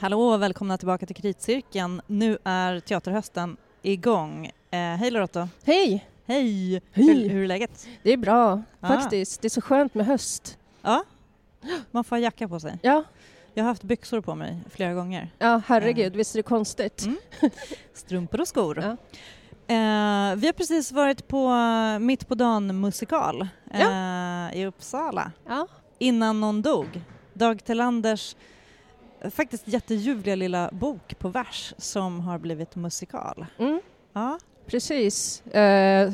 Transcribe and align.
Hallå 0.00 0.20
och 0.22 0.42
välkomna 0.42 0.78
tillbaka 0.78 1.06
till 1.06 1.16
Kritcirkeln. 1.16 2.00
Nu 2.06 2.38
är 2.44 2.80
teaterhösten 2.80 3.56
igång. 3.82 4.46
Eh, 4.70 4.78
hej 4.78 5.10
Lotta. 5.10 5.48
Hej! 5.64 6.06
Hej! 6.26 6.82
Hur, 6.92 7.28
hur 7.28 7.42
är 7.42 7.46
läget? 7.46 7.86
Det 8.02 8.12
är 8.12 8.16
bra, 8.16 8.62
Ah. 8.80 8.88
faktiskt. 8.88 9.42
Det 9.42 9.46
är 9.46 9.50
så 9.50 9.60
skönt 9.60 9.94
med 9.94 10.06
höst. 10.06 10.58
Ja, 10.82 11.04
man 11.90 12.04
får 12.04 12.16
ha 12.16 12.20
jacka 12.20 12.48
på 12.48 12.60
sig. 12.60 12.78
Ja, 12.82 13.04
Jag 13.54 13.64
har 13.64 13.68
haft 13.68 13.82
byxor 13.82 14.20
på 14.20 14.34
mig 14.34 14.58
flera 14.70 14.94
gånger. 14.94 15.30
ja 15.38 15.62
herregud, 15.66 16.16
visst 16.16 16.34
är 16.34 16.38
det 16.38 16.42
konstigt? 16.42 17.02
Mm. 17.02 17.16
Strumpor 17.94 18.40
och 18.40 18.48
skor. 18.48 18.78
Ja. 18.78 18.90
Eh, 19.74 20.36
vi 20.36 20.46
har 20.46 20.52
precis 20.52 20.92
varit 20.92 21.28
på 21.28 21.48
eh, 21.48 21.98
Mitt 21.98 22.28
på 22.28 22.34
dagen 22.34 22.80
musikal 22.80 23.48
eh, 23.74 24.56
i 24.60 24.66
Uppsala. 24.66 25.32
Ja. 25.48 25.66
Innan 25.98 26.40
någon 26.40 26.62
dog. 26.62 27.00
Dag 27.32 27.64
Tillanders 27.64 28.34
eh, 28.34 28.38
faktiskt 29.30 29.68
jätteljuvliga 29.68 30.34
lilla 30.36 30.68
bok 30.72 31.18
på 31.18 31.28
vers 31.28 31.74
som 31.78 32.20
har 32.20 32.38
blivit 32.38 32.76
musikal. 32.76 33.46
Mm, 33.58 33.80
Ja, 34.12 34.38
precis. 34.66 35.46
Eh, 35.46 36.12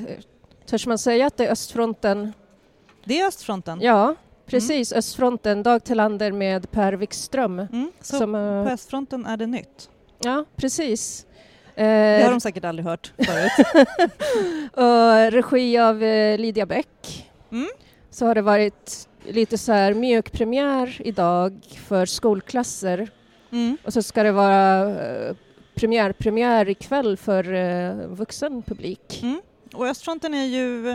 törs 0.66 0.86
man 0.86 0.98
säga 0.98 1.26
att 1.26 1.36
det 1.36 1.46
är 1.46 1.50
östfronten? 1.52 2.32
det 3.04 3.20
är 3.20 3.26
östfronten. 3.26 3.80
Ja, 3.80 4.14
precis. 4.46 4.92
Östfronten, 4.92 5.62
Dag 5.62 5.84
Tillander 5.84 6.32
med 6.32 6.70
Per 6.70 6.92
Wikström. 6.92 7.58
Mm, 7.58 7.92
så 8.00 8.16
Som, 8.18 8.34
eh, 8.34 8.64
på 8.64 8.70
östfronten 8.70 9.26
är 9.26 9.36
det 9.36 9.46
nytt. 9.46 9.90
ja, 10.18 10.44
precis. 10.56 11.26
Det 11.74 11.82
har 11.84 12.28
Eh, 12.28 12.30
de 12.30 12.40
säkert 12.40 12.64
aldrig 12.64 12.86
hört 12.86 13.12
förut. 13.18 13.66
och 14.72 15.32
regi 15.32 15.78
av 15.78 16.02
eh, 16.02 16.38
Lydia 16.38 16.66
Bäck. 16.66 17.30
Mm. 17.52 17.68
Så 18.10 18.26
har 18.26 18.34
det 18.34 18.42
varit 18.42 19.08
lite 19.30 19.58
så 19.58 19.72
här 19.72 19.94
mjuk 19.94 20.32
premiär 20.32 20.96
idag 21.04 21.60
för 21.88 22.06
skolklasser 22.06 23.10
Mm. 23.50 23.78
Och 23.84 23.92
så 23.92 24.02
ska 24.02 24.22
det 24.22 24.32
vara 24.32 24.90
eh, 24.90 25.36
premiär, 25.74 26.12
premiär 26.12 26.68
ikväll 26.68 27.16
för 27.16 27.52
eh, 27.54 28.06
vuxen 28.08 28.62
publik. 28.62 29.20
Mm. 29.22 29.40
Och 29.74 29.86
östfronten 29.86 30.34
är 30.34 30.44
ju... 30.44 30.90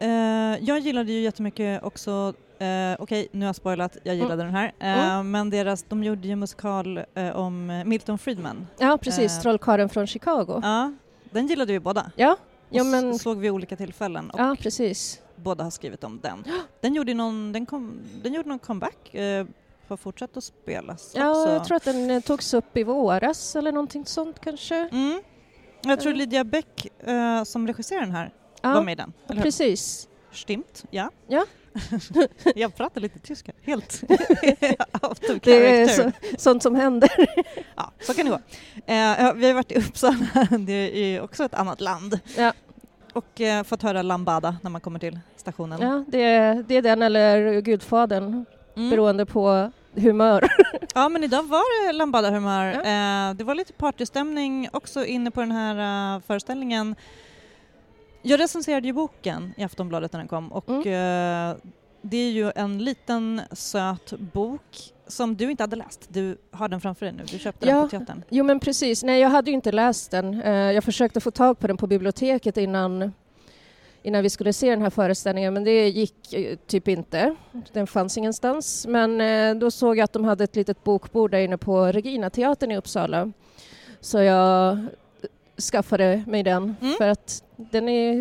Eh, 0.00 0.58
jag 0.60 0.78
gillade 0.78 1.12
ju 1.12 1.20
jättemycket 1.20 1.82
också 1.82 2.34
Eh, 2.60 2.96
Okej, 2.98 3.28
nu 3.32 3.40
har 3.40 3.48
jag 3.48 3.56
spoilat, 3.56 3.96
jag 4.02 4.16
gillade 4.16 4.42
den 4.42 4.54
här. 4.54 4.72
Eh, 4.78 5.14
Mm. 5.14 5.30
Men 5.30 5.50
deras, 5.50 5.82
de 5.82 6.04
gjorde 6.04 6.28
ju 6.28 6.36
musikal 6.36 7.00
eh, 7.14 7.36
om 7.36 7.82
Milton 7.86 8.18
Friedman. 8.18 8.66
Ja, 8.78 8.98
precis. 9.02 9.36
Eh. 9.36 9.42
Trollkarlen 9.42 9.88
från 9.88 10.06
Chicago. 10.06 10.60
Ja, 10.62 10.92
den 11.30 11.46
gillade 11.46 11.72
vi 11.72 11.80
båda. 11.80 12.10
Ja, 12.16 12.36
ja 12.70 12.84
men... 12.84 13.18
såg 13.18 13.38
vid 13.38 13.50
olika 13.50 13.76
tillfällen 13.76 14.30
Ja, 14.38 14.56
precis. 14.60 15.20
Båda 15.38 15.64
har 15.64 15.70
skrivit 15.70 16.04
om 16.04 16.20
den. 16.22 16.44
Den 16.80 16.94
gjorde, 16.94 17.14
någon, 17.14 17.52
den 17.52 17.66
kom, 17.66 18.00
den 18.22 18.34
gjorde 18.34 18.48
någon 18.48 18.58
comeback, 18.58 19.14
eh, 19.14 19.46
har 19.88 19.96
fortsatt 19.96 20.36
att 20.36 20.44
spelas 20.44 21.12
Ja, 21.16 21.30
också. 21.30 21.52
jag 21.52 21.64
tror 21.64 21.76
att 21.76 21.84
den 21.84 22.10
eh, 22.10 22.20
togs 22.20 22.54
upp 22.54 22.76
i 22.76 22.82
våras 22.82 23.56
eller 23.56 23.72
någonting 23.72 24.06
sånt 24.06 24.40
kanske. 24.40 24.76
Mm. 24.92 25.22
Jag 25.82 26.00
tror 26.00 26.12
Ja. 26.12 26.18
Lydia 26.18 26.44
Bäck 26.44 26.86
som 27.04 27.44
som 27.46 27.66
regisserar 27.66 28.00
den 28.00 28.10
här 28.10 28.32
var 28.62 28.70
Ja, 28.74 28.82
med 28.82 28.92
i 28.92 28.94
den. 28.94 29.12
Precis. 29.42 30.08
Stimmt, 30.32 30.84
ja. 30.90 31.10
Ja. 31.28 31.46
jag 32.54 32.74
pratar 32.76 33.00
lite 33.00 33.18
tyska, 33.18 33.52
helt 33.62 34.02
out 35.02 35.30
of 35.30 35.40
Det 35.42 35.80
är 35.80 35.88
så, 35.88 36.12
sånt 36.38 36.62
som 36.62 36.74
händer. 36.74 37.10
Ja, 37.76 37.92
så 38.00 38.14
kan 38.14 38.24
det 38.26 38.30
gå. 38.30 38.36
Eh, 38.92 39.34
vi 39.34 39.46
har 39.46 39.52
varit 39.54 39.72
i 39.72 39.78
Uppsala, 39.78 40.26
det 40.58 40.72
är 41.14 41.20
också 41.20 41.44
ett 41.44 41.54
annat 41.54 41.80
land. 41.80 42.18
Ja. 42.36 42.52
Och 43.12 43.40
eh, 43.40 43.62
fått 43.64 43.82
höra 43.82 44.02
lambada 44.02 44.56
när 44.62 44.70
man 44.70 44.80
kommer 44.80 44.98
till 44.98 45.18
stationen. 45.36 45.80
Ja, 45.82 46.04
det, 46.08 46.22
är- 46.22 46.64
det 46.68 46.74
är 46.76 46.82
den 46.82 47.02
eller 47.02 47.60
Gudfadern, 47.60 48.44
Mm. 48.76 48.90
beroende 48.90 49.26
på 49.26 49.70
humör. 49.94 50.48
Ja, 50.94 51.08
men 51.08 51.24
idag 51.24 51.42
var 51.42 51.86
det 51.86 51.92
lambada-humör. 51.92 52.64
Ja. 52.66 52.80
Eh, 53.30 53.34
det 53.34 53.44
var 53.44 53.54
lite 53.54 53.72
partystämning 53.72 54.68
också 54.72 55.04
inne 55.04 55.30
på 55.30 55.40
den 55.40 55.52
här 55.52 56.14
eh, 56.16 56.20
föreställningen. 56.26 56.94
Jag 58.22 58.40
recenserade 58.40 58.86
ju 58.86 58.92
boken 58.92 59.54
i 59.56 59.64
Aftonbladet 59.64 60.12
när 60.12 60.20
den 60.20 60.28
kom 60.28 60.52
och 60.52 60.68
Mm. 60.68 61.50
eh, 61.50 61.56
det 62.10 62.16
är 62.16 62.30
ju 62.30 62.52
en 62.54 62.84
liten 62.84 63.40
söt 63.52 64.12
bok 64.18 64.92
som 65.06 65.36
du 65.36 65.50
inte 65.50 65.62
hade 65.62 65.76
läst. 65.76 66.08
Du 66.08 66.38
har 66.50 66.68
den 66.68 66.80
framför 66.80 67.06
dig 67.06 67.14
nu, 67.14 67.22
du 67.32 67.38
köpte 67.38 67.66
den 67.66 67.76
Ja. 67.76 67.82
på 67.82 67.88
teatern. 67.88 68.22
Jo 68.28 68.44
men 68.44 68.60
precis, 68.60 69.02
nej 69.04 69.20
jag 69.20 69.28
hade 69.30 69.50
ju 69.50 69.54
inte 69.54 69.72
läst 69.72 70.10
den. 70.10 70.42
Eh, 70.42 70.52
Jag 70.52 70.84
försökte 70.84 71.20
få 71.20 71.30
tag 71.30 71.58
på 71.58 71.66
den 71.66 71.76
på 71.76 71.86
biblioteket 71.86 72.56
innan, 72.56 73.12
innan 74.02 74.22
vi 74.22 74.30
skulle 74.30 74.52
se 74.52 74.70
den 74.70 74.82
här 74.82 74.90
föreställningen 74.90 75.54
men 75.54 75.64
det 75.64 75.88
gick 75.88 76.32
eh, 76.32 76.56
typ 76.66 76.88
inte. 76.88 77.34
Den 77.72 77.86
fanns 77.86 78.18
ingenstans. 78.18 78.86
Men 78.86 79.20
eh, 79.20 79.54
då 79.60 79.70
såg 79.70 79.96
jag 79.98 80.04
att 80.04 80.12
de 80.12 80.24
hade 80.24 80.44
ett 80.44 80.56
litet 80.56 80.84
bokbord 80.84 81.30
där 81.30 81.38
inne 81.38 81.58
på 81.58 81.86
Regina-teatern 81.86 82.70
i 82.70 82.76
Uppsala. 82.76 83.32
Så 84.00 84.18
jag 84.22 84.78
skaffade 85.60 86.24
mig 86.26 86.42
den 86.42 86.74
Mm. 86.80 86.94
för 86.98 87.08
att 87.08 87.44
den 87.56 87.88
är, 87.88 88.14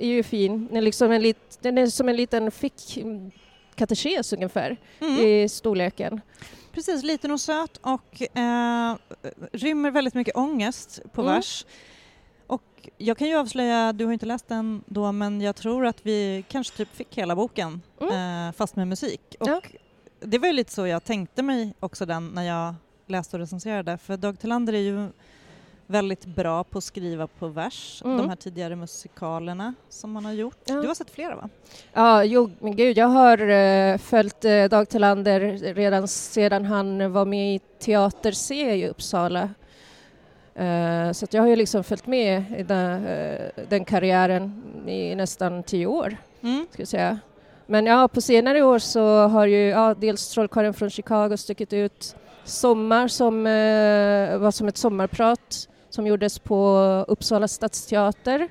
är 0.00 0.06
ju 0.06 0.22
fin. 0.22 0.66
Den 0.66 0.76
är, 0.76 0.80
liksom 0.82 1.12
en 1.12 1.22
lit, 1.22 1.58
den 1.60 1.78
är 1.78 1.86
som 1.86 2.08
en 2.08 2.16
liten 2.16 2.50
fick 2.50 2.98
katekes 3.74 4.32
ungefär 4.32 4.76
Mm. 5.00 5.16
i 5.26 5.48
storleken. 5.48 6.20
Precis, 6.72 7.02
liten 7.02 7.30
och 7.30 7.40
söt 7.40 7.76
och 7.76 8.36
eh, 8.38 8.96
rymmer 9.52 9.90
väldigt 9.90 10.14
mycket 10.14 10.36
ångest 10.36 11.00
på 11.12 11.20
Mm. 11.22 11.34
vers. 11.34 11.66
Och 12.46 12.88
jag 12.96 13.18
kan 13.18 13.28
ju 13.28 13.36
avslöja, 13.38 13.92
du 13.92 14.04
har 14.04 14.12
inte 14.12 14.26
läst 14.26 14.48
den 14.48 14.82
då, 14.86 15.12
men 15.12 15.40
jag 15.40 15.56
tror 15.56 15.86
att 15.86 16.06
vi 16.06 16.44
kanske 16.48 16.76
typ 16.76 16.94
fick 16.96 17.18
hela 17.18 17.36
boken 17.36 17.82
eh, 18.00 18.52
fast 18.56 18.76
med 18.76 18.88
musik. 18.88 19.36
Och 19.40 19.48
Ja. 19.48 19.60
det 20.20 20.38
var 20.38 20.46
ju 20.46 20.52
lite 20.52 20.72
så 20.72 20.86
jag 20.86 21.04
tänkte 21.04 21.42
mig 21.42 21.74
också 21.80 22.06
den 22.06 22.28
när 22.28 22.42
jag 22.42 22.74
läste 23.06 23.36
och 23.36 23.40
recenserade, 23.40 23.98
för 23.98 24.16
Dag 24.16 24.38
Tillander 24.40 24.72
är 24.72 24.78
ju 24.78 25.08
väldigt 25.90 26.24
bra 26.24 26.64
på 26.64 26.78
att 26.78 26.84
skriva 26.84 27.26
på 27.26 27.48
vers, 27.48 28.02
Mm. 28.04 28.16
de 28.16 28.28
här 28.28 28.36
tidigare 28.36 28.76
musikalerna 28.76 29.74
som 29.88 30.12
man 30.12 30.24
har 30.24 30.32
gjort. 30.32 30.58
Ja. 30.64 30.74
Du 30.74 30.86
har 30.88 30.94
sett 30.94 31.10
flera 31.10 31.36
va? 31.36 31.48
Ja, 31.92 32.24
jo, 32.24 32.50
men 32.60 32.76
gud, 32.76 32.98
jag 32.98 33.06
har 33.06 33.48
eh, 33.48 33.98
följt 33.98 34.44
eh, 34.44 34.64
Dag 34.64 34.88
Tillander 34.88 35.40
redan 35.74 36.08
sedan 36.08 36.64
han 36.64 37.12
var 37.12 37.24
med 37.24 37.54
i 37.54 37.58
Teater 37.78 38.32
C 38.32 38.74
i 38.74 38.88
Uppsala. 38.88 39.50
Eh, 40.54 41.12
så 41.12 41.26
jag 41.30 41.42
har 41.42 41.48
ju 41.48 41.56
liksom 41.56 41.84
följt 41.84 42.06
med 42.06 42.42
i 42.58 42.62
den, 42.62 43.06
eh, 43.06 43.40
den 43.68 43.84
karriären 43.84 44.62
i 44.88 45.14
nästan 45.14 45.62
tio 45.62 45.86
år, 45.86 46.16
Mm. 46.42 46.66
ska 46.70 46.80
jag 46.82 46.88
säga. 46.88 47.18
Men 47.66 47.86
ja, 47.86 48.08
på 48.08 48.20
senare 48.20 48.62
år 48.62 48.78
så 48.78 49.26
har 49.26 49.46
ju 49.46 49.68
ja, 49.68 49.94
dels 49.94 50.28
Trollkarlen 50.30 50.74
från 50.74 50.90
Chicago 50.90 51.36
stuckit 51.36 51.72
ut 51.72 52.16
Sommar 52.44 53.08
som 53.08 53.46
eh, 53.46 54.38
var 54.38 54.50
som 54.50 54.68
ett 54.68 54.76
sommarprat 54.76 55.68
som 55.90 56.06
gjordes 56.06 56.38
på 56.38 56.78
Uppsala 57.08 57.48
stadsteater. 57.48 58.48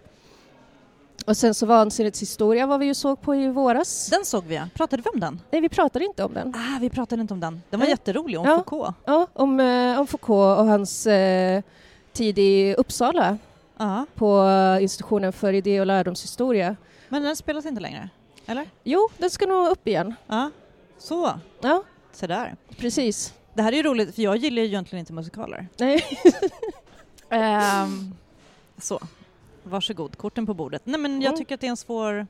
Och 1.26 1.38
sen 1.38 1.54
så 1.54 1.66
Vansinnets 1.66 2.22
historia 2.22 2.66
var 2.68 2.78
vi 2.78 2.86
ju 2.86 2.94
såg 2.94 3.22
på 3.22 3.36
i 3.36 3.48
våras. 3.48 4.08
Den 4.10 4.26
såg 4.26 4.44
vi 4.46 4.56
ja. 4.56 4.68
Pratade 4.74 5.04
vi 5.04 5.10
om 5.10 5.20
den? 5.20 5.42
Nej, 5.52 5.62
vi 5.62 5.70
pratade 5.70 6.06
inte 6.06 6.24
om 6.24 6.34
den. 6.34 6.54
Ah, 6.56 6.80
vi 6.82 6.90
pratade 6.90 7.22
inte 7.22 7.34
om 7.34 7.40
den. 7.40 7.62
Den 7.70 7.80
var 7.80 7.86
Nej. 7.86 7.92
jätterolig, 7.92 8.40
om 8.40 8.46
Ja. 8.46 8.56
Foucault. 8.58 8.96
Ja, 9.06 9.28
om, 9.34 9.60
eh, 9.60 10.00
om 10.00 10.08
Foucault 10.08 10.60
och 10.60 10.66
hans 10.66 11.08
eh, 11.08 11.62
tid 12.14 12.40
i 12.40 12.76
Uppsala 12.78 13.38
Ja. 13.78 14.06
på 14.16 14.48
institutionen 14.82 15.34
för 15.34 15.54
idé 15.54 15.80
och 15.80 15.86
lärdomshistoria. 15.86 16.76
Men 17.10 17.24
den 17.24 17.36
spelas 17.36 17.66
inte 17.66 17.82
längre? 17.82 18.10
Eller? 18.46 18.66
Jo, 18.84 19.10
den 19.18 19.30
ska 19.30 19.46
nog 19.46 19.68
upp 19.68 19.88
igen. 19.88 20.14
Ja. 20.28 20.52
Så, 20.98 21.32
Ja, 21.62 21.84
se 22.12 22.28
där. 22.28 22.56
precis. 22.78 23.34
Det 23.54 23.62
här 23.62 23.72
är 23.72 23.76
ju 23.78 23.84
roligt, 23.84 24.16
för 24.16 24.22
jag 24.22 24.38
gillar 24.38 24.62
ju 24.62 24.68
egentligen 24.68 25.00
inte 25.00 25.14
musikaler. 25.14 25.68
Nej. 25.78 26.04
Ehm, 27.30 28.14
så, 28.78 29.00
varsågod, 29.64 30.18
korten 30.18 30.46
på 30.46 30.54
bordet. 30.54 30.82
Nej 30.86 31.00
men 31.00 31.22
jag 31.22 31.30
Mm. 31.30 31.38
tycker 31.38 31.56
att 31.56 31.62
det 31.62 31.68
är 31.68 31.72
en 31.72 31.78
svår 31.78 32.28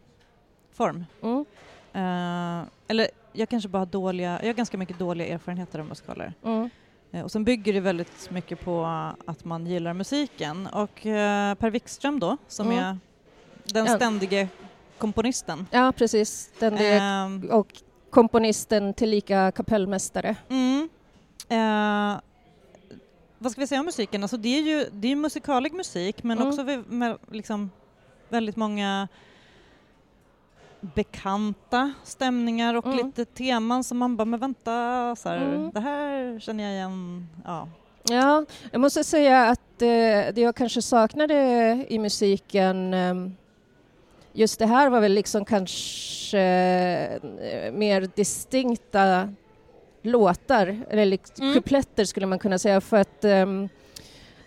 form. 0.73 1.05
Mm. 1.23 1.45
Eh, 1.93 2.67
eller 2.87 3.07
jag 3.33 3.49
kanske 3.49 3.69
bara 3.69 3.77
har 3.79 3.85
dåliga, 3.85 4.39
jag 4.41 4.47
har 4.49 4.53
ganska 4.53 4.77
mycket 4.77 4.99
dåliga 4.99 5.27
erfarenheter 5.33 5.79
av 5.79 5.85
musikaler. 5.85 6.33
Mm. 6.45 6.69
Eh, 7.11 7.21
och 7.23 7.31
sen 7.31 7.43
bygger 7.43 7.73
det 7.73 7.79
väldigt 7.79 8.29
mycket 8.31 8.61
på 8.65 8.85
att 9.25 9.45
man 9.45 9.67
gillar 9.67 9.93
musiken. 9.93 10.67
Och 10.67 11.05
eh, 11.05 11.53
Per 11.55 11.69
Wikström 11.69 12.19
då, 12.19 12.37
som 12.47 12.67
Mm. 12.71 12.79
är 12.83 12.97
den 13.65 13.87
ständige 13.87 14.47
komponisten. 14.97 15.67
Ja, 15.71 15.91
precis. 15.97 16.51
Den 16.59 16.77
Ehm, 16.77 17.49
och 17.51 17.67
komponisten 18.09 18.93
tillika 18.93 19.51
kapellmästare. 19.51 20.35
Mm. 20.49 20.89
Eh, 21.49 22.19
vad 23.37 23.51
ska 23.51 23.61
vi 23.61 23.67
säga 23.67 23.79
om 23.79 23.85
musiken? 23.85 24.23
Alltså 24.23 24.37
det 24.37 24.57
är 24.57 24.61
ju 24.61 24.85
det 24.91 25.11
är 25.11 25.15
musikalig 25.15 25.73
musik 25.73 26.23
men 26.23 26.37
Mm. 26.37 26.47
också 26.49 26.63
med, 26.87 27.17
liksom, 27.31 27.69
väldigt 28.29 28.55
många 28.55 29.07
bekanta 30.81 31.93
stämningar 32.03 32.73
och 32.73 32.85
Mm. 32.85 33.05
lite 33.05 33.25
teman 33.25 33.83
som 33.83 33.97
man 33.97 34.17
bara, 34.17 34.25
men 34.25 34.39
vänta, 34.39 35.15
så 35.15 35.29
här, 35.29 35.37
Mm. 35.37 35.71
det 35.73 35.79
här 35.79 36.39
känner 36.39 36.63
jag 36.63 36.73
igen. 36.73 37.27
Ja. 37.45 37.67
Ja, 38.09 38.45
jag 38.71 38.81
måste 38.81 39.03
säga 39.03 39.45
att 39.49 39.81
eh, 39.81 39.87
det 40.33 40.37
jag 40.37 40.55
kanske 40.55 40.81
saknade 40.81 41.35
i 41.89 41.99
musiken 41.99 42.93
ehm, 42.93 43.35
just 44.33 44.59
det 44.59 44.65
här 44.65 44.89
var 44.89 44.99
väl 45.01 45.13
liksom 45.13 45.45
kanske 45.45 46.39
eh, 47.41 47.71
mer 47.73 48.09
distinkta 48.15 49.33
låtar, 50.07 50.79
eller 50.89 51.19
Mm. 51.41 51.53
kupletter 51.53 52.05
skulle 52.05 52.25
man 52.25 52.39
kunna 52.39 52.59
säga, 52.59 52.81
för 52.81 52.97
att 52.97 53.25
um, 53.25 53.69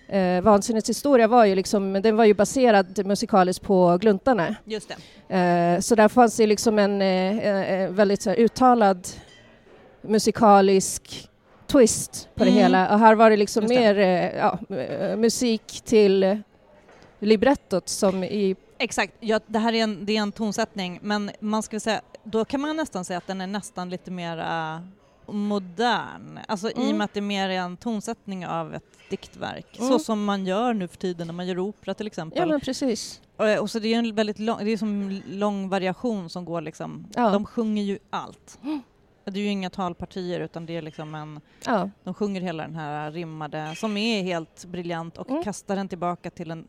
eh, 0.08 0.40
Vansinnets 0.42 0.88
historia 0.88 1.28
var 1.28 1.44
ju 1.44 1.54
liksom, 1.54 1.92
den 1.92 2.16
var 2.16 2.24
ju 2.24 2.34
baserad 2.34 3.06
musikaliskt 3.06 3.64
på 3.64 3.98
Gluntarna. 4.00 4.54
Just 4.64 4.92
det. 5.28 5.34
Eh, 5.36 5.80
så 5.80 5.94
där 5.94 6.08
fanns 6.08 6.36
det 6.36 6.46
liksom 6.46 6.78
en 6.78 7.02
eh, 7.02 7.38
eh, 7.72 7.90
väldigt 7.90 8.22
så 8.22 8.30
här, 8.30 8.36
uttalad 8.36 9.08
musikalisk 10.02 11.28
twist 11.66 12.28
på 12.34 12.44
det 12.44 12.50
Mm. 12.50 12.62
hela. 12.62 12.92
Och 12.92 12.98
här 12.98 13.14
var 13.14 13.30
det 13.30 13.36
liksom 13.36 13.62
Just 13.62 13.74
det. 13.74 13.80
mer 13.80 13.98
eh, 13.98 14.36
ja, 14.38 14.58
eh, 14.76 15.16
musik 15.16 15.80
till 15.84 16.22
eh, 16.22 16.36
librettot 17.18 17.88
som 17.88 18.24
i... 18.24 18.56
Exakt, 18.78 19.12
ja, 19.20 19.40
det 19.46 19.58
här 19.58 19.72
är 19.72 19.82
en, 19.82 20.06
det 20.06 20.16
är 20.16 20.20
en 20.22 20.32
tonsättning 20.32 20.98
men 21.02 21.30
man 21.40 21.62
ska 21.62 21.80
säga, 21.80 22.00
då 22.24 22.44
kan 22.44 22.60
man 22.60 22.76
nästan 22.76 23.04
säga 23.04 23.18
att 23.18 23.26
den 23.26 23.40
är 23.40 23.46
nästan 23.46 23.90
lite 23.90 24.10
mer 24.10 24.38
modern. 25.32 26.38
Alltså 26.48 26.68
i 26.70 26.72
och 26.72 26.78
Mm. 26.78 26.96
med 26.96 27.04
att 27.04 27.14
det 27.14 27.20
mer 27.20 27.48
är 27.48 27.58
en 27.58 27.76
tonsättning 27.76 28.46
av 28.46 28.74
ett 28.74 28.84
diktverk. 29.10 29.78
Mm. 29.78 29.88
Så 29.90 29.98
som 29.98 30.24
man 30.24 30.46
gör 30.46 30.74
nu 30.74 30.88
för 30.88 30.96
tiden 30.96 31.26
när 31.26 31.34
man 31.34 31.46
gör 31.46 31.58
opera 31.58 31.94
till 31.94 32.06
exempel. 32.06 32.38
Ja 32.38 32.46
men 32.46 32.60
precis. 32.60 33.20
och, 33.36 33.58
och 33.58 33.70
så 33.70 33.78
det 33.78 33.94
är 33.94 33.98
en 33.98 34.14
väldigt 34.14 34.38
lång, 34.38 34.58
det 34.64 34.70
är 34.70 34.76
som 34.76 35.20
lång 35.26 35.68
variation 35.68 36.30
som 36.30 36.44
går 36.44 36.60
liksom, 36.60 37.06
Ja. 37.14 37.30
de 37.30 37.46
sjunger 37.46 37.82
ju 37.82 37.98
allt. 38.10 38.58
Det 39.24 39.40
är 39.40 39.44
ju 39.44 39.48
inga 39.50 39.70
talpartier 39.70 40.40
utan 40.40 40.66
det 40.66 40.76
är 40.76 40.82
liksom 40.82 41.14
en, 41.14 41.40
Ja. 41.66 41.90
de 42.04 42.14
sjunger 42.14 42.40
hela 42.40 42.62
den 42.62 42.74
här 42.76 43.10
rimmade 43.10 43.74
som 43.76 43.96
är 43.96 44.22
helt 44.22 44.64
briljant 44.64 45.18
och 45.18 45.30
Mm. 45.30 45.42
kastar 45.44 45.76
den 45.76 45.88
tillbaka 45.88 46.30
till 46.30 46.48
den 46.48 46.68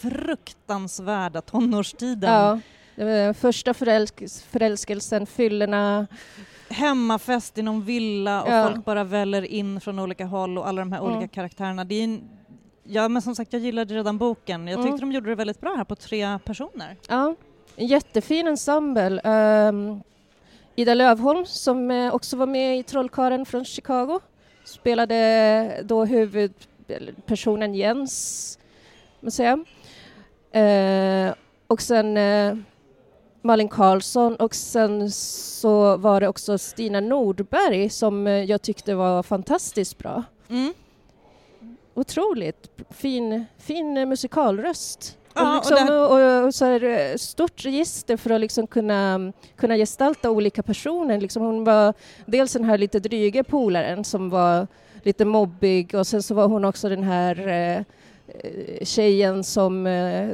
fruktansvärda 0.00 1.40
tonårstiden. 1.40 2.32
ja. 2.32 2.60
Var 3.04 3.32
Första 3.32 3.74
förälsk 3.74 4.22
förälskelsen, 4.50 5.26
fyllorna. 5.26 6.06
Hemmafest 6.70 7.58
i 7.58 7.62
någon 7.62 7.82
villa 7.82 8.42
och 8.42 8.52
Ja. 8.52 8.68
folk 8.72 8.84
bara 8.84 9.04
väller 9.04 9.42
in 9.42 9.80
från 9.80 9.98
olika 9.98 10.24
håll 10.26 10.58
och 10.58 10.68
alla 10.68 10.80
de 10.82 10.92
här 10.92 11.00
Mm. 11.00 11.12
olika 11.12 11.28
karaktärerna. 11.34 11.84
Det 11.84 11.94
är 11.94 12.04
en, 12.04 12.28
ja 12.84 13.08
men 13.08 13.22
som 13.22 13.34
sagt 13.34 13.52
jag 13.52 13.62
gillade 13.62 13.94
redan 13.94 14.18
boken. 14.18 14.66
Jag 14.68 14.76
tyckte 14.76 14.88
Mm. 14.88 15.00
de 15.00 15.12
gjorde 15.12 15.28
det 15.28 15.34
väldigt 15.34 15.60
bra 15.60 15.74
här 15.76 15.84
på 15.84 15.96
tre 15.96 16.38
personer. 16.44 16.96
Ja. 17.08 17.34
En 17.76 17.86
jättefin 17.86 18.46
ensemble. 18.46 19.20
Ehm, 19.24 20.00
Ida 20.76 20.94
Lövholm 20.94 21.44
som 21.46 21.90
eh, 21.90 22.14
också 22.14 22.36
var 22.36 22.46
med 22.46 22.78
i 22.78 22.82
Trollkarlen 22.82 23.46
från 23.46 23.64
Chicago 23.64 24.20
spelade 24.64 25.80
då 25.84 26.04
huvudpersonen 26.04 27.74
Jens, 27.74 28.58
måste 29.20 29.42
jag 29.42 29.58
säga. 30.52 31.28
Eh, 31.28 31.34
och 31.66 31.82
sen 31.82 32.16
eh, 32.16 32.56
Malin 33.48 33.68
Karlsson 33.68 34.36
och 34.36 34.54
sen 34.54 35.10
så 35.10 35.96
var 35.96 36.20
det 36.20 36.28
också 36.28 36.58
Stina 36.58 37.00
Nordberg 37.00 37.88
som 37.90 38.26
eh, 38.26 38.32
jag 38.44 38.62
tyckte 38.62 38.94
var 38.94 39.22
fantastiskt 39.22 39.98
bra. 39.98 40.22
Mm. 40.50 40.72
Otroligt 41.94 42.70
fin, 42.90 43.44
fin 43.58 44.08
musikalröst. 44.08 45.18
Ja, 45.34 45.58
och, 45.58 45.64
och 45.66 45.70
liksom, 45.70 45.86
det- 45.86 46.00
och, 46.40 46.46
och, 46.46 46.54
så 46.54 46.64
här, 46.64 46.84
eh, 46.84 47.16
stort 47.16 47.64
register 47.64 48.16
för 48.16 48.30
att 48.30 48.40
liksom 48.40 48.66
kunna, 48.66 49.32
kunna 49.56 49.76
gestalta 49.76 50.30
olika 50.30 50.62
personer. 50.62 51.20
Liksom 51.20 51.42
hon 51.42 51.64
var 51.64 51.94
dels 52.26 52.52
den 52.52 52.64
här 52.64 52.78
lite 52.78 52.98
dryga 53.00 53.44
polaren 53.44 54.04
som 54.04 54.30
var 54.30 54.66
lite 55.02 55.24
mobbig 55.24 55.94
och 55.94 56.06
sen 56.06 56.22
så 56.22 56.34
var 56.34 56.48
hon 56.48 56.64
också 56.64 56.88
den 56.88 57.02
här 57.02 57.48
eh, 57.48 57.76
eh, 57.78 58.84
tjejen 58.84 59.44
som 59.44 59.86
eh, 59.86 60.28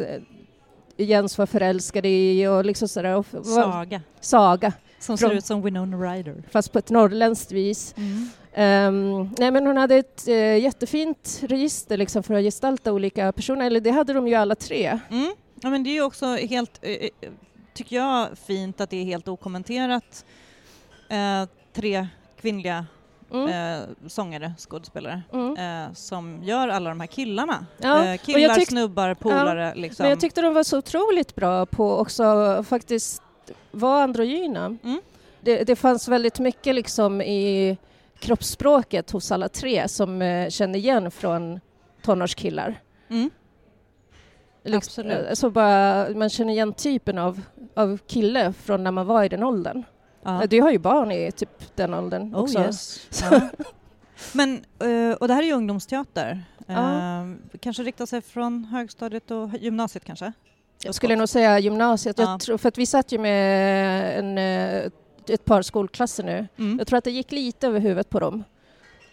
Jens 0.97 1.39
var 1.39 1.47
förälskad 1.47 2.07
i 2.07 2.47
och 2.47 2.65
liksom 2.65 2.89
sådär. 2.89 3.17
Och, 3.17 3.27
Saga 3.47 4.01
saga, 4.21 4.73
som 4.99 5.19
Från- 5.19 5.31
ser 5.31 5.37
ut 5.37 5.45
som 5.45 5.63
Winona 5.63 5.97
Ryder. 5.97 6.43
fast 6.51 6.73
på 6.73 6.79
ett 6.79 6.91
norrländskt 6.91 7.53
vis. 7.53 7.95
Mm. 7.97 8.29
Ehm, 8.55 9.31
nej 9.39 9.51
men 9.51 9.67
hon 9.67 9.77
hade 9.77 9.95
ett 9.97 10.29
eh, 10.29 10.57
jättefint 10.57 11.41
register 11.43 11.97
liksom 11.97 12.23
för 12.23 12.35
att 12.35 12.43
gestalta 12.43 12.93
olika 12.93 13.33
personer, 13.33 13.67
eller 13.67 13.81
det 13.81 13.91
hade 13.91 14.13
de 14.13 14.29
ju 14.29 14.35
alla 14.35 14.55
tre. 14.55 14.99
Mm. 15.11 15.35
Ja, 15.63 15.71
men 15.71 15.85
det 15.85 15.91
är 15.91 15.95
ju 15.95 16.03
också 16.03 16.27
helt, 16.27 16.79
eh, 16.83 17.09
tycker 17.75 17.97
jag, 17.97 18.29
fint 18.47 18.81
att 18.81 18.91
det 18.91 18.97
är 18.97 19.05
helt 19.05 19.29
okommenterat. 19.29 20.25
Eh, 21.09 21.49
tre 21.73 22.07
kvinnliga 22.41 22.87
Mm. 23.35 23.49
eh, 23.83 23.89
sångare, 24.09 24.53
skådespelare, 24.59 25.23
Mm. 25.33 25.57
eh, 25.87 25.93
som 25.95 26.43
gör 26.43 26.69
alla 26.69 26.89
de 26.89 27.01
här 27.01 27.07
killarna. 27.07 27.67
Ja, 27.79 28.05
eh, 28.05 28.17
killar, 28.19 28.55
tyck- 28.55 28.69
snubbar, 28.69 29.15
polare. 29.15 29.73
liksom. 29.77 30.05
Men 30.05 30.11
jag 30.11 30.21
tyckte 30.21 30.41
de 30.43 30.55
var 30.55 30.63
så 30.63 30.79
otroligt 30.79 31.35
bra 31.35 31.67
på 31.67 31.97
också 31.97 32.25
faktiskt 32.69 33.23
vara 33.71 34.03
androgyna. 34.03 34.65
Mm. 34.85 35.01
Det, 35.41 35.65
det 35.65 35.77
fanns 35.77 36.09
väldigt 36.09 36.39
mycket 36.39 36.75
liksom 36.75 37.21
i 37.23 37.77
kroppsspråket 38.19 39.11
hos 39.11 39.33
alla 39.33 39.49
tre 39.49 39.89
som 39.89 40.23
eh, 40.23 40.49
kände 40.51 40.79
igen 40.79 41.11
från 41.11 41.61
tonårskillar. 42.03 42.81
Mm. 43.09 43.31
Liksom, 44.65 44.79
Absolut. 45.05 45.27
eh, 45.29 45.35
Så 45.35 45.51
bara, 45.51 46.07
man 46.15 46.31
känner 46.31 46.53
igen 46.53 46.73
typen 46.73 47.19
av, 47.19 47.41
av 47.75 47.99
kille 48.07 48.53
från 48.53 48.85
när 48.85 48.91
man 48.91 49.07
var 49.07 49.25
i 49.25 49.29
den 49.29 49.43
åldern. 49.43 49.83
Ja. 50.25 50.47
Du 50.47 50.61
har 50.61 50.71
ju 50.71 50.79
barn 50.79 51.13
i 51.13 51.33
typ 51.33 51.77
den 51.77 51.95
åldern 51.95 52.35
Oh 52.35 52.41
också. 52.41 52.59
yes. 52.59 53.01
Ja. 53.23 53.41
Men, 54.33 54.65
eh, 54.79 55.15
och 55.17 55.29
det 55.29 55.35
här 55.35 55.43
är 55.43 55.47
ju 55.47 55.53
ungdomsteater. 55.53 56.45
Ja. 56.67 57.21
Eh, 57.21 57.27
Kanske 57.61 57.83
riktar 57.83 58.07
sig 58.07 58.21
från 58.21 58.65
högstadiet 58.65 59.31
och 59.31 59.51
gymnasiet 59.61 60.05
kanske? 60.05 60.33
Jag 60.83 60.95
skulle 60.95 61.17
nog 61.17 61.29
säga 61.29 61.59
gymnasiet, 61.59 62.19
Ja. 62.19 62.39
tror, 62.39 62.59
för 62.59 62.69
att 62.69 62.79
vi 62.79 62.87
satt 62.87 63.13
ju 63.13 63.19
med 63.19 64.19
en, 64.19 64.39
eh, 64.39 64.91
ett 65.29 65.45
par 65.45 65.63
skolklasser 65.63 66.25
nu. 66.25 66.47
Mm. 66.59 66.79
Jag 66.79 66.87
tror 66.87 66.99
att 66.99 67.05
det 67.05 67.11
gick 67.11 67.33
lite 67.33 67.67
över 67.67 67.81
huvudet 67.81 68.11
på 68.11 68.21
dem. 68.21 68.45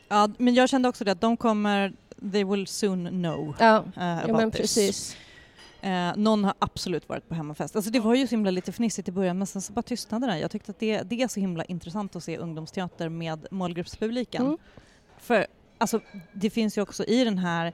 Ja, 0.09 0.29
men 0.37 0.53
jag 0.53 0.69
kände 0.69 0.89
också 0.89 1.03
det 1.03 1.11
att 1.11 1.21
de 1.21 1.37
kommer, 1.37 1.93
they 2.31 2.43
will 2.43 2.67
soon 2.67 3.07
know 3.09 3.55
Ja, 3.59 3.83
uh, 3.97 4.17
about 4.17 4.37
men 4.37 4.51
this. 4.51 4.61
precis. 4.61 5.15
Eh, 5.81 6.11
någon 6.15 6.43
har 6.43 6.53
absolut 6.59 7.09
varit 7.09 7.29
på 7.29 7.35
hemmafest. 7.35 7.75
Alltså 7.75 7.91
det 7.91 7.99
var 7.99 8.15
ju 8.15 8.27
så 8.27 8.31
himla 8.31 8.51
lite 8.51 8.71
fnissigt 8.71 9.07
i 9.07 9.11
början 9.11 9.37
men 9.37 9.47
sen 9.47 9.61
så 9.61 9.73
bara 9.73 9.81
tystnade 9.81 10.27
det. 10.27 10.39
Jag 10.39 10.51
tyckte 10.51 10.71
att 10.71 10.79
det, 10.79 11.01
det 11.01 11.21
är 11.21 11.27
så 11.27 11.39
himla 11.39 11.63
intressant 11.65 12.15
att 12.15 12.23
se 12.23 12.37
ungdomsteater 12.37 13.09
med 13.09 13.47
målgruppspubliken. 13.51 14.45
Mm. 14.45 14.57
För 15.19 15.47
alltså, 15.77 15.99
det 16.33 16.49
finns 16.49 16.77
ju 16.77 16.81
också 16.81 17.03
i 17.05 17.23
den 17.23 17.37
här, 17.37 17.73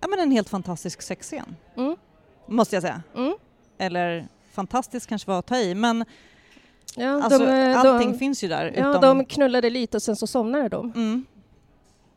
ja 0.00 0.08
men 0.08 0.18
en 0.20 0.30
helt 0.30 0.48
fantastisk 0.48 1.02
sexscen, 1.02 1.56
Mm. 1.76 1.96
måste 2.48 2.76
jag 2.76 2.82
säga. 2.82 3.02
Mm. 3.16 3.34
Eller 3.78 4.28
fantastiskt 4.52 5.06
kanske 5.06 5.30
var 5.30 5.38
att 5.38 5.46
ta 5.46 5.56
i, 5.56 5.74
men 5.74 6.04
Ja, 6.96 7.22
alltså, 7.22 7.46
de, 7.46 7.74
allting 7.74 8.12
de, 8.12 8.18
finns 8.18 8.44
ju 8.44 8.48
där. 8.48 8.72
ja, 8.76 8.90
utom, 8.90 9.00
de 9.18 9.24
knullade 9.24 9.70
lite 9.70 9.96
och 9.96 10.02
sen 10.02 10.16
så 10.16 10.26
somnade 10.26 10.68
de. 10.68 10.92
mm. 10.96 11.24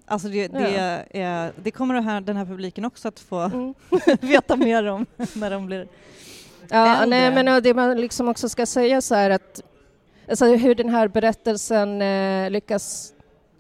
Alltså 0.08 0.28
det, 0.28 0.48
det, 0.48 1.06
är, 1.12 1.52
det 1.64 1.72
kommer 1.72 2.02
här, 2.02 2.22
den 2.22 2.38
här 2.38 2.46
publiken 2.46 2.86
också 2.86 3.08
att 3.08 3.20
få 3.20 3.40
Mm. 3.40 3.74
veta 4.22 4.56
mer 4.56 4.86
om 4.86 5.06
när 5.36 5.50
de 5.52 5.66
blir 5.66 5.88
Ja, 6.70 7.02
Äldre. 7.04 7.20
nej, 7.20 7.44
men 7.44 7.64
det 7.64 7.74
man 7.74 7.98
liksom 8.02 8.28
också 8.28 8.50
ska 8.50 8.66
säga 8.66 9.02
så 9.02 9.16
här 9.16 9.30
att 9.30 9.62
alltså 10.30 10.46
hur 10.46 10.76
den 10.76 10.90
här 10.90 11.08
berättelsen 11.08 12.02
eh, 12.02 12.50
lyckas 12.50 13.14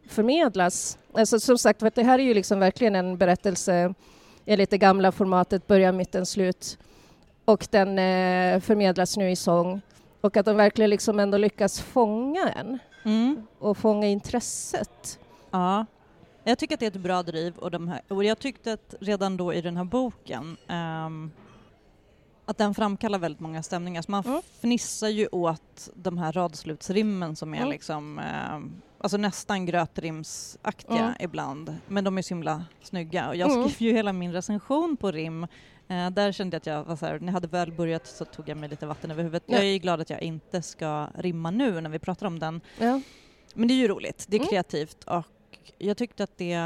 förmedlas. 0.10 0.98
Alltså 1.14 1.40
som 1.40 1.58
sagt, 1.58 1.80
för 1.80 1.92
det 1.96 2.04
här 2.04 2.20
är 2.20 2.24
ju 2.24 2.34
liksom 2.34 2.60
verkligen 2.60 2.96
en 2.96 3.18
berättelse 3.18 3.94
enligt 4.46 4.70
det 4.70 4.78
gamla 4.78 5.12
formatet, 5.12 5.68
början, 5.68 5.98
mitten, 5.98 6.25
slut. 6.25 6.78
Och 7.46 7.68
den 7.72 7.90
eh, 8.00 8.60
förmedlas 8.60 9.18
nu 9.18 9.32
i 9.32 9.36
sång. 9.36 9.82
Och 10.22 10.38
att 10.38 10.46
de 10.46 10.56
verkligen 10.58 10.90
liksom 10.90 11.20
ändå 11.20 11.38
lyckas 11.38 11.80
fånga 11.82 12.50
en 12.50 12.80
Mm. 13.06 13.48
och 13.60 13.78
fånga 13.78 14.08
intresset. 14.08 15.20
Ja. 15.52 15.86
Jag 16.48 16.58
tycker 16.58 16.74
att 16.74 16.80
det 16.80 16.86
är 16.86 16.92
ett 16.92 16.96
bra 16.96 17.24
driv 17.24 17.58
och, 17.58 17.72
här, 17.88 18.02
och 18.08 18.24
jag 18.24 18.40
tyckte 18.40 18.74
att 18.74 18.96
redan 19.02 19.38
då 19.38 19.54
i 19.54 19.62
den 19.62 19.78
här 19.78 19.84
boken 19.84 20.58
ehm, 20.68 21.32
att 22.46 22.58
den 22.58 22.74
framkallar 22.75 23.20
väldigt 23.20 23.40
många 23.40 23.64
stämningar. 23.64 24.02
Så 24.02 24.12
man 24.12 24.24
Mm. 24.25 24.42
fnissar 24.62 25.08
ju 25.08 25.28
åt 25.32 25.90
de 25.96 26.18
här 26.18 26.32
radslutsrimmen 26.32 27.36
som 27.36 27.54
är 27.54 27.58
Mm. 27.58 27.70
liksom 27.70 28.20
ehm, 28.20 28.82
alltså 28.98 29.18
nästan 29.18 29.66
grötrimsaktiga 29.66 31.00
Mm. 31.04 31.14
ibland. 31.20 31.75
Men 31.88 32.04
de 32.04 32.18
är 32.18 32.22
så 32.22 32.30
himla 32.30 32.66
snygga 32.82 33.28
och 33.30 33.36
jag 33.36 33.52
Mm. 33.52 33.70
skrev 33.70 33.88
ju 33.90 33.94
hela 33.96 34.14
min 34.14 34.34
recension 34.34 34.98
på 34.98 35.12
rim 35.12 35.48
Eh, 35.88 36.10
där 36.10 36.32
kände 36.32 36.56
jag 36.56 36.60
att 36.60 36.66
jag 36.66 36.84
var 36.84 36.96
så 36.96 37.06
här, 37.06 37.20
när 37.20 37.28
jag 37.28 37.34
hade 37.34 37.48
väl 37.48 37.72
börjat 37.72 38.08
så 38.08 38.25
tog 38.25 38.50
jag 38.50 38.58
mig 38.58 38.70
lite 38.70 38.86
vatten 38.86 39.12
över 39.12 39.24
huvudet. 39.24 39.44
Ja. 39.46 39.56
Jag 39.56 39.66
är 39.66 39.78
glad 39.78 40.02
att 40.02 40.10
jag 40.10 40.22
inte 40.22 40.62
ska 40.62 41.08
rimma 41.18 41.52
nu 41.52 41.82
när 41.82 41.90
vi 41.90 42.00
pratar 42.00 42.25
om 42.28 42.40
den. 42.40 42.62
Men 43.54 43.68
det 43.68 43.74
är 43.74 43.75
ju 43.75 43.88
roligt, 43.88 44.25
det 44.30 44.36
är 44.36 44.40
Mm. 44.40 44.50
kreativt 44.50 45.04
och 45.04 45.24
jag 45.78 45.98
tyckte 45.98 46.24
att 46.24 46.38
det... 46.38 46.60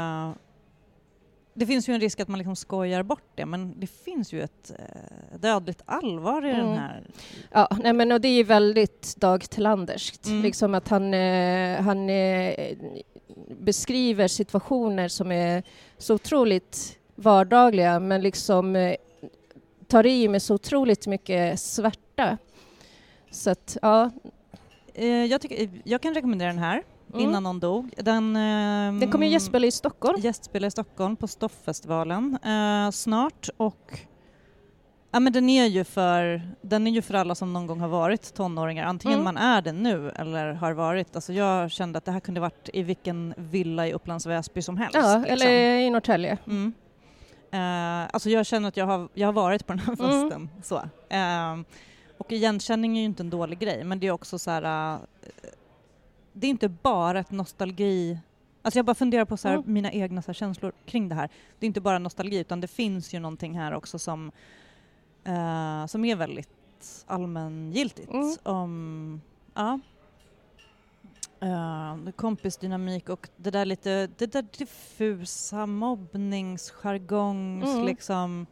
Det 1.54 1.66
finns 1.66 1.88
ju 1.88 1.94
en 1.94 2.00
risk 2.00 2.20
att 2.20 2.28
man 2.28 2.38
liksom 2.38 2.56
skojar 2.56 3.02
bort 3.02 3.32
det 3.34 3.46
men 3.46 3.80
det 3.80 3.86
finns 3.86 4.32
ju 4.32 4.42
ett 4.42 4.72
eh, 4.78 5.38
dödligt 5.38 5.82
allvar 5.84 6.46
i 6.46 6.48
den 6.50 6.60
Mm. 6.60 6.78
här. 6.78 7.06
Ja, 7.50 7.68
nej 7.82 7.92
men 7.92 8.12
och 8.12 8.20
det 8.20 8.28
är 8.28 8.44
väldigt 8.44 9.16
Dag 9.16 9.50
Tillanderskt. 9.50 10.26
Mm. 10.26 10.42
Liksom 10.42 10.74
att 10.74 10.88
han, 10.88 11.14
eh, 11.14 11.80
han 11.82 12.10
eh, 12.10 12.76
beskriver 13.60 14.28
situationer 14.28 15.08
som 15.08 15.32
är 15.32 15.62
så 15.98 16.14
otroligt 16.14 16.98
vardagliga 17.14 18.00
men 18.00 18.22
liksom 18.22 18.94
tar 19.86 20.06
i 20.06 20.28
med 20.28 20.42
så 20.42 20.54
otroligt 20.54 21.06
mycket 21.06 21.60
svärta. 21.60 22.38
Så 23.30 23.50
att, 23.50 23.76
ja, 23.82 24.10
jag, 25.30 25.40
tycker, 25.40 25.70
jag 25.84 26.00
kan 26.00 26.14
rekommendera 26.14 26.48
den 26.48 26.58
här. 26.58 26.82
Mm. 27.14 27.28
innan 27.28 27.46
hon 27.46 27.60
dog. 27.60 27.94
Den, 27.96 28.36
ehm, 28.36 29.00
Den 29.00 29.10
kommer 29.10 29.26
ju 29.26 29.32
gästspela 29.32 29.66
i 29.66 29.70
Stockholm. 29.70 30.20
gästspela 30.20 30.66
i 30.66 30.70
Stockholm 30.70 31.16
på 31.16 31.26
Stofffestivalen 31.26 32.38
eh, 32.44 32.90
snart 32.90 33.48
och 33.56 34.00
Ja 35.12 35.20
men 35.20 35.32
den 35.32 35.48
är 35.48 35.66
ju 35.66 35.84
för, 35.84 36.42
den 36.62 36.86
är 36.86 36.90
ju 36.90 37.02
för 37.02 37.14
alla 37.14 37.34
som 37.34 37.52
någon 37.52 37.66
gång 37.66 37.80
har 37.80 37.88
varit 37.88 38.34
tonåringar, 38.34 38.84
antingen 38.86 39.20
Mm. 39.20 39.24
man 39.24 39.36
är 39.36 39.62
det 39.62 39.72
nu 39.72 40.10
eller 40.10 40.52
har 40.52 40.72
varit. 40.72 41.16
Alltså 41.16 41.32
jag 41.32 41.70
kände 41.70 41.98
att 41.98 42.04
det 42.04 42.12
här 42.12 42.20
kunde 42.20 42.40
varit 42.40 42.68
i 42.72 42.82
vilken 42.82 43.34
villa 43.36 43.86
i 43.88 43.92
Upplands 43.92 44.26
Väsby 44.26 44.62
som 44.62 44.76
helst. 44.76 44.94
Ja, 44.94 45.18
liksom. 45.18 45.32
eller 45.32 45.78
i 45.78 45.90
Norrtälje. 45.90 46.38
Mm. 46.46 46.72
Eh, 47.52 48.08
alltså 48.14 48.30
jag 48.30 48.46
känner 48.46 48.68
att 48.68 48.76
jag 48.76 48.86
har, 48.86 49.08
jag 49.14 49.28
har 49.28 49.32
varit 49.32 49.66
på 49.66 49.72
den 49.72 49.78
här 49.78 49.92
Mm. 50.00 50.28
festen. 50.30 50.48
Så. 50.62 50.76
Eh, 51.14 51.60
och 52.18 52.32
igenkänning 52.32 52.96
är 52.96 53.00
ju 53.00 53.06
inte 53.06 53.22
en 53.22 53.30
dålig 53.30 53.58
grej, 53.58 53.84
men 53.84 54.00
det 54.00 54.06
är 54.06 54.10
också 54.10 54.38
så 54.38 54.50
här... 54.50 54.98
det 56.32 56.46
är 56.46 56.50
inte 56.50 56.68
bara 56.68 57.20
ett 57.20 57.30
nostalgi... 57.30 58.18
Alltså 58.62 58.78
jag 58.78 58.86
bara 58.86 58.94
funderar 58.94 59.24
på 59.24 59.36
så 59.36 59.48
här, 59.48 59.54
Mm. 59.54 59.72
mina 59.72 59.92
egna 59.92 60.22
så 60.22 60.32
känslor 60.32 60.72
kring 60.86 61.08
det 61.08 61.14
här. 61.14 61.30
Det 61.58 61.66
är 61.66 61.68
inte 61.68 61.80
bara 61.80 61.98
nostalgi, 61.98 62.38
utan 62.38 62.60
det 62.60 62.68
finns 62.68 63.14
ju 63.14 63.18
någonting 63.18 63.58
här 63.58 63.72
också 63.74 63.98
som, 63.98 64.32
eh, 65.24 65.86
som 65.86 66.04
är 66.04 66.16
väldigt 66.16 67.04
allmängiltigt. 67.06 68.10
Mm. 68.12 68.36
Om, 68.42 69.20
ja. 69.54 69.80
Uh, 71.42 72.10
kompisdynamik 72.10 73.08
och 73.08 73.28
det 73.36 73.50
där 73.50 73.64
lite, 73.64 74.06
det 74.18 74.26
där 74.26 74.46
diffusa 74.58 75.66
mobbningsjargongs 75.66 77.64
Mm. 77.74 77.84
liksom. 77.84 78.46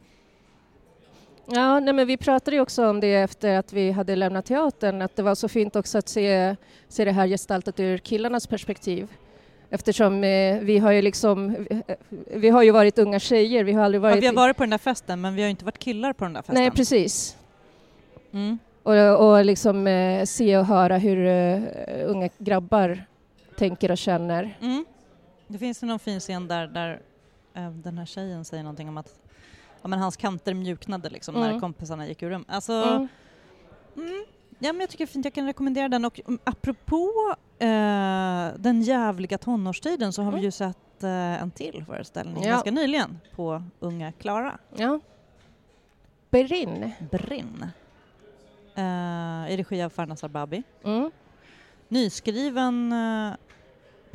Ja, 1.51 1.79
nej, 1.79 1.93
men 1.93 2.07
vi 2.07 2.17
pratade 2.17 2.55
ju 2.55 2.61
också 2.61 2.87
om 2.89 2.99
det 2.99 3.15
efter 3.15 3.57
att 3.57 3.73
vi 3.73 3.91
hade 3.91 4.15
lämnat 4.15 4.45
teatern, 4.45 5.01
att 5.01 5.15
det 5.15 5.23
var 5.23 5.35
så 5.35 5.47
fint 5.47 5.75
också 5.75 5.97
att 5.97 6.09
se, 6.09 6.55
se 6.87 7.05
det 7.05 7.11
här 7.11 7.27
gestaltat 7.27 7.79
ur 7.79 7.97
killarnas 7.97 8.47
perspektiv. 8.47 9.07
Eftersom 9.69 10.23
eh, 10.23 10.59
vi 10.59 10.77
har 10.77 10.91
ju 10.91 11.01
liksom, 11.01 11.55
eh, 11.69 11.95
vi 12.09 12.49
har 12.49 12.63
ju 12.63 12.71
varit 12.71 12.99
unga 12.99 13.19
tjejer, 13.19 13.63
vi 13.63 13.73
har 13.73 13.83
aldrig 13.83 13.99
Ja, 14.03 14.09
varit... 14.09 14.23
vi 14.23 14.27
har 14.27 14.33
varit 14.33 14.57
på 14.57 14.63
den 14.63 14.69
där 14.69 14.77
festen 14.77 15.21
men 15.21 15.35
vi 15.35 15.41
har 15.41 15.47
ju 15.47 15.51
inte 15.51 15.65
varit 15.65 15.79
killar 15.79 16.13
på 16.13 16.23
den 16.25 16.33
där 16.33 16.41
festen. 16.41 16.55
Nej, 16.55 16.71
precis. 16.71 17.37
Mm. 18.31 18.59
Och, 18.83 19.29
och 19.29 19.45
liksom 19.45 19.87
eh, 19.87 20.25
se 20.25 20.57
och 20.57 20.65
höra 20.65 20.97
hur 20.97 21.25
eh, 21.25 21.61
unga 22.05 22.29
grabbar 22.37 23.03
tänker 23.57 23.91
och 23.91 23.97
känner. 23.97 24.57
Mm. 24.61 24.85
Det 25.47 25.57
finns 25.57 25.83
ju 25.83 25.87
någon 25.87 25.99
fin 25.99 26.19
scen 26.19 26.47
där, 26.47 26.67
där 26.67 26.99
eh, 27.53 27.69
den 27.71 27.97
här 27.97 28.05
tjejen 28.05 28.45
säger 28.45 28.63
någonting 28.63 28.89
om 28.89 28.97
att 28.97 29.15
ja, 29.81 29.87
men 29.87 29.99
hans 29.99 30.17
kanter 30.17 30.53
mjuknade 30.53 31.09
liksom 31.09 31.35
när 31.35 31.49
Mm. 31.49 31.61
kompisarna 31.61 32.07
gick 32.07 32.23
ur 32.23 32.29
rum. 32.29 32.45
Alltså, 32.47 32.73
Mm. 32.73 33.07
Mm. 33.97 34.25
Ja, 34.59 34.73
men 34.73 34.79
jag 34.79 34.89
tycker 34.89 35.05
fint, 35.05 35.25
jag 35.25 35.33
kan 35.33 35.45
rekommendera 35.45 35.89
den. 35.89 36.05
Och 36.05 36.19
mm, 36.27 36.39
apropå 36.43 37.35
eh, 37.59 38.47
den 38.57 38.81
jävliga 38.81 39.37
tonårstiden 39.37 40.13
så 40.13 40.21
har 40.21 40.29
Mm. 40.29 40.39
vi 40.39 40.45
ju 40.45 40.51
sett 40.51 41.03
eh, 41.03 41.41
en 41.41 41.51
till 41.51 41.83
föreställning 41.85 42.43
Ja. 42.43 42.49
ganska 42.49 42.71
nyligen 42.71 43.19
på 43.35 43.63
Unga 43.79 44.11
Klara, 44.11 44.57
Ja. 44.75 44.99
Berinn. 46.29 46.91
Brinn. 47.11 47.65
Eh, 48.75 49.51
I 49.53 49.57
regi 49.57 49.81
av 49.83 49.89
Farnaz 49.89 50.23
Arbabi. 50.23 50.63
Mm. 50.83 51.11
Nyskriven 51.87 52.91
eh, 52.91 53.33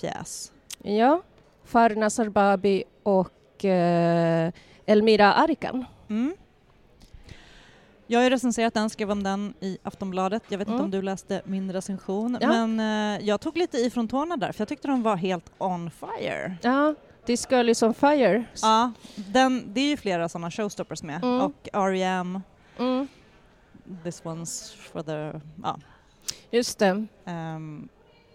pjäs. 0.00 0.52
Ja. 0.83 1.23
Farnas 1.64 2.18
Arbabi 2.18 2.85
och 3.02 3.64
eh, 3.64 4.52
Elmira 4.86 5.34
Arikan. 5.34 5.84
Mm. 6.08 6.34
Jag 8.06 8.18
har 8.18 8.24
ju 8.24 8.30
recenserat 8.30 8.74
den, 8.74 8.90
skrev 8.90 9.10
om 9.10 9.22
den 9.22 9.54
i 9.60 9.78
Aftonbladet. 9.82 10.42
Jag 10.48 10.58
vet 10.58 10.68
Mm. 10.68 10.74
inte 10.76 10.84
om 10.84 10.90
du 10.90 11.02
läste 11.02 11.42
min 11.44 11.72
recension, 11.72 12.38
Ja. 12.40 12.48
men 12.48 12.80
eh, 13.20 13.26
jag 13.26 13.40
tog 13.40 13.56
lite 13.56 13.78
ifrån 13.78 14.08
tårna 14.08 14.36
där 14.36 14.52
för 14.52 14.60
jag 14.60 14.68
tyckte 14.68 14.88
de 14.88 15.02
var 15.02 15.16
helt 15.16 15.50
on 15.58 15.90
fire. 15.90 16.56
Ja, 16.62 16.94
This 17.26 17.46
Girl 17.50 17.68
Is 17.68 17.82
On 17.82 17.94
Fire. 17.94 18.44
Ja, 18.62 18.92
den, 19.16 19.64
det 19.74 19.80
är 19.80 19.88
ju 19.88 19.96
flera 19.96 20.28
sådana 20.28 20.50
showstoppers 20.50 21.02
med 21.02 21.24
Mm. 21.24 21.40
och 21.40 21.68
R.E.M. 21.72 22.42
Mm. 22.78 23.08
This 24.04 24.22
one's 24.22 24.76
for 24.76 25.02
the... 25.02 25.40
Ja. 25.62 25.78
Just 26.50 26.78
det. 26.78 27.06
Ehm, 27.24 27.88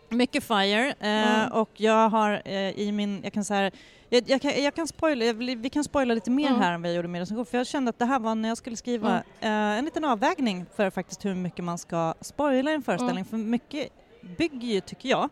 mycket 0.09 0.43
Fire 0.43 0.89
eh, 0.99 1.39
Mm. 1.39 1.51
och 1.51 1.69
jag 1.73 2.09
har 2.09 2.41
eh, 2.45 2.69
i 2.79 2.91
min, 2.91 3.19
jag 3.23 3.33
kan 3.33 3.45
säga 3.45 3.71
jag, 4.09 4.29
jag, 4.29 4.41
kan, 4.41 4.63
jag 4.63 4.75
kan 4.75 4.87
spoila, 4.87 5.25
jag 5.25 5.33
vi 5.33 5.69
kan 5.69 5.83
spoila 5.83 6.13
lite 6.13 6.31
mer 6.31 6.47
Mm. 6.47 6.59
här 6.61 6.73
än 6.73 6.81
vad 6.81 6.91
jag 6.91 6.95
gjorde 6.95 7.07
med 7.07 7.19
recension 7.19 7.45
för 7.45 7.57
jag 7.57 7.67
kände 7.67 7.89
att 7.89 7.99
det 7.99 8.05
här 8.05 8.19
var 8.19 8.35
när 8.35 8.49
jag 8.49 8.57
skulle 8.57 8.75
skriva 8.75 9.17
eh, 9.39 9.49
en 9.51 9.85
liten 9.85 10.05
avvägning 10.05 10.65
för 10.75 10.89
faktiskt 10.89 11.25
hur 11.25 11.35
mycket 11.35 11.65
man 11.65 11.77
ska 11.77 12.13
spoila 12.21 12.71
i 12.71 12.73
en 12.73 12.81
föreställning 12.83 13.17
Mm. 13.17 13.25
för 13.25 13.37
mycket 13.37 13.89
bygger 14.37 14.67
ju, 14.67 14.81
tycker 14.81 15.09
jag, 15.09 15.29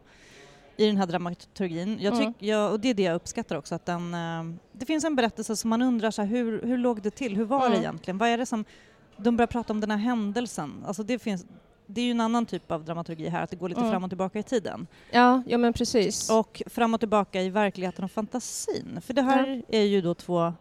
i 0.77 0.86
den 0.88 0.98
här 0.98 1.05
dramaturgin. 1.07 1.98
Jag 2.01 2.13
Mm. 2.13 2.34
tyck, 2.34 2.43
jag, 2.48 2.72
och 2.72 2.79
det 2.79 2.89
är 2.89 2.93
det 2.93 3.03
jag 3.03 3.15
uppskattar 3.15 3.55
också, 3.55 3.75
att 3.75 3.86
den, 3.86 4.13
eh, 4.13 4.43
det 4.72 4.86
finns 4.86 5.03
en 5.03 5.15
berättelse 5.15 5.55
som 5.55 5.69
man 5.69 5.81
undrar 5.81 6.12
så 6.12 6.22
här, 6.22 6.29
hur, 6.29 6.62
hur 6.62 6.77
låg 6.77 7.01
det 7.01 7.12
till, 7.12 7.36
hur 7.36 7.46
var 7.46 7.60
det 7.60 7.65
Mm. 7.65 7.79
egentligen, 7.79 8.17
vad 8.17 8.29
är 8.29 8.38
det 8.38 8.46
som, 8.46 8.65
de 9.17 9.38
börjar 9.38 9.48
prata 9.48 9.74
om 9.74 9.79
den 9.81 9.91
här 9.91 9.98
händelsen, 9.98 10.84
alltså 10.88 11.03
det 11.03 11.19
finns, 11.19 11.46
det 11.88 12.01
är 12.01 12.06
ju 12.06 12.12
en 12.12 12.22
annan 12.22 12.46
typ 12.46 12.72
av 12.72 12.86
dramaturgi 12.86 13.27
här, 13.29 13.44
att 13.44 13.50
det 13.50 13.56
går 13.56 13.70
lite 13.70 13.82
Mm. 13.82 13.91
fram 13.91 14.03
och 14.03 14.10
tillbaka 14.10 14.39
i 14.39 14.44
tiden. 14.44 14.88
Ja, 15.12 15.44
ja 15.48 15.58
men 15.58 15.74
precis. 15.74 16.29
Och 16.29 16.62
fram 16.65 16.94
och 16.94 17.00
tillbaka 17.00 17.41
i 17.41 17.50
verkligheten 17.50 18.06
och 18.06 18.12
fantasin. 18.12 19.00
För 19.01 19.13
det 19.13 19.22
här 19.22 19.63
är 19.67 19.82
ju 19.84 20.01
då 20.01 20.13
två 20.13 20.53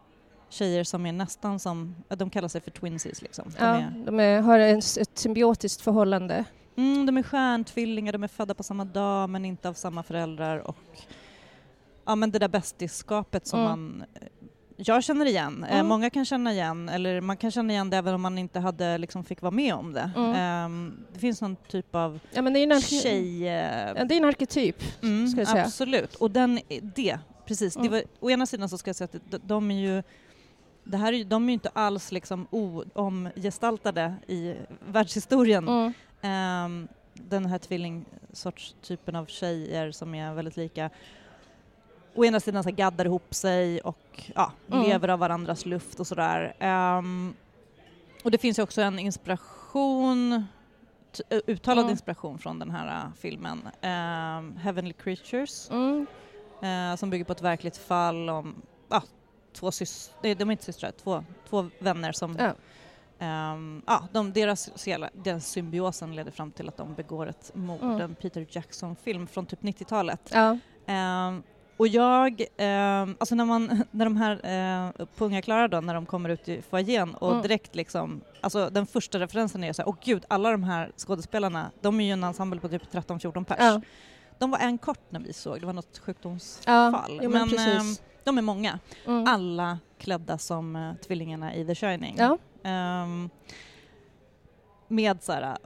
tjejer 0.49 0.85
som 0.85 1.07
är 1.07 1.13
nästan 1.13 1.59
som, 1.59 1.95
ja, 2.09 2.17
de 2.17 2.31
kallar 2.31 2.49
sig 2.49 2.61
för 2.61 2.71
twinsies 2.71 3.23
liksom. 3.23 3.45
De, 3.59 3.65
ja, 3.65 3.75
är, 3.75 4.03
de 4.07 4.21
är, 4.21 4.41
har 4.41 4.59
en, 4.59 4.79
ett 4.79 5.11
symbiotiskt 5.19 5.81
förhållande. 5.81 6.45
mm, 6.77 7.07
de 7.07 7.17
är 7.19 7.23
stjärntvillingar, 7.23 8.13
de 8.13 8.25
är 8.25 8.29
födda 8.29 8.55
på 8.55 8.63
samma 8.63 8.85
dag 8.85 9.31
men 9.31 9.45
inte 9.45 9.69
av 9.69 9.75
samma 9.75 10.03
föräldrar 10.03 10.59
och 10.59 10.77
ja 12.05 12.15
men 12.15 12.31
det 12.31 12.39
där 12.39 12.49
bästisskapet 12.49 13.47
som 13.47 13.61
Mm. 13.61 13.71
man 13.71 14.05
eh, 14.15 14.29
jag 14.77 15.05
känner 15.05 15.27
igen, 15.27 15.65
Mm. 15.71 15.87
många 15.87 16.11
kan 16.11 16.25
känna 16.25 16.53
igen, 16.53 16.89
eller 16.89 17.21
man 17.21 17.37
kan 17.37 17.51
känna 17.51 17.73
igen 17.73 17.91
det 17.91 17.97
även 17.97 18.15
om 18.15 18.23
man 18.23 18.39
inte 18.39 18.61
hade, 18.61 18.99
liksom, 18.99 19.25
fick 19.25 19.43
vara 19.43 19.51
med 19.51 19.75
om 19.75 19.93
det. 19.93 20.11
Mm. 20.17 20.35
Ehm, 20.35 21.05
det 21.13 21.19
finns 21.19 21.41
någon 21.41 21.57
typ 21.57 21.95
av 21.95 22.19
Ja, 22.33 22.43
men 22.43 22.53
det 22.53 22.59
är 22.59 22.63
en, 22.63 22.73
arke- 22.73 23.03
tjej... 23.03 23.49
eh, 23.49 23.93
ja, 23.97 24.05
det 24.05 24.15
är 24.15 24.19
en 24.19 24.25
arketyp. 24.25 24.83
Mm, 25.03 25.29
ska 25.29 25.41
jag 25.41 25.49
säga. 25.49 25.65
Absolut, 25.65 26.15
och 26.15 26.31
den, 26.31 26.61
det, 26.95 27.19
precis. 27.47 27.77
Mm. 27.77 27.87
Det 27.91 27.93
var, 27.93 28.03
å 28.21 28.31
ena 28.31 28.47
sidan 28.47 28.69
så 28.69 28.79
ska 28.79 28.89
jag 28.89 28.97
säga 28.97 29.09
att 29.15 29.31
de, 29.31 29.39
de 29.45 29.71
är 29.71 29.81
ju 29.81 30.03
det 30.85 30.97
här 30.97 31.13
är 31.13 31.25
de 31.25 31.43
är 31.45 31.47
ju 31.49 31.53
inte 31.53 31.71
alls 31.73 32.13
liksom 32.13 32.47
omgestaltade 32.95 34.15
i 34.27 34.55
världshistorien. 34.89 35.69
Mm. 35.69 35.93
Ehm, 36.23 36.89
den 37.15 37.47
här 37.47 37.59
tvillingsorts 37.59 38.75
typen 38.83 39.17
av 39.17 39.27
tjejer 39.27 39.91
som 39.93 40.15
är 40.15 40.35
väldigt 40.35 40.57
lika. 40.57 40.91
Å 42.17 42.25
ena 42.25 42.41
sidan 42.41 42.63
så 42.65 42.71
gaddar 42.71 43.05
ihop 43.05 43.35
sig 43.35 43.81
och 43.81 44.31
ja, 44.35 44.53
Mm. 44.73 44.83
lever 44.89 45.09
av 45.09 45.19
varandras 45.19 45.67
luft 45.67 46.01
och 46.01 46.07
sådär. 46.07 46.55
Ehm, 46.59 47.35
och 48.25 48.31
det 48.31 48.39
finns 48.39 48.59
ju 48.59 48.63
också 48.63 48.83
en 48.83 48.99
inspiration, 48.99 50.45
uttalad 51.47 51.83
Mm. 51.85 51.91
inspiration 51.91 52.39
från 52.39 52.59
den 52.59 52.71
här 52.71 53.07
uh, 53.07 53.13
filmen, 53.19 53.69
ehm, 53.81 54.57
Heavenly 54.57 54.93
Creatures, 54.93 55.71
Mm. 55.71 56.07
eh, 56.63 56.97
som 56.97 57.11
bygger 57.11 57.25
på 57.25 57.33
ett 57.33 57.43
verkligt 57.43 57.77
fall 57.77 58.29
om 58.29 58.55
ja, 58.89 59.03
två 59.53 59.71
systrar, 59.73 60.35
de 60.35 60.49
är 60.49 60.53
inte 60.53 60.65
systrar, 60.65 60.91
två, 60.91 61.25
två 61.49 61.69
vänner 61.79 62.13
som 62.13 62.37
Ja. 62.39 62.53
Ehm, 63.19 63.83
ja, 63.87 64.09
de, 64.13 64.33
deras, 64.33 64.71
den 65.13 65.41
symbiosen 65.41 66.15
leder 66.17 66.31
fram 66.31 66.51
till 66.53 66.69
att 66.69 66.77
de 66.77 66.95
begår 66.95 67.27
ett 67.29 67.51
mord, 67.55 67.83
Mm. 67.83 68.01
en 68.01 68.15
Peter 68.15 68.47
Jackson-film 68.51 69.27
från 69.27 69.47
typ 69.47 69.63
90-talet. 69.63 70.31
Ja. 70.33 70.59
Ehm, 70.87 71.43
och 71.77 71.89
jag, 71.89 72.45
ehm, 72.57 73.17
alltså 73.21 73.35
när 73.35 73.45
man, 73.45 73.83
när 73.91 74.05
de 74.05 74.17
här 74.17 74.33
uh, 74.99 75.07
på 75.17 75.25
Unga 75.25 75.43
Klara 75.43 75.69
då, 75.69 75.81
när 75.81 75.95
de 75.95 76.07
kommer 76.07 76.29
ut 76.29 76.49
i 76.49 76.63
foajén 76.63 77.15
och 77.15 77.31
Mm. 77.31 77.43
direkt 77.43 77.75
liksom, 77.75 78.21
alltså 78.41 78.71
den 78.71 78.87
första 78.87 79.19
referensen 79.19 79.65
är 79.65 79.73
så 79.73 79.83
här, 79.83 79.89
åh 79.89 79.97
gud, 80.05 80.25
alla 80.29 80.51
de 80.51 80.63
här 80.65 80.91
skådespelarna, 80.97 81.71
de 81.81 82.01
är 82.01 82.05
ju 82.05 82.11
en 82.13 82.25
ensemble 82.25 82.61
på 82.61 82.69
typ 82.69 82.93
13-14 82.93 83.45
pers. 83.45 83.57
Ja. 83.61 83.81
De 84.39 84.51
var 84.51 84.59
en 84.59 84.79
kort 84.79 85.01
när 85.11 85.21
vi 85.21 85.33
såg, 85.33 85.61
det 85.61 85.67
var 85.67 85.73
något 85.73 85.99
sjukdomsfall. 85.99 87.19
Ja, 87.23 87.29
men 87.29 87.49
men 87.49 87.59
ehm, 87.59 87.95
de 88.25 88.39
är 88.39 88.43
många, 88.43 88.79
Mm. 89.07 89.25
alla 89.29 89.79
klädda 89.99 90.39
som 90.39 90.77
eh, 90.77 90.95
tvillingarna 91.07 91.55
i 91.55 91.65
The 91.67 91.75
Shining. 91.75 92.15
Ja. 92.19 92.39
Ehm, 92.63 93.31
med 94.89 95.23
så 95.23 95.33
här 95.33 95.57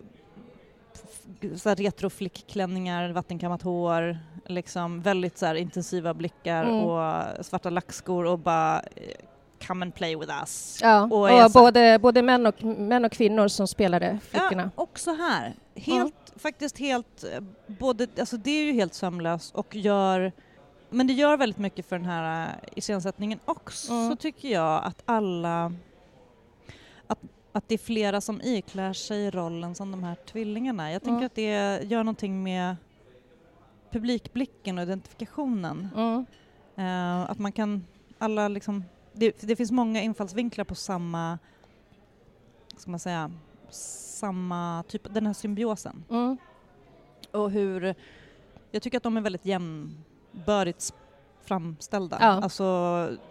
retroflickklänningar, 1.74 3.10
vattenkammat 3.12 3.62
hår, 3.62 4.18
liksom 4.46 5.02
väldigt 5.02 5.38
så 5.38 5.46
här 5.46 5.54
intensiva 5.54 6.14
blickar 6.14 6.64
Mm. 6.64 6.84
och 6.84 7.44
svarta 7.46 7.70
lackskor 7.70 8.24
och 8.26 8.38
bara 8.38 8.80
eh, 8.80 9.02
come 9.66 9.84
and 9.84 9.94
play 9.94 10.16
with 10.16 10.32
us. 10.40 10.78
Ja, 10.82 11.02
Och 11.04 11.44
och, 11.44 11.50
både, 11.52 11.98
både 11.98 12.22
män, 12.22 12.46
och, 12.46 12.64
män 12.64 13.04
och 13.04 13.12
kvinnor 13.12 13.48
som 13.48 13.66
spelade 13.68 14.18
flickorna. 14.22 14.70
Ja, 14.76 14.82
också 14.82 15.12
här. 15.14 15.54
Helt, 15.74 16.32
faktiskt 16.36 16.78
helt, 16.78 17.24
eh, 17.34 17.40
både, 17.66 18.06
alltså 18.18 18.36
det 18.36 18.50
är 18.50 18.64
ju 18.64 18.72
helt 18.72 18.94
sömlöst 18.94 19.54
och 19.54 19.76
gör 19.76 20.32
men 20.92 21.06
det 21.06 21.12
gör 21.12 21.36
väldigt 21.36 21.58
mycket 21.58 21.86
för 21.88 21.96
den 21.98 22.06
här 22.06 22.46
uh, 22.46 22.52
iscensättningen 22.74 23.38
också 23.44 23.92
Mm. 23.92 24.16
tycker 24.16 24.48
jag 24.48 24.84
att 24.84 25.02
alla 25.04 25.72
att, 27.06 27.18
att 27.52 27.68
det 27.68 27.74
är 27.74 27.78
flera 27.78 28.20
som 28.20 28.40
iklär 28.40 28.92
sig 28.92 29.30
rollen 29.30 29.74
som 29.74 29.90
de 29.90 30.04
här 30.04 30.14
tvillingarna. 30.14 30.92
Jag 30.92 31.02
tänker 31.02 31.16
Mm. 31.16 31.26
att 31.26 31.34
det 31.34 31.82
gör 31.90 32.04
någonting 32.04 32.42
med 32.42 32.76
publikblicken 33.90 34.78
och 34.78 34.82
identifikationen. 34.82 35.88
Mm. 35.96 36.26
Eh, 36.76 37.30
att 37.30 37.38
man 37.38 37.52
kan, 37.52 37.86
alla 38.18 38.48
liksom, 38.48 38.84
det, 39.12 39.40
det 39.40 39.56
finns 39.56 39.70
många 39.70 40.02
infallsvinklar 40.02 40.64
på 40.64 40.74
samma, 40.74 41.38
ska 42.76 42.90
man 42.90 43.00
säga, 43.00 43.32
samma 43.70 44.84
typ, 44.88 45.14
den 45.14 45.26
här 45.26 45.34
symbiosen. 45.34 46.04
Mm. 46.10 46.36
Och 47.32 47.50
hur, 47.50 47.94
jag 48.70 48.82
tycker 48.82 48.96
att 48.96 49.02
de 49.02 49.16
är 49.16 49.20
väldigt 49.20 49.46
jämnbördigt 49.46 50.80
framställda. 51.54 52.16
Ja. 52.20 52.26
Alltså, 52.26 52.64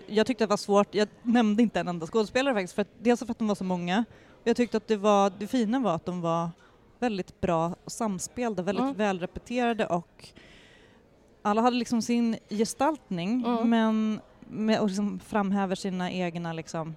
jag 0.07 0.27
tyckte 0.27 0.43
det 0.43 0.49
var 0.49 0.57
svårt, 0.57 0.95
jag 0.95 1.07
nämnde 1.23 1.63
inte 1.63 1.79
en 1.79 1.87
enda 1.87 2.07
skådespelare 2.07 2.53
faktiskt, 2.53 2.73
för 2.73 2.81
att, 2.81 2.87
dels 3.01 3.19
för 3.19 3.31
att 3.31 3.39
de 3.39 3.47
var 3.47 3.55
så 3.55 3.63
många, 3.63 4.05
jag 4.43 4.55
tyckte 4.55 4.77
att 4.77 4.87
det, 4.87 4.97
var, 4.97 5.31
det 5.39 5.47
fina 5.47 5.79
var 5.79 5.95
att 5.95 6.05
de 6.05 6.21
var 6.21 6.49
väldigt 6.99 7.41
bra 7.41 7.75
samspelade, 7.87 8.61
väldigt 8.63 8.83
Mm. 8.83 8.95
välrepeterade 8.95 9.85
och 9.85 10.27
alla 11.41 11.61
hade 11.61 11.77
liksom 11.77 12.01
sin 12.01 12.37
gestaltning 12.49 13.43
Mm. 13.45 13.69
men 13.69 14.21
med, 14.39 14.79
och 14.79 14.87
liksom 14.87 15.19
framhäver 15.19 15.75
sina 15.75 16.11
egna 16.11 16.53
liksom, 16.53 16.95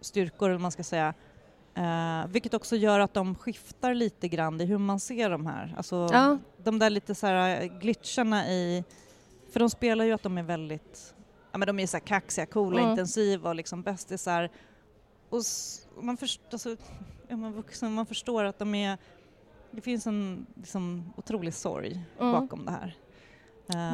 styrkor, 0.00 0.48
eller 0.50 0.58
man 0.58 0.70
ska 0.72 0.82
säga. 0.84 1.14
Eh, 1.74 2.26
vilket 2.28 2.54
också 2.54 2.76
gör 2.76 3.00
att 3.00 3.14
de 3.14 3.34
skiftar 3.34 3.94
lite 3.94 4.28
grann 4.28 4.60
i 4.60 4.64
hur 4.64 4.78
man 4.78 5.00
ser 5.00 5.30
de 5.30 5.46
här. 5.46 5.74
Alltså, 5.76 6.08
Ja. 6.12 6.38
de 6.64 6.78
där 6.78 6.90
lite 6.90 7.14
så 7.14 7.26
här 7.26 7.64
glitcharna 7.80 8.48
i... 8.48 8.84
För 9.50 9.60
de 9.60 9.70
spelar 9.70 10.04
ju 10.04 10.12
att 10.12 10.22
de 10.22 10.38
är 10.38 10.42
väldigt... 10.42 11.14
Ja 11.52 11.58
men 11.58 11.66
de 11.66 11.78
är 11.80 11.86
så 11.86 11.96
här 11.96 12.04
kaxiga, 12.04 12.46
coola, 12.46 12.78
Mm. 12.80 12.90
intensiva 12.90 13.48
och 13.48 13.54
liksom 13.54 13.82
bästisar. 13.82 14.50
Och 15.28 15.42
man, 16.00 16.16
först, 16.16 16.40
alltså, 16.52 16.76
är 17.28 17.36
man 17.36 17.52
vuxen, 17.52 17.94
man 17.94 18.06
förstår 18.06 18.44
att 18.44 18.58
de 18.58 18.74
är... 18.74 18.98
Det 19.70 19.80
finns 19.80 20.06
en 20.06 20.46
liksom, 20.54 21.12
otrolig 21.16 21.54
sorg 21.54 22.04
Mm. 22.20 22.32
bakom 22.32 22.64
det 22.64 22.70
här. 22.70 22.96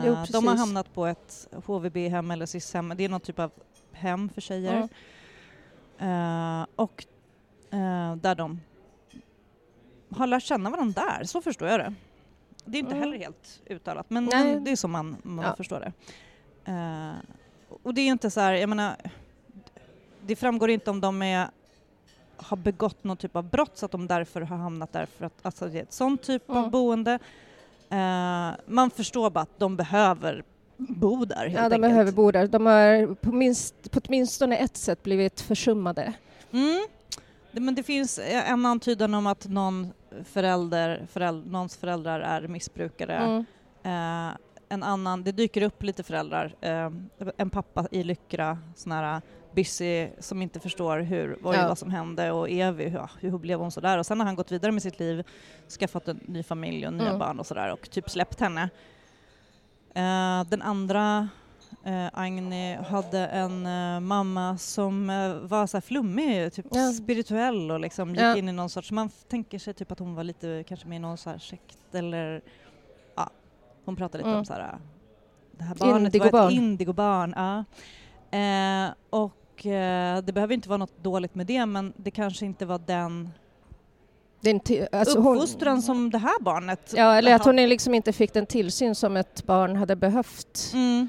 Jo, 0.07 0.17
de 0.33 0.47
har 0.47 0.57
hamnat 0.57 0.95
på 0.95 1.07
ett 1.07 1.49
HVB-hem 1.67 2.31
eller 2.31 2.47
SIS-hem, 2.47 2.93
det 2.97 3.05
är 3.05 3.09
någon 3.09 3.21
typ 3.21 3.39
av 3.39 3.51
hem 3.93 4.29
för 4.29 4.41
tjejer. 4.41 4.89
Mm. 5.99 6.61
Eh, 6.61 6.67
och 6.77 7.07
eh, 7.71 8.17
där 8.17 8.35
de 8.35 8.61
har 10.11 10.27
lärt 10.27 10.43
känna 10.43 10.71
varandra 10.71 11.03
där, 11.03 11.25
så 11.25 11.41
förstår 11.43 11.69
jag 11.69 11.81
det. 11.81 11.95
Det 12.67 12.79
är 12.79 12.81
inte 12.81 12.95
Mm. 12.95 13.01
heller 13.03 13.19
helt 13.19 13.61
uttalat, 13.67 14.11
men, 14.11 14.25
Nej. 14.25 14.61
det 14.61 14.71
är 14.71 14.77
så 14.77 14.89
man, 14.89 15.17
man 15.23 15.45
Ja. 15.45 15.57
förstår 15.57 15.81
det. 15.81 15.93
Eh, 16.73 17.13
och 17.83 17.95
det 17.95 18.01
är 18.01 18.07
inte 18.07 18.31
så 18.31 18.41
här, 18.41 18.53
jag 18.55 18.69
menar, 18.69 18.97
det 20.27 20.37
framgår 20.37 20.71
inte 20.71 20.91
om 20.91 21.01
de 21.01 21.23
är, 21.23 21.49
har 22.37 22.57
begått 22.57 23.05
någon 23.05 23.17
typ 23.17 23.37
av 23.37 23.45
brott 23.51 23.79
så 23.79 23.87
att 23.87 23.93
de 23.93 24.07
därför 24.07 24.41
har 24.41 24.57
hamnat 24.57 24.93
där 24.93 25.07
för 25.07 25.25
att 25.27 25.33
alltså 25.43 25.67
det 25.69 25.79
är 25.79 25.83
ett 25.83 25.93
sånt 25.93 26.23
typ 26.23 26.51
av 26.51 26.57
Mm. 26.57 26.71
boende. 26.71 27.19
Eh, 27.91 28.51
man 28.67 28.91
förstår 28.91 29.31
bara 29.31 29.41
att 29.41 29.59
de 29.59 29.77
behöver 29.77 30.45
bo 30.77 31.25
där 31.25 31.37
helt 31.37 31.55
Ja, 31.55 31.61
de 31.61 31.65
enkelt. 31.65 31.83
behöver 31.83 32.13
bo 32.13 32.31
där. 32.31 32.47
De 32.47 32.67
har 32.67 33.15
på, 33.15 33.33
minst, 33.33 33.91
på 33.91 34.01
åtminstone 34.07 34.57
ett 34.57 34.77
sätt 34.77 35.03
blivit 35.03 35.41
försummade. 35.41 36.13
Mm. 36.53 36.87
Det, 37.53 37.61
men 37.61 37.75
det 37.75 37.83
finns 37.83 38.19
en 38.23 38.67
antydan 38.67 39.15
om 39.15 39.27
att 39.27 39.47
någon 39.49 39.93
förälder, 40.25 41.07
föräld, 41.13 41.47
någons 41.53 41.77
föräldrar 41.77 42.21
är 42.21 42.49
missbrukare. 42.49 43.17
Mm. 43.17 43.45
Eh, 44.31 44.37
en 44.69 44.83
annan, 44.83 45.25
det 45.25 45.33
dyker 45.33 45.63
upp 45.63 45.83
lite 45.83 46.03
föräldrar. 46.03 46.55
Eh, 46.61 46.91
en 47.37 47.51
pappa 47.51 47.87
i 47.91 48.03
Lyckra, 48.03 48.59
sån 48.75 48.93
här 48.93 49.21
Busy 49.55 50.09
som 50.19 50.43
inte 50.43 50.61
förstår 50.61 50.99
hur, 50.99 51.39
vad, 51.41 51.55
Ja. 51.57 51.69
vad 51.69 51.79
som 51.79 51.91
hände 51.91 52.31
och 52.33 52.51
Evi, 52.51 52.91
ja, 52.95 53.11
hur 53.21 53.39
blev 53.39 53.59
hon 53.59 53.71
sådär? 53.71 53.99
Och 53.99 54.07
sen 54.07 54.21
har 54.21 54.27
han 54.27 54.37
gått 54.37 54.53
vidare 54.53 54.73
med 54.73 54.83
sitt 54.83 54.99
liv, 54.99 55.25
skaffat 55.79 56.09
en 56.09 56.21
ny 56.27 56.43
familj 56.43 56.87
och 56.87 56.93
nya 56.93 57.07
Mm. 57.07 57.19
barn 57.19 57.39
och 57.41 57.47
sådär 57.47 57.73
och 57.73 57.91
typ 57.91 58.11
släppt 58.11 58.41
henne. 58.41 58.63
Eh, 59.95 60.45
den 60.49 60.63
andra, 60.63 61.29
eh, 61.85 62.07
Agni, 62.13 62.77
hade 62.89 63.27
en 63.27 63.67
eh, 63.67 64.01
mamma 64.01 64.59
som 64.59 65.11
eh, 65.11 65.35
var 65.35 65.67
så 65.67 65.77
här 65.77 65.83
flummig, 65.83 66.53
typ 66.53 66.67
Ja. 66.71 66.93
spirituell 66.93 67.71
och 67.71 67.81
liksom 67.81 68.11
gick 68.11 68.21
Ja. 68.21 68.37
in 68.37 68.49
i 68.49 68.53
någon 68.53 68.71
sorts, 68.71 68.91
man 68.93 69.11
tänker 69.29 69.59
sig 69.59 69.75
typ 69.75 69.93
att 69.93 69.99
hon 69.99 70.15
var 70.15 70.25
lite 70.25 70.65
kanske 70.69 70.89
med 70.89 70.97
i 70.97 70.99
någon 70.99 71.17
så 71.19 71.31
här 71.31 71.39
sekt 71.39 71.95
eller 71.95 72.43
ja, 73.17 73.31
hon 73.85 73.97
pratade 73.97 74.19
lite 74.19 74.29
Mm. 74.29 74.39
om 74.39 74.45
så 74.45 74.53
här 74.53 74.79
det 75.59 75.65
här 75.65 75.75
barnet 75.75 75.93
var 75.93 75.99
Indigobarn. 75.99 76.47
ett 76.49 76.53
indigobarn. 76.53 77.35
Ja. 77.37 77.65
Eh, 78.39 78.91
och 79.11 79.67
eh, 79.67 80.23
det 80.23 80.33
behöver 80.33 80.55
inte 80.55 80.69
vara 80.69 80.77
något 80.77 81.03
dåligt 81.03 81.35
med 81.35 81.47
det 81.47 81.67
men 81.67 81.93
det 81.97 82.11
kanske 82.11 82.47
inte 82.47 82.67
var 82.67 82.79
den 82.87 83.31
Det 84.41 84.51
är 84.51 84.55
en 84.55 84.61
ti- 84.61 84.89
alltså 84.93 85.21
hon- 85.21 85.37
uppfostran 85.37 85.83
som 85.83 86.11
det 86.11 86.19
här 86.19 86.41
barnet 86.43 86.93
Ja, 86.97 87.15
eller 87.15 87.35
att 87.35 87.45
hon 87.45 87.57
liksom 87.57 87.95
inte 87.95 88.13
fick 88.13 88.33
den 88.33 88.47
tillsyn 88.47 88.95
som 88.95 89.17
ett 89.17 89.47
barn 89.47 89.77
hade 89.77 89.97
behövt. 89.97 90.71
Mm. 90.75 91.09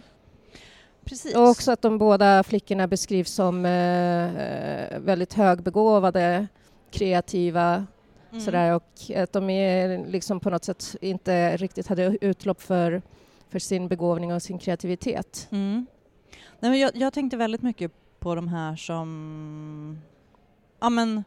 Precis. 1.08 1.36
Och 1.36 1.48
också 1.48 1.72
att 1.72 1.82
de 1.82 1.98
båda 1.98 2.43
flickorna 2.43 2.88
beskrivs 2.88 3.32
som 3.32 3.65
eh, 3.65 4.36
eh, 4.36 5.00
väldigt 5.00 5.34
högbegåvade, 5.34 6.48
kreativa 6.91 7.86
Mm. 8.32 8.41
sådär 8.46 8.76
och 8.76 9.12
att 9.15 9.34
de 9.34 9.50
är 9.50 10.06
liksom 10.08 10.39
på 10.39 10.50
något 10.50 10.63
sätt 10.63 10.96
inte 11.02 11.58
riktigt 11.58 11.88
hade 11.88 12.17
utlopp 12.22 12.62
för, 12.62 13.02
för 13.50 13.60
sin 13.60 13.88
begåvning 13.88 14.34
och 14.34 14.41
sin 14.41 14.60
kreativitet. 14.60 15.48
Mm. 15.52 15.86
Nej, 16.60 16.72
men 16.72 16.80
jag, 16.80 16.91
jag 16.96 17.13
tänkte 17.13 17.38
väldigt 17.38 17.62
mycket 17.62 17.91
på 18.20 18.36
de 18.36 18.48
här 18.48 18.76
som... 18.76 20.02
Ja 20.80 20.89
men, 20.89 21.24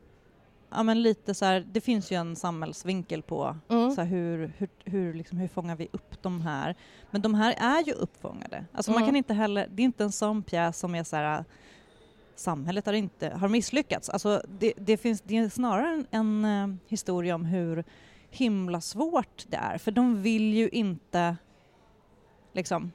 ja, 0.71 0.83
men 0.83 1.03
lite 1.03 1.35
så 1.35 1.45
här, 1.45 1.67
det 1.73 1.81
finns 1.81 2.13
ju 2.13 2.17
en 2.17 2.37
samhällsvinkel 2.37 3.23
på 3.23 3.57
Mm. 3.69 3.91
så 3.91 4.01
här, 4.01 4.09
hur, 4.09 4.53
hur, 4.59 4.69
hur, 4.85 5.15
liksom, 5.15 5.39
hur 5.39 5.49
fångar 5.49 5.77
vi 5.77 5.89
upp 5.93 6.23
de 6.23 6.41
här? 6.41 6.75
Men 7.11 7.23
de 7.23 7.35
här 7.35 7.55
är 7.59 7.85
ju 7.87 7.93
uppfångade. 7.93 8.65
Alltså 8.73 8.91
man 8.91 8.99
Mm. 8.99 9.09
kan 9.09 9.17
inte 9.17 9.35
heller, 9.35 9.69
det 9.73 9.83
är 9.83 9.85
inte 9.85 10.05
en 10.05 10.13
sån 10.13 10.43
pjäs 10.43 10.79
som 10.79 10.95
är 10.95 11.05
så 11.05 11.17
här 11.17 11.45
samhället 12.35 12.87
har 12.87 12.93
inte 12.93 13.29
har 13.31 13.49
misslyckats. 13.49 14.09
Alltså 14.11 14.43
det, 14.59 14.73
det, 14.77 14.97
finns, 14.97 15.21
det 15.21 15.37
är 15.37 15.49
snarare 15.49 15.93
en, 15.93 16.07
en 16.11 16.45
eh, 16.71 16.77
historia 16.89 17.35
om 17.35 17.45
hur 17.45 17.85
himla 18.31 18.81
svårt 18.81 19.45
det 19.49 19.57
är. 19.57 19.79
För 19.79 19.91
de 19.91 20.23
vill 20.23 20.55
ju 20.55 20.69
inte 20.69 21.37
liksom 22.53 22.93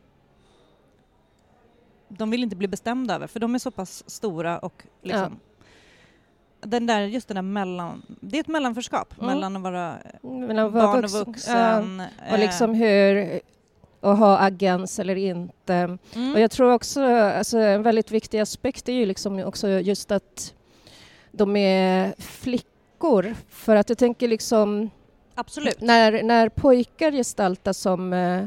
de 2.07 2.29
vill 2.31 2.43
inte 2.43 2.55
bli 2.55 2.67
bestämda 2.67 3.15
över, 3.15 3.27
för 3.27 3.39
de 3.39 3.55
är 3.55 3.59
så 3.59 3.71
pass 3.71 4.09
stora 4.09 4.59
och 4.59 4.83
liksom 5.01 5.39
den 6.65 6.85
där, 6.85 7.01
just 7.01 7.27
den 7.27 7.35
där 7.35 7.41
mellan, 7.41 8.01
det 8.21 8.37
är 8.37 8.41
ett 8.41 8.47
mellanförskap 8.47 9.13
Mm. 9.21 9.25
mellan 9.33 9.55
att 9.55 9.61
vara 9.61 9.91
att 9.93 10.01
vara 10.21 10.69
barn 10.69 11.03
och 11.03 11.09
vuxen- 11.09 11.25
vuxen. 11.25 12.01
Ja, 12.27 12.33
och 12.33 12.39
liksom 12.39 12.73
hur 12.73 13.39
att 14.01 14.17
ha 14.19 14.37
agens 14.37 14.99
eller 14.99 15.15
inte. 15.15 15.97
mm. 16.15 16.33
Och 16.33 16.39
jag 16.39 16.51
tror 16.51 16.71
också, 16.73 17.03
alltså 17.15 17.57
en 17.57 17.83
väldigt 17.83 18.11
viktig 18.11 18.39
aspekt 18.39 18.89
är 18.89 18.93
ju 18.93 19.05
liksom 19.05 19.39
också 19.39 19.67
just 19.69 20.11
att 20.11 20.53
de 21.31 21.55
är 21.55 22.13
flickor. 22.21 23.35
För 23.49 23.75
att 23.75 23.89
jag 23.89 23.97
tänker 23.97 24.27
liksom 24.27 24.89
Absolut. 25.35 25.81
när, 25.81 26.23
när 26.23 26.49
pojkar 26.49 27.11
gestaltas 27.11 27.77
som, 27.77 28.13
eh, 28.13 28.45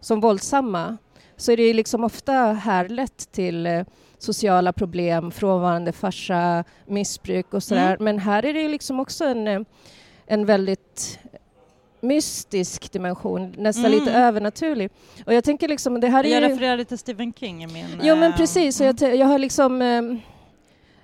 som 0.00 0.20
våldsamma 0.20 0.96
så 1.36 1.52
är 1.52 1.56
det 1.56 1.62
ju 1.66 1.72
liksom 1.72 2.04
ofta 2.04 2.32
härlett 2.32 3.32
till 3.32 3.66
eh, 3.66 3.84
sociala 4.18 4.72
problem, 4.72 5.30
frånvarande 5.30 5.92
farsa, 5.92 6.64
missbruk 6.86 7.54
och 7.54 7.62
sådär. 7.62 7.86
Mm. 7.86 8.04
Men 8.04 8.18
här 8.18 8.44
är 8.44 8.54
det 8.54 8.68
liksom 8.68 9.00
också 9.00 9.24
en, 9.24 9.48
eh, 9.48 9.60
en 10.26 10.46
väldigt 10.46 11.18
mystisk 12.00 12.92
dimension, 12.92 13.54
nästan 13.58 13.84
Mm. 13.84 13.98
lite 13.98 14.12
övernaturlig. 14.12 14.90
Och 15.26 15.34
jag 15.34 15.44
tänker 15.44 15.68
liksom, 15.68 16.00
det 16.00 16.08
här 16.08 16.24
är 16.24 16.40
Jag 16.58 16.78
ju... 16.78 16.84
till 16.84 16.98
Stephen 16.98 17.32
King 17.32 17.64
i 17.64 17.66
min... 17.66 18.00
Jo 18.02 18.16
men 18.16 18.30
eh, 18.32 18.36
precis, 18.36 18.80
mm. 18.80 18.96
jag, 19.00 19.16
jag 19.16 19.26
har 19.26 19.38
liksom... 19.38 19.82
eh, 19.82 20.02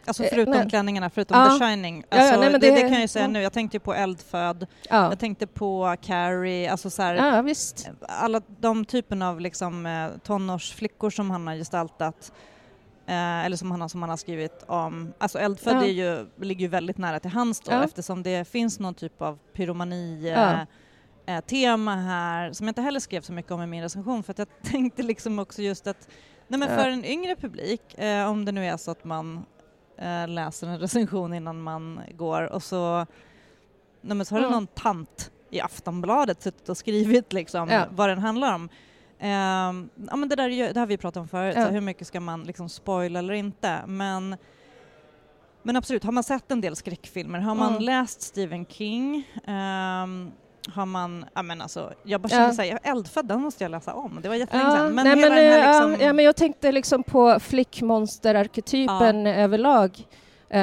Alltså 0.04 0.22
förutom 0.30 0.54
nej. 0.54 0.70
klänningarna, 0.70 1.10
förutom 1.10 1.38
Ja. 1.38 1.58
The 1.58 1.64
Shining. 1.64 2.04
Ja, 2.10 2.16
ja, 2.16 2.22
Alltså, 2.22 2.40
nej, 2.40 2.50
det, 2.52 2.58
det- 2.58 2.70
det 2.70 2.80
kan 2.80 2.92
jag 2.92 3.00
ju 3.00 3.08
säga 3.08 3.24
ja. 3.24 3.28
nu, 3.30 3.42
jag 3.42 3.52
tänkte 3.52 3.78
på 3.80 3.94
Eldfödd, 3.94 4.66
ja, 4.90 5.08
jag 5.08 5.18
tänkte 5.18 5.46
på 5.46 5.96
Carrie, 6.02 6.70
alltså 6.70 6.90
så 6.90 7.02
här, 7.02 7.16
alla 8.08 8.40
de 8.60 8.84
typen 8.84 9.22
av 9.22 9.40
liksom, 9.40 10.08
tonårsflickor 10.24 11.10
som 11.10 11.30
han 11.30 11.46
har 11.46 11.54
gestaltat 11.54 12.32
eh, 13.06 13.44
eller 13.44 13.56
som 13.56 13.70
han, 13.70 13.80
har, 13.80 13.88
som 13.88 14.02
han 14.02 14.10
har 14.10 14.16
skrivit 14.16 14.64
om. 14.66 15.12
Alltså 15.18 15.38
Eldfödd 15.38 15.76
Ja. 15.76 15.82
är 15.84 15.88
ju, 15.92 16.26
ligger 16.40 16.60
ju 16.60 16.68
väldigt 16.68 16.98
nära 16.98 17.20
till 17.20 17.30
hans 17.30 17.60
då 17.60 17.72
Ja. 17.72 17.84
eftersom 17.84 18.22
det 18.22 18.48
finns 18.48 18.78
någon 18.80 18.94
typ 18.94 19.22
av 19.22 19.38
pyromani 19.52 20.28
Ja. 20.34 20.66
eh, 21.26 21.40
tema 21.40 21.96
här 21.96 22.52
som 22.52 22.66
jag 22.66 22.70
inte 22.70 22.82
heller 22.82 23.00
skrev 23.00 23.20
så 23.20 23.32
mycket 23.32 23.52
om 23.52 23.62
i 23.62 23.66
min 23.66 23.82
recension 23.82 24.22
för 24.22 24.30
att 24.30 24.38
jag 24.38 24.48
tänkte 24.62 25.02
liksom 25.02 25.38
också 25.38 25.62
just 25.62 25.86
att 25.86 26.08
nej 26.48 26.60
men 26.60 26.68
för 26.68 26.88
en 26.88 27.04
yngre 27.04 27.36
publik, 27.36 27.94
eh, 27.98 28.30
om 28.30 28.44
det 28.44 28.52
nu 28.52 28.66
är 28.66 28.76
så 28.76 28.90
att 28.90 29.04
man 29.04 29.44
eh, 29.98 30.28
läser 30.28 30.66
en 30.66 30.78
recension 30.78 31.34
innan 31.34 31.62
man 31.62 32.00
går 32.14 32.42
och 32.52 32.62
så, 32.62 33.06
nej 34.00 34.16
men 34.16 34.26
så 34.26 34.34
har 34.34 34.40
det 34.40 34.46
Mm. 34.46 34.56
någon 34.56 34.66
tant 34.66 35.30
i 35.50 35.60
Aftonbladet 35.60 36.42
suttit 36.42 36.68
och 36.68 36.76
skrivit 36.76 37.32
liksom 37.32 37.84
vad 37.90 38.08
den 38.08 38.18
handlar 38.18 38.54
om. 38.54 38.68
Ehm, 39.24 39.88
ja, 40.10 40.16
men 40.16 40.28
det, 40.28 40.36
där 40.36 40.48
ju, 40.48 40.72
det 40.72 40.80
har 40.80 40.86
vi 40.86 40.96
pratat 40.96 41.20
om 41.20 41.28
förut, 41.28 41.54
Ja. 41.58 41.66
så 41.66 41.72
hur 41.72 41.80
mycket 41.80 42.06
ska 42.06 42.20
man 42.20 42.42
liksom 42.44 42.68
spoila 42.68 43.18
eller 43.18 43.34
inte. 43.34 43.78
Men, 43.86 44.36
men 45.62 45.76
absolut, 45.76 46.04
har 46.04 46.12
man 46.12 46.22
sett 46.24 46.50
en 46.50 46.60
del 46.60 46.76
skräckfilmer, 46.76 47.38
har 47.38 47.54
man 47.54 47.70
Mm. 47.72 47.82
läst 47.82 48.22
Stephen 48.22 48.66
King, 48.66 49.28
ehm, 49.46 50.32
har 50.74 50.86
man, 50.86 51.24
ja 51.34 51.42
men 51.42 51.60
alltså, 51.60 51.92
jag 52.02 52.20
bara 52.20 52.28
Ja. 52.28 52.36
kände 52.36 52.54
såhär, 52.54 52.78
eldfödd, 52.82 53.26
den 53.26 53.40
måste 53.40 53.64
jag 53.64 53.70
läsa 53.70 53.94
om. 53.94 54.18
Det 54.22 54.28
var 54.28 54.36
jättelänge 54.36 54.68
Ja, 54.70 54.76
sedan. 54.76 54.94
Men 54.94 55.04
nej, 55.04 55.16
men, 55.16 55.22
den 55.30 55.38
eh, 55.46 55.50
här 55.62 55.72
liksom... 55.72 55.92
ja, 56.00 56.06
ja, 56.06 56.12
men 56.12 56.24
jag 56.24 56.36
tänkte 56.36 56.72
liksom 56.72 57.02
på 57.02 57.40
flickmonsterarketypen 57.40 59.26
överlag. 59.26 60.06
Eh, 60.48 60.58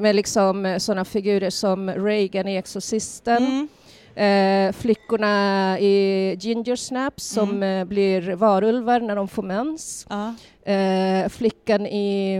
med 0.00 0.16
liksom 0.16 0.76
sådana 0.80 1.04
figurer 1.04 1.50
som 1.50 1.90
Reagan 1.90 2.48
i 2.48 2.56
Exorcisten, 2.56 3.44
Mm. 3.46 3.68
Eh, 4.14 4.72
flickorna 4.72 5.78
i 5.80 6.36
Ginger 6.40 6.76
Snaps 6.76 7.24
som 7.24 7.50
Mm. 7.50 7.80
eh, 7.80 7.84
blir 7.84 8.34
varulvar 8.34 9.00
när 9.00 9.16
de 9.16 9.28
får 9.28 9.42
mens, 9.42 10.06
Ja. 10.10 10.34
eh, 10.72 11.28
flickan 11.28 11.86
i 11.86 12.36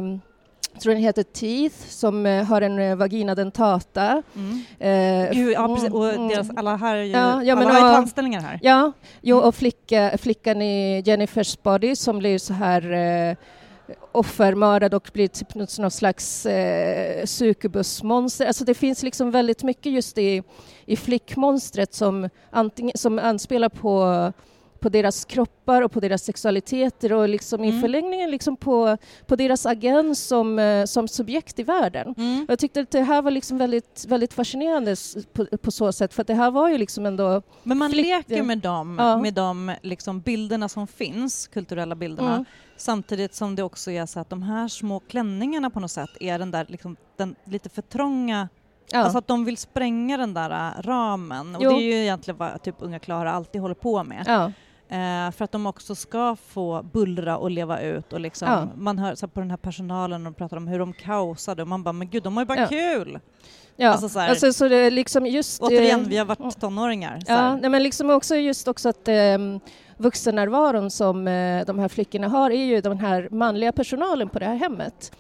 jag 0.72 0.82
tror 0.82 0.92
den 0.92 1.02
heter 1.02 1.22
Teeth 1.22 1.76
som 1.88 2.26
eh, 2.26 2.44
har 2.44 2.62
en 2.62 2.78
eh, 2.78 2.96
vagina 2.96 3.34
dentata. 3.34 4.22
Mm. 4.36 4.62
Eh, 4.78 5.32
Gud, 5.34 5.52
ja, 5.52 5.74
precis. 5.74 5.90
Och 5.92 6.10
mm. 6.12 6.28
deras, 6.28 6.50
alla 6.56 6.76
här 6.76 6.96
är 6.96 7.02
ju, 7.02 7.10
Ja, 7.10 7.42
ja, 7.42 7.54
men 7.56 7.68
alla 7.68 7.80
har 7.80 7.88
ju 7.88 7.94
tandställningar 7.94 8.40
här. 8.40 8.58
Ja, 8.62 8.92
jo, 9.20 9.36
Mm. 9.36 9.48
och 9.48 9.54
flicka, 9.54 10.18
flickan 10.18 10.62
i 10.62 11.02
Jennifer's 11.02 11.58
Body 11.62 11.96
som 11.96 12.18
blir 12.18 12.38
så 12.38 12.52
här 12.52 12.92
eh, 12.92 13.36
offermördad 14.12 14.94
och 14.94 15.10
blir 15.12 15.28
typ 15.28 15.54
något, 15.54 15.78
någon 15.78 15.90
slags 15.90 16.46
eh, 16.46 17.24
succubusmonster. 17.24 18.46
Alltså 18.46 18.64
det 18.64 18.74
finns 18.74 19.02
liksom 19.02 19.30
väldigt 19.30 19.62
mycket 19.62 19.92
just 19.92 20.18
i, 20.18 20.42
i 20.92 20.96
flickmonstret 20.96 21.94
som, 21.94 22.28
antingen, 22.50 22.96
som 22.96 23.18
anspelar 23.18 23.68
på 23.68 24.32
på 24.80 24.88
deras 24.88 25.24
kroppar 25.24 25.82
och 25.82 25.92
på 25.92 26.00
deras 26.00 26.22
sexualiteter 26.22 27.12
och 27.12 27.28
liksom 27.28 27.62
Mm. 27.62 27.76
i 27.76 27.80
förlängningen 27.80 28.30
liksom 28.30 28.56
på, 28.56 28.96
på 29.26 29.36
deras 29.36 29.66
agens 29.66 30.26
som, 30.26 30.58
eh, 30.58 30.84
som 30.84 31.08
subjekt 31.08 31.58
i 31.58 31.62
världen. 31.62 32.14
Mm. 32.18 32.46
Jag 32.48 32.58
tyckte 32.58 32.80
att 32.80 32.90
det 32.90 33.02
här 33.02 33.22
var 33.22 33.30
liksom 33.30 33.58
väldigt, 33.58 34.04
väldigt 34.08 34.32
fascinerande 34.32 34.96
på, 35.32 35.46
på 35.56 35.70
så 35.70 35.92
sätt 35.92 36.14
för 36.14 36.24
det 36.24 36.34
här 36.34 36.50
var 36.50 36.68
ju 36.68 36.78
liksom 36.78 37.06
ändå 37.06 37.42
Men 37.62 37.78
man 37.78 37.90
Flick- 37.92 38.02
leker 38.28 38.42
med 38.42 38.58
de, 38.58 38.96
Ja. 38.98 39.16
med 39.18 39.34
de 39.34 39.72
liksom 39.82 40.20
bilderna 40.20 40.68
som 40.68 40.86
finns, 40.86 41.46
kulturella 41.46 41.94
bilderna, 41.94 42.32
Mm. 42.32 42.44
samtidigt 42.76 43.34
som 43.34 43.56
det 43.56 43.62
också 43.62 43.90
är 43.90 44.06
så 44.06 44.20
att 44.20 44.30
de 44.30 44.42
här 44.42 44.68
små 44.68 45.00
klänningarna 45.00 45.70
på 45.70 45.80
något 45.80 45.90
sätt 45.90 46.10
är 46.20 46.38
den 46.38 46.50
där 46.50 46.66
liksom, 46.68 46.96
den 47.16 47.34
lite 47.44 47.68
för 47.68 47.82
trånga, 47.82 48.48
Ja. 48.92 48.98
alltså 48.98 49.18
att 49.18 49.26
de 49.26 49.44
vill 49.44 49.56
spränga 49.56 50.16
den 50.16 50.34
där 50.34 50.50
äh, 50.50 50.82
ramen. 50.82 51.56
Och 51.56 51.62
Jo. 51.64 51.70
det 51.70 51.76
är 51.76 51.80
ju 51.82 52.02
egentligen 52.02 52.38
vad 52.38 52.62
typ 52.62 52.74
unga 52.78 52.98
Klara 52.98 53.32
alltid 53.32 53.60
håller 53.60 53.74
på 53.74 54.04
med. 54.04 54.24
ja. 54.26 54.52
Eh, 54.92 55.30
för 55.32 55.44
att 55.44 55.52
de 55.52 55.66
också 55.66 55.94
ska 55.94 56.36
få 56.46 56.82
bullra 56.92 57.36
och 57.38 57.50
leva 57.50 57.80
ut 57.80 58.12
och 58.12 58.20
liksom, 58.20 58.48
Ja. 58.48 58.68
man 58.76 58.98
hör 58.98 59.14
så 59.14 59.26
här, 59.26 59.30
på 59.30 59.40
den 59.40 59.50
här 59.50 59.56
personalen 59.56 60.26
och 60.26 60.36
pratar 60.36 60.56
om 60.56 60.66
hur 60.68 60.78
de 60.78 60.92
kaosade 60.92 61.62
och 61.62 61.68
man 61.68 61.82
bara, 61.82 61.92
men 61.92 62.08
gud 62.10 62.22
de 62.22 62.36
har 62.36 62.42
ju 62.42 62.46
bara 62.46 62.66
kul! 62.66 63.18
Ja, 63.76 63.88
Alltså 63.88 64.04
alltså, 64.04 64.18
så 64.42 64.46
här- 64.46 64.52
så 64.52 64.68
det 64.68 64.90
liksom 64.90 65.26
just... 65.26 65.62
Återigen, 65.62 66.00
eh, 66.00 66.06
vi 66.08 66.16
har 66.16 66.24
varit 66.24 66.60
tonåringar. 66.60 67.18
Ja, 67.26 67.56
nej, 67.56 67.70
men 67.70 67.82
liksom 67.82 68.10
också 68.10 68.36
just 68.36 68.68
också 68.68 68.88
att 68.88 69.08
eh, 69.08 69.38
vuxennärvaron 69.96 70.90
som 70.90 71.28
eh, 71.28 71.64
de 71.66 71.78
här 71.78 71.88
flickorna 71.88 72.28
har 72.28 72.50
är 72.50 72.64
ju 72.64 72.80
den 72.80 72.98
här 72.98 73.28
manliga 73.30 73.72
personalen 73.72 74.28
på 74.28 74.38
det 74.38 74.44
här 74.46 74.56
hemmet. 74.56 75.12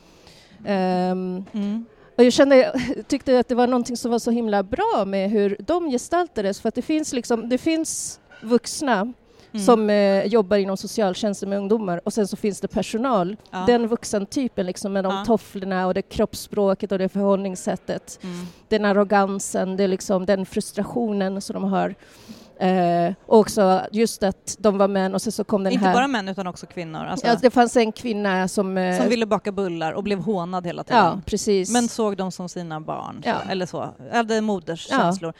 Ehm, 0.64 1.44
Mm. 1.52 1.84
Och 2.20 2.24
jag 2.26 2.32
kände, 2.32 2.80
tyckte 3.08 3.38
att 3.38 3.48
det 3.48 3.54
var 3.54 3.66
någonting 3.66 3.96
som 3.96 4.10
var 4.10 4.18
så 4.18 4.30
himla 4.30 4.62
bra 4.62 5.04
med 5.06 5.30
hur 5.30 5.56
de 5.66 5.90
gestaltades 5.90 6.60
för 6.60 6.68
att 6.68 6.74
det 6.74 6.82
finns 6.82 7.12
liksom, 7.12 7.48
det 7.48 7.58
finns 7.58 8.20
vuxna 8.42 9.12
Mm. 9.52 9.66
som 9.66 9.90
eh, 9.90 10.24
jobbar 10.26 10.56
inom 10.56 10.76
socialtjänsten 10.76 11.48
med 11.48 11.58
ungdomar 11.58 12.00
och 12.04 12.12
sen 12.12 12.28
så 12.28 12.36
finns 12.36 12.60
det 12.60 12.68
personal, 12.68 13.36
Ja. 13.50 13.64
den 13.66 13.88
vuxentypen 13.88 14.66
liksom 14.66 14.92
med 14.92 15.04
de 15.04 15.14
Ja. 15.14 15.24
tofflorna 15.24 15.86
och 15.86 15.94
det 15.94 16.02
kroppsspråket 16.02 16.92
och 16.92 16.98
det 16.98 17.08
förhållningssättet. 17.08 18.18
Mm. 18.22 18.46
den 18.68 18.84
arrogansen, 18.84 19.76
det 19.76 19.86
liksom 19.86 20.26
den 20.26 20.46
frustrationen 20.46 21.40
som 21.40 21.54
de 21.54 21.64
har. 21.64 21.94
Eh, 22.60 23.12
och 23.26 23.38
också 23.38 23.82
just 23.92 24.22
att 24.22 24.56
de 24.58 24.78
var 24.78 24.88
män 24.88 25.14
och 25.14 25.22
sen 25.22 25.32
så 25.32 25.44
kom 25.44 25.64
den 25.64 25.72
Inte 25.72 25.84
här... 25.86 25.94
bara 25.94 26.06
män 26.08 26.28
utan 26.28 26.46
också 26.46 26.66
kvinnor. 26.66 27.04
Alltså, 27.04 27.26
ja, 27.26 27.36
det 27.42 27.50
fanns 27.50 27.76
en 27.76 27.92
kvinna 27.92 28.48
som... 28.48 28.78
eh, 28.78 28.98
som 28.98 29.08
ville 29.08 29.26
baka 29.26 29.52
bullar 29.52 29.92
och 29.92 30.02
blev 30.04 30.18
hånad 30.18 30.66
hela 30.66 30.84
tiden. 30.84 31.04
Ja, 31.04 31.20
precis. 31.26 31.72
Men 31.72 31.88
såg 31.88 32.16
dem 32.16 32.32
som 32.32 32.48
sina 32.48 32.80
barn, 32.80 33.22
Ja. 33.24 33.36
så, 33.44 33.50
eller 33.50 33.66
så. 33.66 33.88
Eller 34.12 34.40
moderskänslor. 34.40 35.32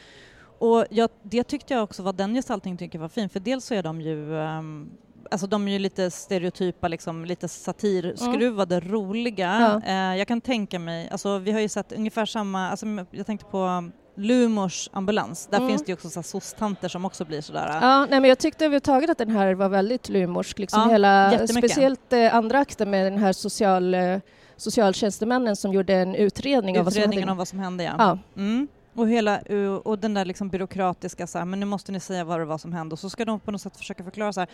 Och 0.59 0.85
jag, 0.89 1.09
det 1.23 1.43
tyckte 1.43 1.73
jag 1.73 1.83
också 1.83 2.03
var 2.03 2.13
den 2.13 2.33
gestaltningen 2.33 2.77
tycker 2.77 2.97
jag 2.97 3.01
var 3.01 3.09
fin, 3.09 3.29
för 3.29 3.39
dels 3.39 3.65
så 3.65 3.73
är 3.73 3.83
de 3.83 4.01
ju 4.01 4.37
ehm, 4.39 4.89
Alltså 5.31 5.47
de 5.47 5.67
är 5.67 5.71
ju 5.71 5.79
lite 5.79 6.11
stereotypa, 6.11 6.87
liksom, 6.87 7.25
lite 7.25 7.47
satirskruvade, 7.47 8.79
roliga. 8.79 9.49
Mm. 9.51 9.81
Ja. 9.85 10.11
Eh, 10.11 10.17
jag 10.17 10.27
kan 10.27 10.41
tänka 10.41 10.79
mig, 10.79 11.09
alltså 11.09 11.37
vi 11.37 11.51
har 11.51 11.59
ju 11.59 11.69
sett 11.69 11.91
ungefär 11.91 12.25
samma, 12.25 12.69
alltså 12.69 12.85
jag 13.11 13.25
tänkte 13.25 13.45
på 13.45 13.89
Lumors 14.15 14.89
ambulans, 14.93 15.47
där 15.51 15.57
Mm. 15.57 15.69
finns 15.69 15.81
det 15.83 15.89
ju 15.89 15.93
också 15.93 16.09
så 16.09 16.23
soc-tanter 16.23 16.87
som 16.87 17.05
också 17.05 17.25
blir 17.25 17.41
sådär. 17.41 17.79
Ja, 17.81 17.99
nej, 18.09 18.19
men 18.19 18.29
jag 18.29 18.37
tyckte 18.39 18.65
överhuvudtaget 18.65 19.09
att 19.09 19.17
den 19.17 19.29
här 19.29 19.53
var 19.53 19.69
väldigt 19.69 20.09
lumorsk. 20.09 20.59
Liksom 20.59 20.81
Ja, 20.81 20.87
hela, 20.91 21.47
speciellt 21.47 22.13
eh, 22.13 22.35
andra 22.35 22.59
akten 22.59 22.89
med 22.89 23.05
den 23.05 23.17
här 23.17 23.33
social, 23.33 23.93
eh, 23.93 24.19
socialtjänstemännen 24.57 25.55
som 25.55 25.73
gjorde 25.73 25.93
en 25.93 26.15
utredning 26.15 26.79
av 26.79 26.85
vad 26.85 26.93
som 26.93 26.99
Utredningen 26.99 27.21
hände. 27.23 27.31
om 27.31 27.37
vad 27.37 27.47
som 27.47 27.59
hände 27.59 27.83
ja. 27.83 27.93
Ja, 27.97 28.17
Mm. 28.35 28.67
Och, 28.95 29.09
hela, 29.09 29.39
och 29.83 29.99
den 29.99 30.13
där 30.13 30.25
liksom 30.25 30.49
byråkratiska, 30.49 31.27
så 31.27 31.37
här, 31.37 31.45
men 31.45 31.59
nu 31.59 31.65
måste 31.65 31.91
ni 31.91 31.99
säga 31.99 32.23
vad 32.23 32.39
det 32.39 32.45
var 32.45 32.57
som 32.57 32.73
hände 32.73 32.93
och 32.93 32.99
så 32.99 33.09
ska 33.09 33.25
de 33.25 33.39
på 33.39 33.51
något 33.51 33.61
sätt 33.61 33.77
försöka 33.77 34.03
förklara 34.03 34.33
så 34.33 34.39
här. 34.39 34.49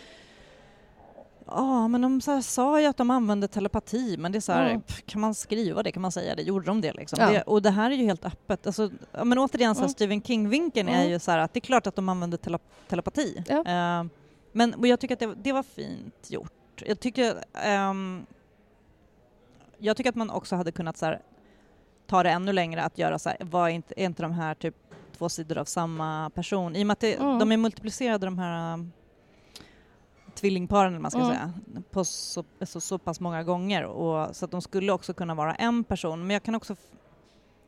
Ja, 1.50 1.88
men 1.88 2.00
de 2.00 2.20
så 2.20 2.42
sa 2.42 2.80
ju 2.80 2.86
att 2.86 2.96
de 2.96 3.10
använde 3.10 3.48
telepati, 3.48 4.16
men 4.18 4.32
det 4.32 4.38
är 4.38 4.40
så 4.40 4.52
här, 4.52 4.70
Mm. 4.70 4.82
pff, 4.82 5.02
kan 5.06 5.20
man 5.20 5.34
skriva 5.34 5.82
det, 5.82 5.92
kan 5.92 6.02
man 6.02 6.12
säga 6.12 6.34
det, 6.34 6.42
gjorde 6.42 6.66
de 6.66 6.80
det 6.80 6.92
liksom? 6.92 7.18
Ja. 7.20 7.30
Det, 7.30 7.42
och 7.42 7.62
det 7.62 7.70
här 7.70 7.90
är 7.90 7.94
ju 7.94 8.04
helt 8.04 8.24
öppet. 8.24 8.66
Alltså, 8.66 8.90
ja, 9.12 9.24
men 9.24 9.38
återigen, 9.38 9.74
så 9.74 9.80
här. 9.80 9.88
Stephen 9.88 10.22
King-vinkeln 10.22 10.88
är 10.88 11.04
ju 11.08 11.18
så 11.18 11.30
här 11.30 11.38
att 11.38 11.52
det 11.54 11.58
är 11.58 11.60
klart 11.60 11.86
att 11.86 11.96
de 11.96 12.08
använde 12.08 12.36
tele, 12.36 12.58
telepati. 12.88 13.44
Ja. 13.48 13.64
Eh, 13.64 14.04
men 14.52 14.74
och 14.74 14.86
jag 14.86 15.00
tycker 15.00 15.14
att 15.14 15.20
det, 15.20 15.34
det 15.42 15.52
var 15.52 15.62
fint 15.62 16.30
gjort. 16.30 16.82
Jag 16.86 17.00
tycker, 17.00 17.44
ehm, 17.52 18.26
jag 19.78 19.96
tycker 19.96 20.10
att 20.10 20.16
man 20.16 20.30
också 20.30 20.56
hade 20.56 20.72
kunnat 20.72 20.96
så 20.96 21.06
här, 21.06 21.20
ta 22.06 22.22
det 22.22 22.30
ännu 22.30 22.52
längre 22.52 22.82
att 22.82 22.98
göra 22.98 23.18
så 23.18 23.28
här, 23.28 23.38
var 23.40 23.68
inte, 23.68 23.94
är 23.96 24.04
inte 24.04 24.22
de 24.22 24.32
här 24.32 24.54
typ 24.54 24.74
två 25.18 25.28
sidor 25.28 25.58
av 25.58 25.64
samma 25.64 26.30
person? 26.30 26.76
I 26.76 26.82
och 26.82 26.86
med 26.86 26.92
att 26.92 27.00
det, 27.00 27.14
Mm. 27.14 27.38
de 27.38 27.52
är 27.52 27.56
multiplicerade 27.56 28.26
de 28.26 28.38
här 28.38 28.86
tvillingparen 30.40 30.92
eller 30.92 31.00
man 31.00 31.10
ska 31.10 31.20
Mm. 31.20 31.32
säga, 31.32 31.52
på 31.90 32.04
så, 32.04 32.44
så, 32.62 32.80
så 32.80 32.98
pass 32.98 33.20
många 33.20 33.42
gånger 33.42 33.84
och, 33.84 34.36
så 34.36 34.44
att 34.44 34.50
de 34.50 34.62
skulle 34.62 34.92
också 34.92 35.14
kunna 35.14 35.34
vara 35.34 35.54
en 35.54 35.84
person. 35.84 36.20
Men 36.20 36.30
jag 36.30 36.42
kan 36.42 36.54
också, 36.54 36.76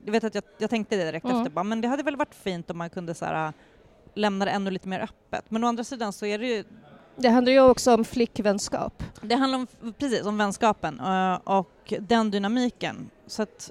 jag 0.05 0.13
vet 0.13 0.25
att 0.25 0.35
jag, 0.35 0.45
jag 0.59 0.71
tänkte 0.71 0.97
det 0.97 1.05
direkt 1.05 1.25
Mm. 1.25 1.37
efter, 1.37 1.51
bara, 1.51 1.65
men 1.65 1.81
det 1.81 1.89
hade 1.89 2.03
väl 2.03 2.17
varit 2.17 2.35
fint 2.35 2.71
om 2.71 2.79
man 2.79 2.91
kunde 2.91 3.15
så 3.15 3.25
här, 3.25 3.53
lämna 4.15 4.45
det 4.45 4.51
ännu 4.51 4.71
lite 4.71 4.89
mer 4.89 5.01
öppet. 5.01 5.51
Men 5.51 5.65
å 5.65 5.67
andra 5.67 5.85
sidan 5.85 6.13
så 6.13 6.27
är 6.27 6.39
det 6.39 6.47
ju 6.47 6.65
det 7.17 7.29
handlar 7.29 7.53
ju 7.53 7.61
också 7.61 7.95
om 7.95 8.05
flickvänskap. 8.05 9.03
det 9.23 9.35
handlar 9.35 9.59
om, 9.59 9.67
precis, 9.99 10.27
om 10.27 10.39
vänskapen 10.39 11.01
eh, 11.01 11.35
och 11.45 11.93
den 12.01 12.31
dynamiken. 12.31 13.11
Så 13.27 13.43
att 13.43 13.71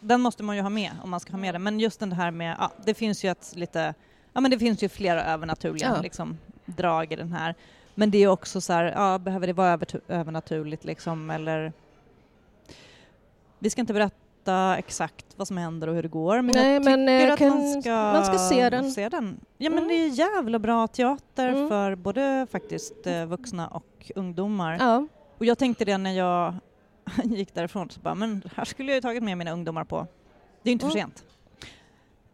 den 0.00 0.20
måste 0.20 0.42
man 0.42 0.56
ju 0.56 0.62
ha 0.62 0.70
med 0.70 0.90
om 1.02 1.10
man 1.10 1.20
ska 1.20 1.32
ha 1.32 1.38
med 1.38 1.54
det. 1.54 1.58
Men 1.58 1.80
just 1.80 2.00
den 2.00 2.12
här 2.12 2.30
med, 2.30 2.56
ja, 2.58 2.70
det 2.84 2.94
finns 2.94 3.24
ju 3.24 3.28
ett 3.30 3.52
lite, 3.56 3.94
ja 4.32 4.40
men 4.40 4.50
det 4.50 4.58
finns 4.58 4.82
ju 4.82 4.88
flera 4.88 5.24
övernaturliga 5.24 5.92
Ja. 5.96 6.02
liksom, 6.02 6.38
drag 6.66 7.12
i 7.12 7.16
den 7.16 7.32
här. 7.32 7.54
Men 7.98 8.10
det 8.10 8.18
är 8.18 8.28
också 8.28 8.60
så 8.60 8.72
här, 8.72 8.84
ja 8.84 9.18
behöver 9.18 9.46
det 9.46 9.52
vara 9.52 9.68
över, 9.68 9.86
övernaturligt 10.08 10.84
liksom 10.84 11.30
eller? 11.30 11.72
Vi 13.58 13.70
ska 13.70 13.80
inte 13.80 13.92
berätta 13.94 14.76
exakt 14.78 15.26
vad 15.36 15.48
som 15.48 15.56
händer 15.56 15.88
och 15.88 15.94
hur 15.94 16.02
det 16.02 16.08
går 16.08 16.42
men 16.42 16.54
Nej, 16.56 16.72
jag 16.74 16.84
men, 16.84 17.06
tycker 17.06 17.26
eh, 17.26 17.32
att 17.32 17.38
kan- 17.38 17.48
man, 17.48 17.82
ska 17.82 17.90
man 17.92 18.24
ska 18.24 18.38
se 18.38 18.70
den. 18.70 18.90
se 18.90 19.08
den. 19.08 19.40
Ja 19.58 19.70
men 19.70 19.78
Mm. 19.78 19.88
det 19.88 19.94
är 19.94 20.08
jävla 20.08 20.58
bra 20.58 20.86
teater 20.86 21.48
Mm. 21.48 21.68
för 21.68 21.94
både 21.94 22.46
faktiskt 22.50 23.06
eh, 23.06 23.26
vuxna 23.26 23.68
och 23.68 24.12
ungdomar. 24.14 24.76
Ja. 24.80 25.06
Och 25.38 25.44
jag 25.44 25.58
tänkte 25.58 25.84
det 25.84 25.98
när 25.98 26.12
jag 26.12 26.54
gick 27.24 27.54
därifrån, 27.54 27.90
så 27.90 28.00
bara, 28.00 28.14
men 28.14 28.42
här 28.56 28.64
skulle 28.64 28.90
jag 28.92 28.96
ju 28.96 29.00
tagit 29.00 29.22
med 29.22 29.38
mina 29.38 29.50
ungdomar 29.52 29.84
på. 29.84 30.06
Det 30.62 30.70
är 30.70 30.72
inte 30.72 30.86
för 30.86 30.92
Mm. 30.98 31.10
sent. 31.10 31.24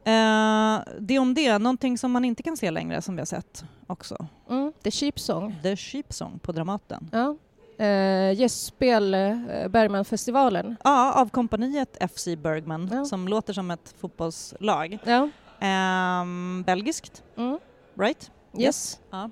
Eh, 0.04 0.80
det 1.00 1.18
om 1.18 1.34
det, 1.34 1.58
någonting 1.58 1.98
som 1.98 2.12
man 2.12 2.24
inte 2.24 2.42
kan 2.42 2.56
se 2.56 2.70
längre 2.70 3.02
som 3.02 3.14
vi 3.16 3.20
har 3.20 3.26
sett 3.26 3.64
också. 3.86 4.26
Mm. 4.50 4.72
The 4.82 4.90
Sheep 4.90 5.18
Song. 5.20 5.56
The 5.62 5.76
Sheep 5.76 6.12
Song 6.12 6.38
på 6.38 6.52
Dramaten. 6.52 7.10
Ja. 7.12 7.36
Eh, 7.84 8.32
gästspel 8.40 9.14
eh, 9.14 9.68
Bergmanfestivalen. 9.68 10.76
Ja, 10.84 11.12
av 11.12 11.28
kompaniet 11.28 11.96
FC 12.12 12.26
Bergman 12.36 12.88
Ja. 12.92 13.04
som 13.04 13.28
låter 13.28 13.52
som 13.52 13.70
ett 13.70 13.94
fotbollslag. 13.98 14.98
Ja. 15.04 15.28
Ehm, 15.60 16.62
belgiskt, 16.66 17.22
Mm. 17.36 17.58
right? 17.94 18.30
Yes. 18.58 19.00
Ja. 19.10 19.30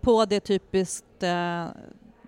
På 0.00 0.24
det 0.24 0.40
typiskt 0.40 1.22
eh, 1.22 1.66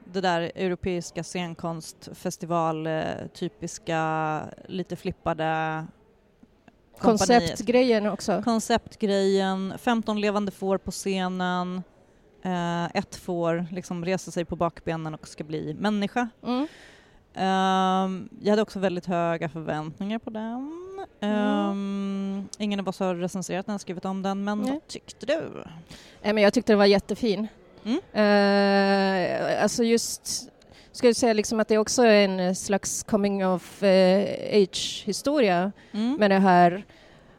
det 0.04 0.20
där 0.20 0.40
europeiska 0.40 1.22
scenkonstfestival 1.24 2.86
eh, 2.86 3.02
typiska 3.34 4.40
lite 4.68 4.96
flippade. 4.96 5.86
Konceptgrejen 6.98 8.06
också. 8.06 8.42
Konceptgrejen, 8.44 9.74
15 9.78 10.20
levande 10.20 10.50
får 10.50 10.78
på 10.78 10.90
scenen, 10.90 11.82
eh, 12.42 12.84
ett 12.84 13.16
får 13.16 13.66
liksom 13.70 14.04
reser 14.04 14.32
sig 14.32 14.44
på 14.44 14.56
bakbenen 14.56 15.14
och 15.14 15.28
ska 15.28 15.44
bli 15.44 15.74
människa. 15.74 16.28
Mm. 16.46 16.66
Ehm, 17.34 18.28
jag 18.42 18.50
hade 18.50 18.62
också 18.62 18.78
väldigt 18.78 19.06
höga 19.06 19.48
förväntningar 19.48 20.18
på 20.18 20.30
den. 20.30 20.84
Um, 21.20 22.48
ingen 22.58 22.80
av 22.80 22.88
oss 22.88 22.98
har 22.98 23.14
recenserat 23.14 23.66
den, 23.66 23.78
skrivit 23.78 24.04
om 24.04 24.22
den, 24.22 24.44
men 24.44 24.58
Nej. 24.58 24.72
vad 24.72 24.86
tyckte 24.86 25.26
du? 25.26 25.64
Nej, 26.22 26.32
men 26.32 26.42
jag 26.42 26.52
tyckte 26.52 26.72
den 26.72 26.78
var 26.78 26.86
jättefin. 26.86 27.48
Mm. 27.84 28.00
Eh, 28.12 29.62
alltså 29.62 29.84
just, 29.84 30.48
ska 30.98 31.06
jag 31.06 31.16
säga 31.16 31.32
liksom 31.32 31.60
att 31.60 31.68
det 31.68 31.78
också 31.78 32.02
är 32.02 32.24
en 32.28 32.54
slags 32.54 33.02
coming 33.02 33.46
of 33.46 33.82
eh, 33.82 34.62
age-historia 34.62 35.72
Mm. 35.92 36.16
med 36.18 36.30
det 36.30 36.38
här 36.38 36.84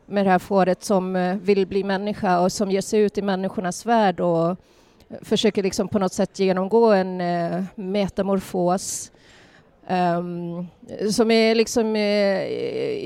med 0.06 0.26
det 0.26 0.30
här 0.30 0.39
fåret 0.39 0.84
som 0.84 1.15
eh, 1.15 1.36
vill 1.36 1.67
bli 1.67 1.84
människa 1.84 2.39
och 2.39 2.52
som 2.52 2.72
ger 2.72 2.82
sig 2.82 3.00
ut 3.00 3.17
i 3.17 3.22
människornas 3.22 3.86
värld 3.86 4.19
och 4.19 4.58
försöker 5.22 5.63
liksom 5.63 5.88
på 5.88 6.00
något 6.00 6.13
sätt 6.13 6.39
genomgå 6.39 6.91
en 6.91 7.22
eh, 7.22 7.63
metamorfos 7.76 9.12
ehm, 9.88 10.67
som 11.12 11.32
är 11.32 11.56
liksom 11.56 11.95
eh, 11.95 12.41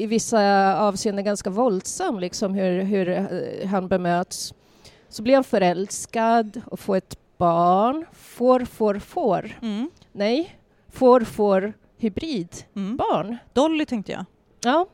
i 0.04 0.06
vissa 0.10 0.76
avseenden 0.80 1.26
ganska 1.26 1.50
våldsam, 1.50 2.20
liksom 2.20 2.54
hur, 2.54 2.82
hur 2.82 3.10
eh, 3.10 3.68
han 3.68 3.88
bemöts. 3.88 4.54
Så 5.10 5.24
blir 5.24 5.36
han 5.36 5.44
förälskad 5.44 6.62
och 6.66 6.80
får 6.80 6.98
ett 6.98 7.18
barn. 7.38 8.06
Får, 8.12 8.66
får, 8.66 9.00
får. 9.00 9.58
Mm. 9.62 9.90
Nej, 10.14 10.60
får, 10.90 11.22
får, 11.22 11.74
hybrid. 11.98 12.56
Mm. 12.76 13.00
Dolly 13.54 13.86
tänkte 13.86 14.12
jag. 14.12 14.26
Ja, 14.64 14.86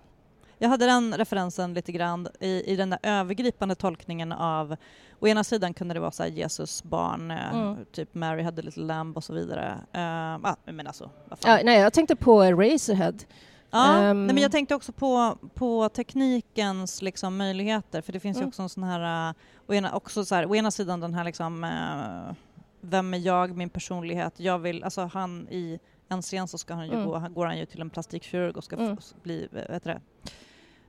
Jag 0.58 0.69
hade 0.69 0.86
den 0.86 1.17
referensen 1.17 1.73
lite 1.73 1.91
grann 1.91 2.27
i, 2.39 2.63
i 2.73 2.75
den 2.75 2.89
där 2.89 2.99
övergripande 3.03 3.75
tolkningen 3.75 4.32
av 4.32 4.75
Å 5.21 5.27
ena 5.27 5.43
sidan 5.43 5.73
kunde 5.73 5.93
det 5.93 5.99
vara 5.99 6.12
så 6.12 6.23
här 6.23 6.29
Jesus 6.29 6.84
barn, 6.84 7.32
eh, 7.32 7.53
Mm. 7.53 7.86
typ 7.91 8.13
Mary 8.15 8.43
had 8.43 8.60
a 8.60 8.62
little 8.62 8.84
lamb 8.84 9.17
och 9.17 9.23
så 9.23 9.34
vidare. 9.34 9.77
Uh, 9.95 10.45
ah, 10.45 10.55
men 10.65 10.88
alltså, 10.88 11.10
ja, 11.45 11.60
nej, 11.63 11.79
jag 11.79 11.93
tänkte 11.93 12.15
på 12.15 12.43
Eraserhead. 12.43 13.13
Ja, 13.71 13.97
Ehm. 13.97 14.25
nej, 14.27 14.34
men 14.34 14.43
jag 14.43 14.51
tänkte 14.51 14.75
också 14.75 14.91
på, 14.91 15.38
på 15.53 15.89
teknikens 15.89 17.01
liksom, 17.01 17.38
möjligheter, 17.38 18.01
för 18.01 18.13
det 18.13 18.19
finns 18.19 18.38
ju 18.38 18.41
Mm. 18.41 18.47
också 18.49 18.62
en 18.62 18.69
sån 18.69 18.84
här, 18.84 19.29
uh, 19.29 19.36
å, 19.67 19.73
ena, 19.73 19.95
också 19.95 20.25
så 20.25 20.36
här, 20.36 20.45
å 20.51 20.55
ena 20.55 20.71
sidan 20.71 20.99
den 20.99 21.13
här 21.13 21.23
liksom, 21.23 21.63
uh, 21.63 22.34
vem 22.82 23.13
är 23.13 23.18
jag, 23.18 23.58
min 23.58 23.70
personlighet, 23.70 24.34
jag 24.39 24.60
vill, 24.60 24.84
alltså 24.84 25.02
han 25.13 25.48
i 25.50 25.80
en 26.10 26.22
scen 26.22 26.48
så 26.48 26.58
ska 26.58 26.74
han 26.74 26.86
ju 26.88 26.94
Mm. 26.94 27.06
gå, 27.06 27.18
han 27.18 27.34
går 27.34 27.46
han 27.46 27.58
ju 27.58 27.65
till 27.65 27.82
en 27.82 27.89
plastikkirurg 27.89 28.58
och 28.58 28.63
ska 28.63 28.76
Mm. 28.76 28.98
bli, 29.24 29.48
vad 29.52 29.62
heter 29.74 29.94
det, 29.94 30.02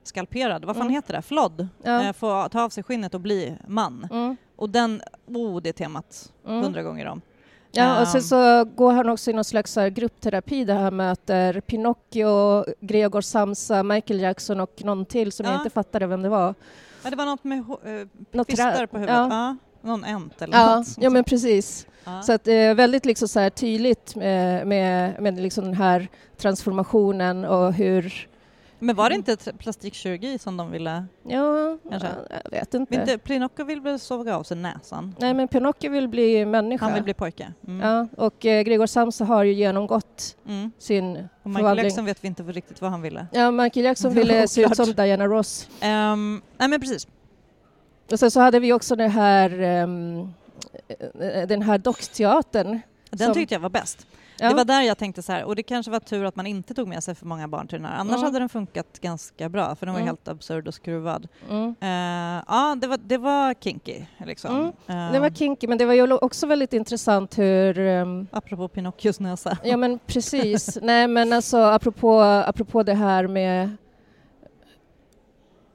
skalperad, 0.03 0.65
vad 0.65 0.77
fan 0.77 0.83
Mm. 0.87 0.95
heter 0.95 1.15
det, 1.15 1.23
flodd, 1.23 1.69
Ja. 1.83 2.03
Eh, 2.05 2.13
få 2.13 2.49
ta 2.49 2.63
av 2.63 2.69
sig 2.69 2.83
skinnet 2.83 3.15
och 3.15 3.21
bli 3.21 3.57
man. 3.67 4.09
Mm. 4.11 4.37
Och 4.57 4.71
den, 4.71 5.03
oh 5.27 5.61
det 5.63 5.73
temat, 5.73 6.33
Mm. 6.47 6.63
hundra 6.63 6.83
gånger 6.83 7.07
om. 7.07 7.21
Ja, 7.73 8.01
och 8.01 8.09
sen 8.09 8.19
Ehm. 8.19 8.23
så 8.23 8.65
går 8.65 8.93
han 8.93 9.09
också 9.09 9.31
i 9.31 9.35
någon 9.35 9.45
slags 9.45 9.79
gruppterapi 9.93 10.65
där 10.65 10.77
han 10.77 10.97
möter 10.97 11.61
Pinocchio, 11.61 12.65
Gregor 12.81 13.21
Samsa, 13.21 13.83
Michael 13.83 14.21
Jackson 14.21 14.61
och 14.61 14.85
någon 14.85 15.05
till 15.07 15.33
som 15.33 15.47
jag 15.47 15.53
Ja. 15.55 15.59
inte 15.59 15.71
fattade 15.71 16.07
vem 16.07 16.23
det 16.23 16.29
var. 16.29 16.55
Ja, 17.05 17.11
det 17.11 17.17
var 17.17 17.27
något 17.27 17.45
med 17.45 17.59
uh, 17.59 18.07
Något 18.33 18.47
kvistar 18.47 18.73
trä- 18.77 18.87
på 18.87 18.99
huvudet, 18.99 19.17
Ja. 19.31 19.57
Någon 19.83 20.05
änt 20.05 20.43
eller 20.43 20.59
Ja, 20.59 20.77
något. 20.77 20.87
sånt. 20.87 20.99
ja 21.05 21.11
men 21.11 21.25
precis. 21.25 21.87
Ja. 22.05 22.23
Så 22.23 22.33
att 22.33 22.45
det 22.45 22.53
är 22.53 22.75
väldigt 22.75 23.07
liksom 23.07 23.29
så 23.29 23.41
här 23.41 23.51
tydligt 23.51 24.17
med, 24.17 24.67
med, 24.67 25.21
med 25.23 25.41
liksom 25.41 25.65
den 25.65 25.75
här 25.75 26.09
transformationen 26.37 27.45
och 27.45 27.73
hur... 27.73 28.27
Men 28.83 28.97
var 28.97 29.09
det 29.09 29.15
inte 29.15 29.37
plastikkirurgi 29.59 30.39
som 30.39 30.57
de 30.57 30.71
ville? 30.71 31.05
Ja, 31.29 31.79
Kanske. 31.91 32.09
jag 32.45 32.51
vet 32.51 32.75
inte. 32.75 32.95
inte 32.95 33.19
Pinocchio 33.19 33.65
vill 33.65 33.81
väl 33.81 33.99
såga 33.99 34.37
av 34.37 34.43
sig 34.43 34.57
näsan? 34.57 35.15
Nej, 35.19 35.35
men 35.35 35.49
Pinocchio 35.49 35.91
vill 35.91 36.09
bli 36.09 36.45
människa. 36.47 36.85
Han 36.85 36.95
vill 36.95 37.03
bli 37.03 37.15
pojke. 37.15 37.53
Mm. 37.67 37.81
Ja, 37.89 38.07
och 38.17 38.47
eh, 38.47 38.63
Gregor 38.63 38.87
Samsa 38.87 39.25
har 39.25 39.45
ju 39.45 39.53
genomgått 39.53 40.37
Mm. 40.49 40.71
sin 40.79 41.05
Och 41.17 41.17
Michael 41.17 41.55
förvandling. 41.63 41.85
Jackson 41.87 42.05
vet 42.05 42.25
vi 42.25 42.29
inte 42.29 42.43
riktigt 42.43 42.81
vad 42.81 42.91
han 42.91 43.03
ville. 43.03 43.27
Ja, 43.33 43.51
Michael 43.51 43.85
Jackson 43.87 44.15
ville 44.15 44.49
se 44.49 44.63
ut 44.63 44.77
som 44.77 44.93
Diana 44.93 45.27
Ross. 45.27 45.69
Ehm, 45.81 46.43
nej 46.59 46.69
men 46.69 46.81
precis. 46.81 47.07
Och 48.13 48.19
sen 48.19 48.31
så 48.31 48.41
hade 48.41 48.61
vi 48.61 48.73
också 48.73 48.97
den 48.97 49.11
här, 49.11 49.51
eh, 49.61 49.89
den 51.49 51.63
här 51.63 51.79
dockteatern. 51.79 52.81
Den 53.11 53.19
Som- 53.19 53.35
tyckte 53.35 53.55
jag 53.55 53.61
var 53.61 53.71
bäst. 53.71 54.07
Ja. 54.43 54.49
Det 54.49 54.55
var 54.55 54.65
där 54.65 54.83
jag 54.83 54.99
tänkte 54.99 55.23
så 55.23 55.33
här, 55.33 55.45
och 55.45 55.57
det 55.57 55.63
kanske 55.63 55.91
var 55.93 56.01
tur 56.01 56.25
att 56.25 56.37
man 56.37 56.47
inte 56.47 56.75
tog 56.75 56.89
med 56.89 57.05
sig 57.05 57.15
för 57.15 57.27
många 57.27 57.49
barn 57.49 57.69
till 57.69 57.79
den 57.79 57.85
här. 57.91 57.99
Annars 57.99 58.15
Mm. 58.15 58.25
hade 58.25 58.39
den 58.39 58.49
funkat 58.49 59.01
ganska 59.01 59.49
bra, 59.49 59.75
för 59.75 59.87
den 59.87 59.93
var 59.93 60.01
Mm. 60.01 60.07
helt 60.09 60.29
absurd 60.29 60.69
och 60.69 60.75
skruvad. 60.75 61.29
Mm. 61.51 61.75
Eh, 61.81 62.45
ja, 62.49 62.77
det 62.81 62.87
var, 62.87 62.97
det 63.05 63.19
var 63.19 63.55
kinky 63.55 64.05
liksom. 64.27 64.73
Ehm, 64.87 65.13
Det 65.13 65.21
var 65.21 65.31
kinky, 65.31 65.67
men 65.67 65.79
det 65.79 65.85
var 65.87 65.95
ju 65.95 66.13
också 66.13 66.47
väldigt 66.47 66.73
intressant 66.73 67.39
hur... 67.39 67.79
ehm, 67.79 68.27
Apropå 68.33 68.69
Pinocchios 68.69 69.21
näsa. 69.21 69.59
ja, 69.65 69.77
men 69.77 69.99
precis. 70.07 70.79
Nej, 70.83 71.09
men 71.09 71.33
alltså 71.33 71.59
apropå, 71.59 72.21
apropå 72.23 72.83
det 72.83 72.95
här 72.95 73.27
med, 73.27 73.77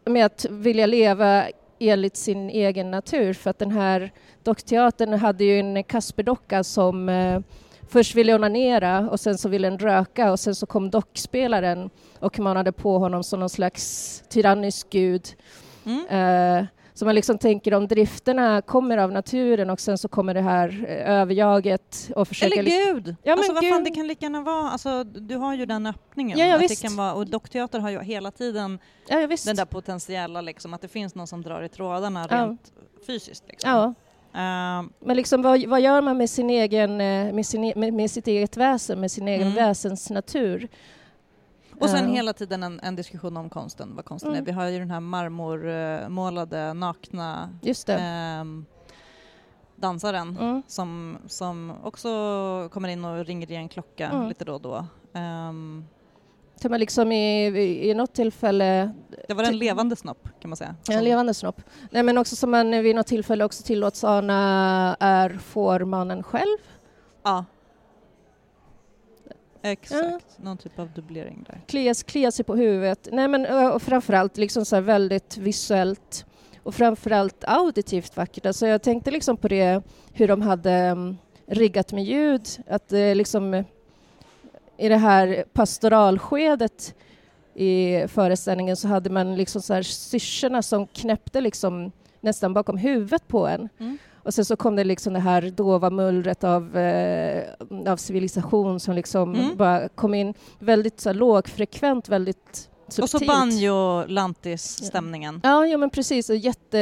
med 0.06 0.26
att 0.26 0.46
vilja 0.50 0.86
leva 0.86 1.44
enligt 1.80 2.18
sin 2.18 2.50
egen 2.50 2.92
natur. 2.92 3.34
För 3.34 3.50
att 3.50 3.60
den 3.60 3.72
här 3.72 4.12
dockteatern 4.44 5.14
hade 5.14 5.44
ju 5.44 5.60
en 5.60 5.84
Kasperdocka 5.84 6.64
som 6.64 7.10
eh, 7.10 7.40
först 7.88 8.16
ville 8.16 8.36
onanera 8.36 9.10
och 9.10 9.20
sen 9.20 9.38
så 9.38 9.50
ville 9.50 9.70
den 9.70 9.80
röka 9.80 10.32
och 10.32 10.40
sen 10.40 10.56
så 10.56 10.66
kom 10.66 10.90
dockspelaren 10.90 11.90
och 12.20 12.40
manade 12.40 12.72
på 12.72 13.00
honom 13.00 13.24
som 13.24 13.40
någon 13.40 13.50
slags 13.50 14.24
tyrannisk 14.30 14.90
gud. 14.90 15.28
Mm. 15.86 16.06
Eh, 16.10 16.66
så 16.98 17.06
man 17.06 17.16
liksom 17.16 17.38
tänker 17.38 17.74
om 17.74 17.88
drifterna 17.88 18.62
kommer 18.62 18.98
av 18.98 19.12
naturen 19.12 19.70
och 19.70 19.80
sen 19.80 19.98
så 19.98 20.08
kommer 20.08 20.34
det 20.34 20.42
här 20.42 20.86
eh, 20.88 21.12
överjaget 21.12 22.12
och 22.16 22.28
försöker... 22.28 22.60
Eller 22.60 22.94
Gud! 22.94 23.08
Ja, 23.08 23.16
men 23.24 23.34
alltså, 23.40 23.54
vad 23.54 23.64
fan, 23.70 23.84
Gud. 23.84 23.92
det 23.94 23.96
kan 23.96 24.08
lika 24.08 24.26
gärna 24.26 24.42
vara, 24.42 24.70
alltså, 24.70 25.04
du 25.04 25.36
har 25.36 25.54
ju 25.56 25.66
den 25.66 25.88
öppningen. 25.88 26.38
Ja, 26.40 26.46
ja, 26.46 26.58
visst. 26.58 26.82
Det 26.82 26.88
kan 26.88 26.98
vara, 26.98 27.14
och 27.14 27.28
dockteater 27.28 27.80
har 27.80 27.90
ju 27.90 28.00
hela 28.02 28.32
tiden 28.32 28.80
ja, 29.08 29.20
ja, 29.20 29.28
den 29.46 29.56
där 29.56 29.66
potentiella, 29.66 30.42
liksom, 30.42 30.74
att 30.74 30.82
det 30.82 30.88
finns 30.88 31.16
någon 31.16 31.28
som 31.28 31.42
drar 31.42 31.62
i 31.64 31.70
trådarna 31.70 32.28
Ja. 32.30 32.38
rent 32.38 32.74
fysiskt. 33.08 33.44
Liksom. 33.48 33.70
Ja, 33.70 33.94
Ehm, 34.38 34.92
men 35.00 35.18
liksom 35.18 35.42
vad, 35.42 35.66
vad 35.66 35.82
gör 35.82 36.02
man 36.02 36.18
med, 36.18 36.30
sin 36.30 36.50
egen, 36.50 36.92
eh, 37.02 37.34
med, 37.34 37.46
sin, 37.46 37.64
e- 37.64 37.74
med, 37.76 37.94
med 37.94 38.12
sitt 38.12 38.28
eget 38.28 38.58
väsen, 38.58 39.00
med 39.00 39.12
sin 39.12 39.28
egen 39.28 39.42
Mm. 39.48 39.56
väsens 39.56 40.10
natur? 40.10 40.68
Och 41.80 41.90
sen 41.90 42.06
Eh, 42.06 42.12
hela 42.12 42.34
tiden 42.34 42.64
en, 42.64 42.80
en 42.84 42.96
diskussion 42.96 43.38
om 43.38 43.50
konsten, 43.50 43.96
vad 43.96 44.06
konsten 44.06 44.30
Mm. 44.32 44.42
är. 44.42 44.46
Vi 44.46 44.52
har 44.52 44.68
ju 44.68 44.80
den 44.80 44.92
här 44.92 45.00
marmormålade, 45.00 46.74
nakna 46.74 47.50
ehm, 47.88 48.66
dansaren 49.76 50.38
Mm. 50.42 50.64
som, 50.68 51.18
som 51.28 51.74
också 51.84 52.10
kommer 52.72 52.90
in 52.90 53.06
och 53.06 53.26
ringer 53.26 53.52
i 53.52 53.56
en 53.56 53.70
klocka 53.70 54.10
Mm. 54.10 54.28
lite 54.28 54.46
då 54.46 54.54
och 54.54 54.62
då. 54.62 54.86
Ehm, 55.14 55.86
Kan 56.62 56.72
man 56.72 56.80
liksom 56.80 57.12
i, 57.12 57.46
i, 57.48 57.90
i 57.90 57.94
något 57.94 58.14
tillfälle... 58.14 58.92
det 59.28 59.34
var 59.34 59.44
en 59.44 59.50
Ty- 59.52 59.56
levande 59.58 59.96
snopp 59.96 60.28
kan 60.42 60.50
man 60.50 60.58
säga. 60.58 60.76
En 60.92 61.04
levande 61.04 61.34
snopp. 61.34 61.62
Nej, 61.92 62.04
men 62.04 62.18
också 62.18 62.36
som 62.36 62.52
man 62.52 62.72
vid 62.72 62.96
något 62.96 63.08
tillfälle 63.08 63.44
också 63.46 63.64
tillåts 63.64 64.04
ana 64.04 64.98
är 65.00 65.30
fårmannen 65.30 66.24
själv. 66.24 66.58
Ja. 67.24 67.46
Exakt, 69.72 70.04
Ja. 70.04 70.20
någon 70.44 70.58
typ 70.58 70.80
av 70.80 70.90
dubblering 70.92 71.46
där. 71.48 71.62
klias, 71.68 72.04
klias 72.04 72.36
sig 72.36 72.46
på 72.46 72.56
huvudet. 72.56 73.08
Nej, 73.12 73.28
men, 73.28 73.46
och 73.72 73.82
framförallt 73.82 74.38
liksom 74.38 74.66
så 74.66 74.80
väldigt 74.82 75.38
visuellt 75.38 76.26
och 76.64 76.76
framförallt 76.76 77.44
auditivt 77.48 78.18
vackert. 78.18 78.46
Alltså 78.46 78.68
jag 78.68 78.82
tänkte 78.82 79.12
liksom 79.12 79.38
på 79.38 79.48
det 79.48 79.82
hur 80.14 80.28
de 80.28 80.42
hade 80.42 80.72
mm, 80.72 81.18
riggat 81.48 81.92
med 81.92 82.04
ljud. 82.04 82.48
Att 82.68 82.88
det 82.88 83.16
liksom 83.16 83.64
i 84.78 84.90
det 84.90 84.98
här 84.98 85.46
pastoralskedet 85.54 86.96
i 87.54 88.04
föreställningen 88.08 88.76
så 88.78 88.88
hade 88.88 89.10
man 89.10 89.36
liksom 89.36 89.62
så 89.62 89.74
här 89.74 89.82
syrsorna 89.84 90.62
som 90.62 90.88
knäppte 90.88 91.42
liksom 91.42 91.92
nästan 92.22 92.54
bakom 92.54 92.78
huvudet 92.78 93.28
på 93.28 93.48
en. 93.48 93.70
Mm. 93.80 93.98
Och 94.26 94.34
sen 94.34 94.46
så 94.46 94.56
kom 94.56 94.76
det 94.76 94.84
liksom 94.84 95.14
det 95.14 95.20
här 95.20 95.42
dova 95.42 95.90
mullret 95.90 96.44
av, 96.44 96.78
eh, 96.78 97.44
av 97.88 97.98
civilisation 97.98 98.80
som 98.80 98.96
liksom 98.96 99.36
Mm. 99.36 99.58
bara 99.58 99.90
kom 99.90 100.14
in 100.14 100.34
väldigt 100.60 101.00
så 101.00 101.10
här, 101.10 101.14
lågfrekvent, 101.14 102.10
väldigt 102.10 102.70
subtilt. 102.88 103.04
Och 103.04 103.10
så 103.10 103.20
banjo-lantis-stämningen. 103.26 105.42
Ja, 105.44 105.66
ja 105.66 105.78
men 105.78 105.90
precis. 105.90 106.30
Och 106.30 106.36
jätte, 106.36 106.78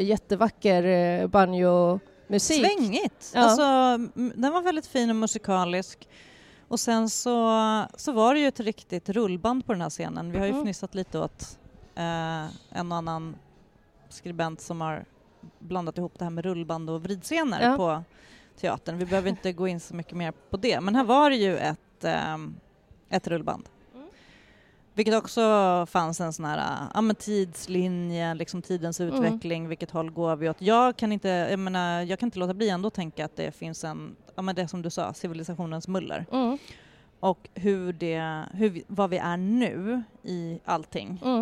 jättevacker 0.00 0.84
eh, 0.84 1.26
banjo-musik. 1.26 2.66
Svängigt! 2.66 3.32
Ja. 3.34 3.40
Alltså, 3.40 3.62
den 4.36 4.52
var 4.52 4.62
väldigt 4.62 4.86
fin 4.86 5.10
och 5.10 5.16
musikalisk. 5.16 6.08
Och 6.68 6.80
sen 6.80 7.10
så, 7.10 7.60
så 7.96 8.12
var 8.12 8.34
det 8.34 8.40
ju 8.40 8.46
ett 8.48 8.60
riktigt 8.60 9.08
rullband 9.08 9.66
på 9.66 9.72
den 9.72 9.82
här 9.82 9.90
scenen. 9.90 10.32
Vi 10.32 10.38
har 10.38 10.46
ju 10.46 10.52
Mm. 10.52 10.62
fnissat 10.64 10.94
lite 10.94 11.18
åt 11.18 11.58
eh, 11.96 12.44
en 12.78 12.92
och 12.92 12.98
annan 12.98 13.36
skribent 14.08 14.60
som 14.60 14.80
har 14.80 15.04
blandat 15.58 15.98
ihop 15.98 16.18
det 16.18 16.24
här 16.24 16.30
med 16.30 16.44
rullband 16.44 16.90
och 16.90 17.02
vridscener 17.02 17.62
Ja. 17.70 17.76
på 17.76 18.02
teatern. 18.60 18.98
Vi 18.98 19.04
behöver 19.06 19.28
inte 19.28 19.52
gå 19.52 19.68
in 19.68 19.80
så 19.80 19.94
mycket 19.94 20.16
mer 20.16 20.32
på 20.50 20.56
det, 20.56 20.80
men 20.80 20.94
här 20.94 21.04
var 21.04 21.30
det 21.30 21.36
ju 21.36 21.58
ett, 21.58 22.04
ehm, 22.04 22.54
ett 23.08 23.26
rullband. 23.28 23.68
Mm. 23.94 24.06
Vilket 24.94 25.14
också 25.14 25.40
fanns 25.90 26.20
en 26.20 26.32
sån 26.32 26.44
här 26.44 26.88
ja, 26.94 27.00
men 27.00 27.16
tidslinje, 27.16 28.34
liksom 28.34 28.62
tidens 28.62 29.00
Mm. 29.00 29.14
utveckling, 29.14 29.68
vilket 29.68 29.90
håll 29.90 30.10
går 30.10 30.36
vi 30.36 30.48
åt? 30.48 30.60
Jag 30.62 30.96
kan 30.96 31.12
inte, 31.12 31.28
jag 31.28 31.58
menar, 31.58 32.02
jag 32.02 32.18
kan 32.18 32.26
inte 32.26 32.38
låta 32.38 32.54
bli 32.54 32.68
ändå 32.68 32.86
att 32.86 32.94
tänka 32.94 33.24
att 33.24 33.36
det 33.36 33.52
finns 33.54 33.84
en, 33.84 34.16
ja 34.34 34.42
men 34.42 34.54
det 34.54 34.68
som 34.68 34.82
du 34.82 34.90
sa, 34.90 35.12
civilisationens 35.14 35.88
muller. 35.88 36.26
Mm. 36.32 36.58
och 37.20 37.48
hur 37.54 37.92
det, 37.92 38.44
hur 38.54 38.82
vad 38.86 39.10
vi 39.10 39.18
är 39.18 39.36
nu 39.36 40.02
i 40.22 40.60
allting. 40.64 41.22
Mm. 41.24 41.40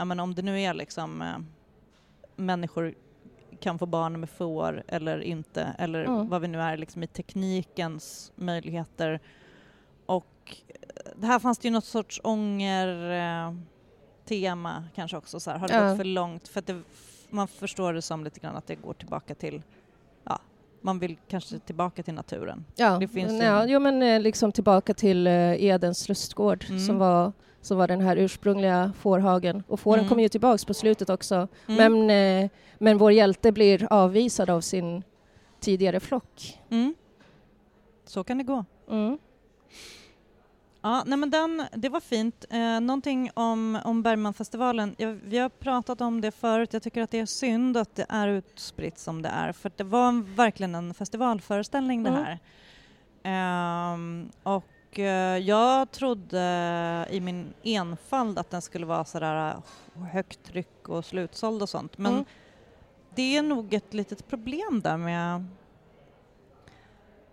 Eh, 0.00 0.04
menar, 0.04 0.22
om 0.24 0.34
det 0.34 0.42
nu 0.42 0.60
är 0.60 0.74
liksom 0.74 1.22
eh, 1.22 1.36
människor 2.36 2.94
kan 3.64 3.78
få 3.78 3.86
barn 3.86 4.20
med 4.20 4.30
får 4.30 4.82
eller 4.88 5.20
inte 5.20 5.62
eller 5.78 6.04
Mm. 6.04 6.28
vad 6.28 6.40
vi 6.40 6.48
nu 6.48 6.60
är 6.60 6.76
liksom 6.76 7.02
i 7.02 7.06
teknikens 7.06 8.32
möjligheter. 8.36 9.20
Och 10.06 10.56
eh, 10.68 11.10
det 11.16 11.26
här 11.26 11.38
fanns 11.38 11.58
det 11.58 11.68
ju 11.68 11.72
något 11.74 11.84
sorts 11.84 12.20
ånger 12.24 13.10
eh, 13.48 13.54
tema 14.24 14.84
kanske 14.94 15.16
också 15.16 15.40
så 15.40 15.50
här. 15.50 15.58
har 15.58 15.68
det 15.68 15.74
Ja. 15.76 15.88
gått 15.88 15.96
för 15.96 16.04
långt? 16.04 16.48
För 16.48 16.60
att 16.60 16.66
det, 16.66 16.82
man 17.30 17.48
förstår 17.48 17.92
det 17.92 18.02
som 18.02 18.24
lite 18.24 18.40
grann 18.40 18.56
att 18.56 18.66
det 18.66 18.74
går 18.74 18.94
tillbaka 18.94 19.34
till, 19.34 19.62
ja, 20.24 20.38
man 20.80 20.98
vill 20.98 21.16
kanske 21.28 21.58
tillbaka 21.58 22.02
till 22.02 22.14
naturen. 22.14 22.64
Ja, 22.76 22.98
Det 22.98 23.08
finns 23.08 23.42
ja 23.42 23.62
en- 23.62 23.68
jo, 23.68 23.80
men 23.80 24.02
eh, 24.02 24.20
liksom 24.20 24.52
tillbaka 24.52 24.94
till 24.94 25.26
Edens 25.26 26.08
lustgård 26.08 26.64
Mm. 26.68 26.80
som, 26.86 26.98
var, 26.98 27.32
som 27.64 27.78
var 27.78 27.88
den 27.88 28.00
här 28.00 28.16
ursprungliga 28.16 28.92
fårhagen. 28.98 29.62
Och 29.68 29.80
fåren 29.80 29.98
Mm. 29.98 30.08
kommer 30.08 30.22
ju 30.22 30.28
tillbaks 30.28 30.64
på 30.64 30.74
slutet 30.74 31.10
också. 31.10 31.48
Mm. 31.68 31.92
Men, 32.06 32.42
eh, 32.44 32.50
men 32.78 32.98
vår 32.98 33.12
hjälte 33.12 33.52
blir 33.52 33.86
avvisad 33.92 34.50
av 34.50 34.60
sin 34.60 35.02
tidigare 35.60 36.00
flock. 36.00 36.60
Mm. 36.70 36.94
Så 38.06 38.24
kan 38.24 38.38
det 38.38 38.44
gå. 38.44 38.64
Mm. 38.90 39.18
Ja, 40.82 41.02
nej 41.06 41.18
men 41.18 41.30
den, 41.30 41.62
det 41.74 41.88
var 41.88 42.00
fint. 42.00 42.44
Eh, 42.50 42.80
någonting 42.80 43.30
om, 43.34 43.78
om 43.84 44.02
Bergmanfestivalen. 44.02 44.94
Jag, 44.98 45.12
vi 45.24 45.38
har 45.38 45.48
pratat 45.48 46.00
om 46.00 46.20
det 46.20 46.30
förut. 46.30 46.72
Jag 46.72 46.82
tycker 46.82 47.02
att 47.02 47.10
det 47.10 47.18
är 47.20 47.26
synd 47.26 47.76
att 47.76 47.94
det 47.94 48.06
är 48.08 48.28
utspritt 48.28 48.98
som 48.98 49.22
det 49.22 49.28
är 49.28 49.52
för 49.52 49.72
det 49.76 49.84
var 49.84 50.08
en, 50.08 50.34
verkligen 50.34 50.74
en 50.74 50.94
festivalföreställning 50.94 52.02
det 52.02 52.10
Mm. 52.10 52.24
här. 52.24 52.38
Ehm, 53.22 54.30
och 54.42 54.64
eh, 54.98 55.38
jag 55.38 55.90
trodde 55.90 57.06
i 57.10 57.20
min 57.20 57.54
enfald 57.62 58.38
att 58.38 58.50
den 58.50 58.62
skulle 58.62 58.86
vara 58.86 59.04
sådär 59.04 59.54
eh, 59.96 60.02
högt 60.02 60.42
tryck 60.44 60.88
och 60.88 61.04
slutsåld 61.04 61.62
och 61.62 61.68
sånt. 61.68 61.98
Men 61.98 62.12
Mm. 62.12 62.24
det 63.14 63.36
är 63.36 63.42
nog 63.42 63.74
ett 63.74 63.94
litet 63.94 64.28
problem 64.28 64.80
där 64.84 64.96
med, 64.96 65.44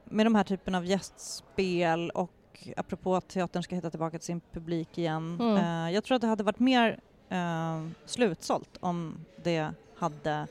med 0.06 0.26
de 0.26 0.36
här 0.36 0.44
typen 0.44 0.76
av 0.76 0.86
gästspel 0.86 2.10
och 2.10 2.68
apropå 2.78 3.16
att 3.16 3.28
teatern 3.28 3.64
ska 3.64 3.76
hitta 3.76 3.90
tillbaka 3.90 4.18
till 4.20 4.26
sin 4.26 4.42
publik 4.52 4.98
igen. 4.98 5.38
Mm. 5.42 5.58
Eh, 5.58 5.94
jag 5.94 6.04
tror 6.04 6.16
att 6.16 6.22
det 6.22 6.28
hade 6.28 6.44
varit 6.44 6.60
mer 6.60 7.00
eh, 7.30 7.88
slutsålt 8.06 8.78
om 8.80 9.26
det 9.44 9.70
hade 9.98 10.48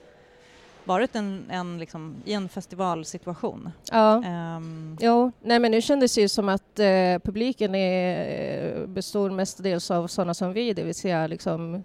varit 0.91 1.17
en, 1.17 1.45
en 1.51 1.79
liksom, 1.79 2.15
i 2.25 2.33
en 2.33 2.49
festivalsituation. 2.49 3.71
Ja. 3.93 4.25
Ehm, 4.25 4.97
Jo, 5.01 5.33
nej 5.43 5.59
men 5.59 5.71
nu 5.71 5.81
kändes 5.83 6.15
det 6.15 6.21
ju 6.21 6.29
som 6.29 6.49
att 6.49 6.79
eh, 6.79 7.19
publiken 7.25 7.75
är, 7.75 8.87
består 8.87 9.31
mestadels 9.31 9.91
av 9.91 10.07
sådana 10.07 10.35
som 10.35 10.53
vi, 10.53 10.73
det 10.73 10.83
vill 10.83 10.95
säga 10.95 11.27
liksom 11.27 11.85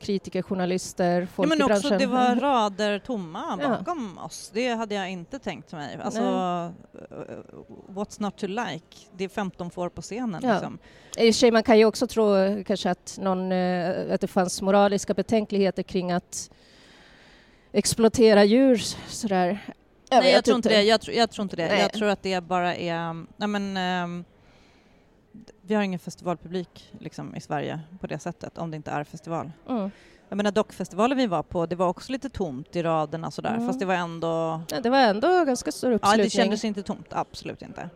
kritiker, 0.00 0.42
journalister, 0.42 1.20
Ja, 1.20 1.26
folk 1.34 1.48
men 1.48 1.60
i 1.60 1.62
också 1.62 1.80
branschen. 1.88 1.98
det 1.98 2.06
var 2.06 2.34
rader 2.36 2.98
tomma 2.98 3.58
Ja. 3.62 3.68
bakom 3.68 4.18
oss. 4.18 4.50
Det 4.54 4.68
hade 4.68 4.94
jag 4.94 5.10
inte 5.10 5.38
tänkt 5.38 5.72
mig. 5.72 5.98
Alltså, 6.02 6.20
eh, 6.20 6.70
what's 7.94 8.22
not 8.22 8.36
to 8.38 8.46
like? 8.46 8.96
Det 9.16 9.24
är 9.24 9.28
15 9.28 9.70
får 9.70 9.88
på 9.88 10.02
scenen. 10.02 10.40
Ja. 10.44 10.52
Liksom. 10.52 10.78
I 11.18 11.30
och 11.30 11.34
sig, 11.34 11.50
man 11.50 11.62
kan 11.62 11.78
ju 11.78 11.84
också 11.84 12.06
tro 12.06 12.24
kanske 12.66 12.90
att, 12.90 13.18
någon, 13.22 13.52
eh, 13.52 14.14
att 14.14 14.20
det 14.20 14.26
fanns 14.26 14.62
moraliska 14.62 15.14
betänkligheter 15.14 15.82
kring 15.82 16.12
att 16.12 16.50
exploatera 17.78 18.44
djur 18.44 18.76
sådär. 19.08 19.58
Nej, 20.10 20.20
vet 20.22 20.32
jag 20.32 20.44
tror 20.44 20.56
inte 20.56 20.68
det. 20.68 20.82
Jag, 20.82 21.00
tror- 21.00 21.16
jag 21.16 21.30
tror 21.30 21.42
inte 21.42 21.56
det. 21.56 21.68
Nej. 21.68 21.80
Jag 21.80 21.92
tror 21.92 22.08
att 22.08 22.22
det 22.22 22.40
bara 22.44 22.74
är... 22.76 23.12
Nej, 23.36 23.48
men, 23.48 23.76
ehm, 23.76 24.24
vi 25.62 25.74
har 25.74 25.82
ingen 25.82 25.98
festivalpublik 26.00 26.92
liksom, 27.00 27.36
i 27.36 27.40
Sverige 27.40 27.80
på 28.00 28.06
det 28.06 28.18
sättet, 28.18 28.58
om 28.58 28.70
det 28.70 28.76
inte 28.76 28.90
är 28.90 29.04
festival. 29.04 29.50
Mm. 29.68 29.90
Jag 30.28 30.36
menar 30.36 30.50
dockfestivalen 30.50 31.18
vi 31.18 31.26
var 31.26 31.42
på, 31.42 31.66
det 31.66 31.76
var 31.76 31.88
också 31.88 32.12
lite 32.12 32.28
tomt 32.28 32.76
i 32.76 32.82
raderna 32.82 33.30
sådär, 33.30 33.54
Mm. 33.54 33.66
fast 33.66 33.80
det 33.80 33.86
var 33.86 33.94
ändå... 33.94 34.60
Ja, 34.70 34.80
det 34.80 34.90
var 34.90 34.98
ändå 34.98 35.44
ganska 35.44 35.72
stor 35.72 35.90
Ja, 35.90 35.96
uppslutning. 35.96 36.24
det 36.24 36.30
kändes 36.30 36.64
inte 36.64 36.82
tomt, 36.82 37.06
absolut 37.10 37.62
inte. 37.62 37.88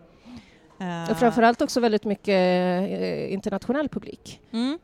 Eh, 0.81 1.11
Och 1.11 1.17
framförallt 1.17 1.63
också 1.63 1.81
väldigt 1.81 2.05
mycket 2.05 2.29
eh, 2.29 3.33
internationell 3.33 3.89
publik. 3.89 4.41
Mm. 4.53 4.79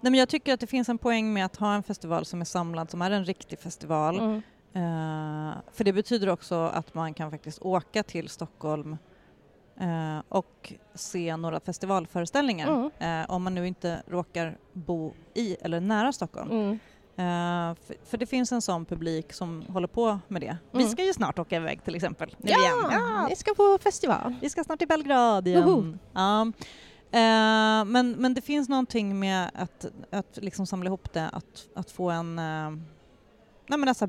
Nej, 0.00 0.10
men 0.10 0.14
jag 0.14 0.28
tycker 0.28 0.54
att 0.54 0.60
det 0.60 0.66
finns 0.66 0.88
en 0.88 0.98
poäng 0.98 1.32
med 1.32 1.44
att 1.44 1.56
ha 1.56 1.74
en 1.74 1.82
festival 1.82 2.24
som 2.24 2.40
är 2.40 2.44
samlad, 2.44 2.90
som 2.90 3.02
är 3.02 3.10
en 3.10 3.24
riktig 3.24 3.58
festival. 3.58 4.18
Mm. 4.18 4.36
Eh, 4.72 5.54
för 5.72 5.84
det 5.84 5.92
betyder 5.92 6.28
också 6.28 6.54
att 6.54 6.94
man 6.94 7.14
kan 7.14 7.30
faktiskt 7.30 7.58
åka 7.62 8.02
till 8.02 8.28
Stockholm 8.28 8.98
eh, 9.80 10.18
och 10.28 10.72
se 10.94 11.36
några 11.36 11.60
festivalföreställningar. 11.60 12.68
Mm. 12.98 13.20
Eh, 13.22 13.30
om 13.30 13.42
man 13.42 13.54
nu 13.54 13.66
inte 13.66 14.02
råkar 14.06 14.58
bo 14.72 15.12
i 15.34 15.56
eller 15.60 15.80
nära 15.80 16.12
Stockholm. 16.12 16.50
Mm. 16.50 16.78
För, 17.86 17.94
för 18.06 18.18
det 18.18 18.26
finns 18.26 18.52
en 18.52 18.62
sån 18.62 18.84
publik 18.84 19.32
som 19.32 19.62
håller 19.68 19.88
på 19.88 20.18
med 20.28 20.42
det. 20.42 20.56
Vi 20.72 20.78
Mm. 20.82 20.92
ska 20.92 21.04
ju 21.04 21.12
snart 21.12 21.38
åka 21.38 21.56
iväg 21.56 21.84
till 21.84 21.94
exempel. 21.94 22.36
Nu 22.38 22.50
Ja, 22.50 22.58
igen. 22.58 22.74
Ja, 22.90 23.26
ni 23.28 23.36
ska 23.36 23.54
på 23.54 23.78
festival. 23.82 24.34
vi 24.40 24.50
ska 24.50 24.64
snart 24.64 24.78
till 24.78 24.88
Belgrad 24.88 25.48
igen. 25.48 25.98
Eh, 27.12 27.84
men, 27.84 28.12
men 28.12 28.34
det 28.34 28.40
finns 28.40 28.68
någonting 28.68 29.18
med 29.18 29.50
att, 29.54 29.86
att 30.10 30.36
liksom 30.36 30.66
samla 30.66 30.86
ihop 30.86 31.12
det, 31.12 31.28
att, 31.32 31.68
att 31.74 31.90
få 31.90 32.10
en... 32.10 32.38
Uh, 32.38 32.78
nej 33.66 33.78
men 33.78 33.88
alltså 33.88 34.08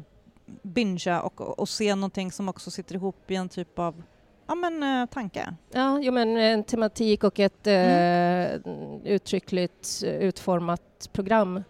bingea 0.62 1.22
och, 1.22 1.60
och, 1.60 1.70
se 1.70 1.96
någonting 1.96 2.32
som 2.32 2.50
också 2.50 2.72
sitter 2.72 2.96
ihop 2.96 3.32
i 3.32 3.36
en 3.36 3.50
typ 3.50 3.80
av 3.80 4.04
ja, 4.48 4.56
men, 4.56 4.84
eh, 4.84 5.06
tanke. 5.06 5.56
Ja, 5.72 6.00
jo, 6.02 6.12
men 6.12 6.38
en 6.38 6.64
tematik 6.64 7.24
och 7.24 7.40
ett 7.40 7.68
Mm. 7.68 8.62
eh, 9.06 9.14
uttryckligt 9.14 10.04
eh, 10.06 10.16
utformat 10.16 11.10
program. 11.12 11.64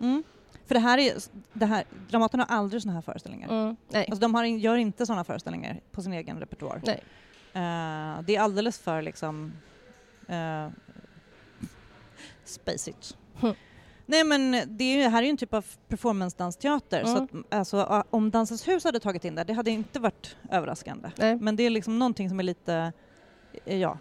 För 0.65 0.73
det 0.75 0.79
här 0.79 0.97
är, 0.97 1.13
det 1.53 1.65
här, 1.65 1.83
Dramaten 2.09 2.39
har 2.39 2.47
aldrig 2.47 2.81
såna 2.81 2.93
här 2.93 3.01
föreställningar. 3.01 3.49
Mm. 3.49 3.75
Nej. 3.89 4.05
Alltså 4.09 4.21
de 4.21 4.35
har, 4.35 4.45
gör 4.45 4.75
inte 4.75 5.05
såna 5.05 5.23
föreställningar 5.23 5.79
på 5.91 6.01
sin 6.01 6.13
egen 6.13 6.39
repertoar. 6.39 6.81
Nej. 6.85 7.03
Eh, 7.53 8.21
det 8.21 8.35
är 8.35 8.39
alldeles 8.39 8.79
för 8.79 9.01
liksom 9.01 9.51
uh, 12.41 12.45
spacigt. 12.45 13.17
Hm. 13.41 13.53
Nej 14.05 14.23
men 14.23 14.51
det 14.67 14.83
är 14.83 14.97
ju, 14.97 15.03
här 15.09 15.17
är 15.21 15.23
ju 15.25 15.29
en 15.29 15.37
typ 15.37 15.53
av 15.53 15.65
performance-dansteater 15.87 17.03
så 17.05 17.17
Mm. 17.17 17.23
att, 17.49 17.55
alltså, 17.55 18.03
om 18.09 18.31
Dansens 18.31 18.67
hus 18.67 18.83
hade 18.83 18.99
tagit 18.99 19.25
in 19.25 19.35
det, 19.35 19.43
det 19.43 19.53
hade 19.53 19.71
inte 19.71 19.99
varit 19.99 20.37
överraskande. 20.51 21.11
Nej. 21.17 21.35
Men 21.35 21.55
det 21.55 21.63
är 21.63 21.69
liksom 21.69 21.99
någonting 21.99 22.29
som 22.29 22.39
är 22.39 22.43
lite, 22.43 22.93
eh, 23.65 23.77
ja, 23.77 23.97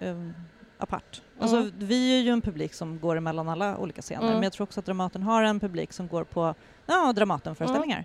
um, 0.00 0.34
apart. 0.78 1.22
Alltså, 1.40 1.56
Mm. 1.56 1.72
vi 1.78 2.18
är 2.18 2.22
ju 2.22 2.30
en 2.30 2.40
publik 2.40 2.74
som 2.74 3.00
går 3.00 3.16
emellan 3.16 3.48
alla 3.48 3.78
olika 3.78 4.02
scener 4.02 4.22
Mm. 4.22 4.34
men 4.34 4.42
jag 4.42 4.52
tror 4.52 4.64
också 4.64 4.80
att 4.80 4.86
Dramaten 4.86 5.22
har 5.22 5.42
en 5.42 5.60
publik 5.60 5.92
som 5.92 6.08
går 6.08 6.24
på 6.24 6.54
ja, 6.86 7.12
Dramaten-föreställningar. 7.16 8.04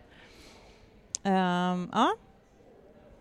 Ehm, 1.23 1.89
ja. 1.93 2.13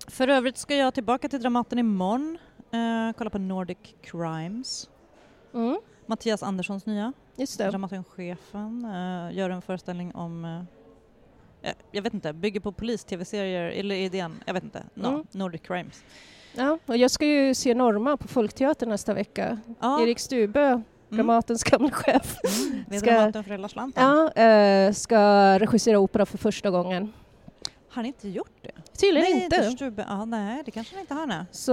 För 0.08 0.28
övrigt 0.28 0.56
ska 0.58 0.74
jag 0.76 0.94
tillbaka 0.94 1.28
till 1.28 1.40
Dramaten 1.40 1.78
imorgon, 1.78 2.38
uh, 2.74 3.12
kolla 3.18 3.30
på 3.30 3.38
Nordic 3.38 3.78
Crimes. 4.02 4.90
Mm. 5.54 5.78
Mattias 6.08 6.42
Anderssons 6.42 6.86
nya, 6.86 7.12
Just 7.36 7.58
det. 7.58 7.70
Dramatenchefen, 7.70 8.84
uh, 8.84 9.36
gör 9.36 9.50
en 9.50 9.62
föreställning 9.62 10.14
om 10.14 10.44
uh, 10.44 10.60
eh, 11.62 11.74
jag 11.92 12.02
vet 12.02 12.14
inte, 12.14 12.32
bygger 12.32 12.60
på 12.60 12.72
polis-tv-serier 12.72 13.64
eller 13.70 13.94
idén, 13.94 14.42
jag 14.46 14.54
vet 14.54 14.64
inte. 14.64 14.82
No, 14.94 15.06
Mm. 15.08 15.26
Nordic 15.32 15.60
Crimes. 15.62 16.02
Ja, 16.54 16.78
och 16.86 16.96
jag 16.96 17.10
ska 17.10 17.26
ju 17.26 17.54
se 17.54 17.74
Norma 17.74 18.16
på 18.16 18.28
Folkteatern 18.28 18.88
nästa 18.88 19.14
vecka. 19.14 19.58
Ja, 19.80 20.02
Erik 20.02 20.18
Stube, 20.18 20.60
mm. 20.62 20.82
Dramatens 21.08 21.64
gamla 21.64 21.90
chef, 21.90 22.38
Mm. 22.88 23.00
Ska- 23.00 23.10
Dramaten 23.10 23.44
för 23.44 23.50
hela 23.50 23.68
slanten. 23.68 24.04
ja, 24.04 24.42
eh, 24.42 24.92
ska 24.92 25.18
regissera 25.58 25.98
opera 25.98 26.26
för 26.26 26.38
första 26.38 26.70
gången. 26.70 27.12
Har 27.88 27.94
han 27.94 28.06
inte 28.06 28.28
gjort 28.28 28.52
det? 28.62 28.98
Tydligen 28.98 29.30
nej, 29.36 29.44
inte. 29.44 29.70
Stube. 29.70 30.06
Ja, 30.08 30.24
nej, 30.24 30.62
det 30.64 30.70
kanske 30.70 30.94
han 30.94 31.00
inte 31.00 31.14
har. 31.14 31.46
Så 31.50 31.72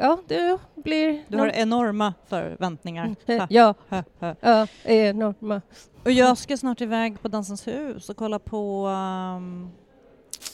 ja, 0.00 0.18
det 0.28 0.58
blir... 0.74 1.24
Du 1.28 1.38
har 1.38 1.46
någon- 1.46 1.54
enorma 1.54 2.14
förväntningar. 2.28 3.14
Ha, 3.26 3.46
Ja, 3.50 3.74
ha, 3.88 4.02
ha. 4.20 4.34
ja, 4.40 4.66
enorma. 4.84 5.60
Och 6.04 6.10
jag 6.10 6.38
ska 6.38 6.56
snart 6.56 6.80
iväg 6.80 7.22
på 7.22 7.28
Dansens 7.28 7.66
hus 7.66 8.08
och 8.10 8.16
kolla 8.16 8.38
på 8.38 8.86
um, 8.86 9.70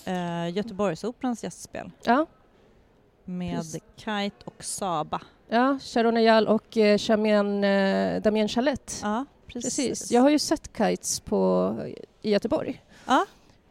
uh, 0.09 0.50
Göteborgsoperans 0.50 1.44
gästspel 1.44 1.90
Ja, 2.04 2.26
med 3.24 3.56
Precis. 3.56 3.82
Kite 3.96 4.36
och 4.44 4.64
Saba. 4.64 5.20
ja 5.48 5.78
Sharon 5.82 6.16
Eyal 6.16 6.46
och 6.48 6.76
eh, 6.76 6.98
Chamien, 6.98 7.64
eh, 7.64 8.22
Damien 8.22 8.48
Chalette. 8.48 8.92
Ja, 9.02 9.24
precis. 9.46 9.76
Precis. 9.76 10.11
Jag 10.12 10.20
har 10.22 10.30
ju 10.30 10.38
sett 10.38 10.76
Kites 10.78 11.20
på, 11.20 11.74
i 12.22 12.30
Göteborg. 12.30 12.82
Ja. 13.06 13.26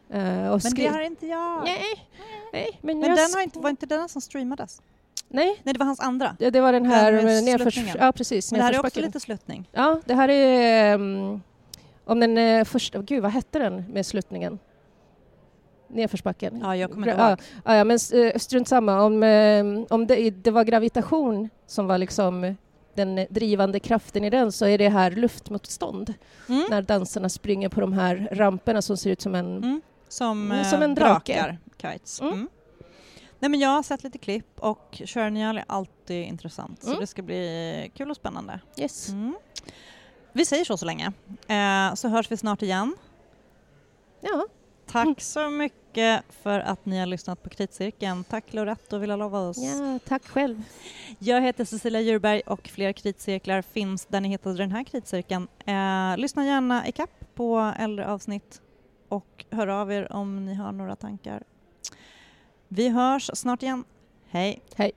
Och 0.09 0.61
Men 0.63 0.73
det 0.75 0.87
har 0.87 1.01
inte 1.01 1.27
jag. 1.27 1.63
Nej, 1.63 1.83
nej, 2.53 2.79
men, 2.81 2.99
Men 2.99 3.15
den 3.15 3.33
har 3.33 3.41
inte, 3.41 3.59
var 3.59 3.69
inte 3.69 3.85
den 3.85 4.09
som 4.09 4.21
streamades? 4.21 4.81
Nej, 5.29 5.61
Nej, 5.63 5.73
det 5.73 5.79
var 5.79 5.85
hans 5.85 5.99
andra. 5.99 6.35
det, 6.39 6.49
det 6.49 6.61
var 6.61 6.73
den 6.73 6.85
här 6.85 7.11
Den 7.11 7.45
nedförs... 7.45 7.95
Ja, 7.99 8.11
precis. 8.11 8.51
Men 8.51 8.59
det 8.59 8.65
här 8.65 8.73
är 8.73 8.79
också 8.79 9.01
lite 9.01 9.19
sluttning. 9.19 9.69
Ja, 9.71 10.01
det 10.05 10.13
här 10.13 10.29
är 10.29 10.95
um, 10.95 11.41
om 12.05 12.19
den 12.19 12.37
eh, 12.37 12.63
första... 12.65 13.01
Gud, 13.01 13.23
vad 13.23 13.31
hette 13.31 13.59
den 13.59 13.85
med 13.93 14.05
sluttningen? 14.05 14.59
Nedförsbacken? 15.87 16.59
Ja, 16.63 16.75
jag 16.75 16.91
kommer 16.91 17.07
inte 17.07 17.21
Ja, 17.21 17.29
ihåg. 17.29 17.39
Ja, 17.65 17.75
ja, 17.75 17.83
men 17.83 17.97
eh, 18.13 18.37
strunt 18.37 18.67
samma. 18.67 19.01
Om, 19.01 19.23
eh, 19.23 19.65
om 19.89 20.07
det, 20.07 20.29
det 20.29 20.51
var 20.51 20.63
gravitation 20.63 21.49
som 21.67 21.87
var 21.87 21.97
liksom 21.97 22.55
den 22.93 23.25
drivande 23.29 23.79
kraften 23.79 24.23
i 24.23 24.29
den 24.29 24.51
så 24.51 24.65
är 24.65 24.77
det 24.77 24.89
här 24.89 25.11
luftmotstånd. 25.11 26.13
Mm. 26.49 26.63
När 26.69 26.81
dansarna 26.81 27.29
springer 27.29 27.69
på 27.69 27.81
de 27.81 27.93
här 27.93 28.29
ramperna 28.31 28.81
som 28.81 28.97
ser 28.97 29.09
ut 29.09 29.21
som 29.21 29.35
en... 29.35 29.57
Mm. 29.57 29.81
Som, 30.07 30.45
Mm, 30.51 30.59
eh, 30.59 30.69
som 30.69 30.81
en 30.81 30.95
drake. 30.95 31.33
drakar, 31.33 31.57
kites. 31.81 32.21
Mm. 32.21 32.33
Mm. 32.33 32.49
Nej, 33.39 33.49
men 33.51 33.59
jag 33.59 33.69
har 33.69 33.83
sett 33.83 34.03
lite 34.03 34.17
klipp 34.17 34.59
och 34.59 35.01
Körnjal 35.05 35.57
är 35.57 35.63
alltid 35.67 36.25
intressant 36.25 36.83
så 36.83 36.87
Mm. 36.89 36.99
det 36.99 37.07
ska 37.07 37.21
bli 37.21 37.91
kul 37.95 38.09
och 38.09 38.15
spännande. 38.15 38.59
Yes. 38.77 39.09
Vi 40.33 40.45
säger 40.45 40.65
så 40.65 40.77
så 40.77 40.85
länge, 40.85 41.11
eh, 41.47 41.93
så 41.95 42.07
hörs 42.07 42.31
vi 42.31 42.37
snart 42.37 42.61
igen. 42.61 42.95
Ja, 44.21 44.45
Tack 44.91 45.21
så 45.21 45.49
mycket 45.49 46.23
för 46.29 46.59
att 46.59 46.85
ni 46.85 46.99
har 46.99 47.05
lyssnat 47.05 47.43
på 47.43 47.49
Kritcirkeln. 47.49 48.23
Tack 48.23 48.53
Lorette 48.53 48.95
och 48.95 49.03
Villa 49.03 49.15
Lovas. 49.15 49.57
ja, 49.57 49.99
tack 50.07 50.27
själv. 50.27 50.63
Jag 51.19 51.41
heter 51.41 51.65
Cecilia 51.65 52.01
Djurberg 52.01 52.41
och 52.41 52.67
fler 52.67 52.93
kritcirklar 52.93 53.61
finns 53.61 54.05
där 54.05 54.21
ni 54.21 54.29
hittade 54.29 54.57
den 54.57 54.71
här 54.71 54.83
kritcirkeln. 54.83 55.47
Eh, 55.65 56.17
lyssna 56.17 56.45
gärna 56.45 56.87
i 56.87 56.91
kapp 56.91 57.09
på 57.35 57.73
äldre 57.79 58.07
avsnitt 58.07 58.61
och 59.09 59.45
hör 59.49 59.67
av 59.67 59.91
er 59.91 60.11
om 60.13 60.45
ni 60.45 60.53
har 60.53 60.71
några 60.71 60.95
tankar. 60.95 61.43
Vi 62.67 62.89
hörs 62.89 63.29
snart 63.33 63.63
igen. 63.63 63.83
Hej! 64.29 64.61
Hej. 64.75 64.91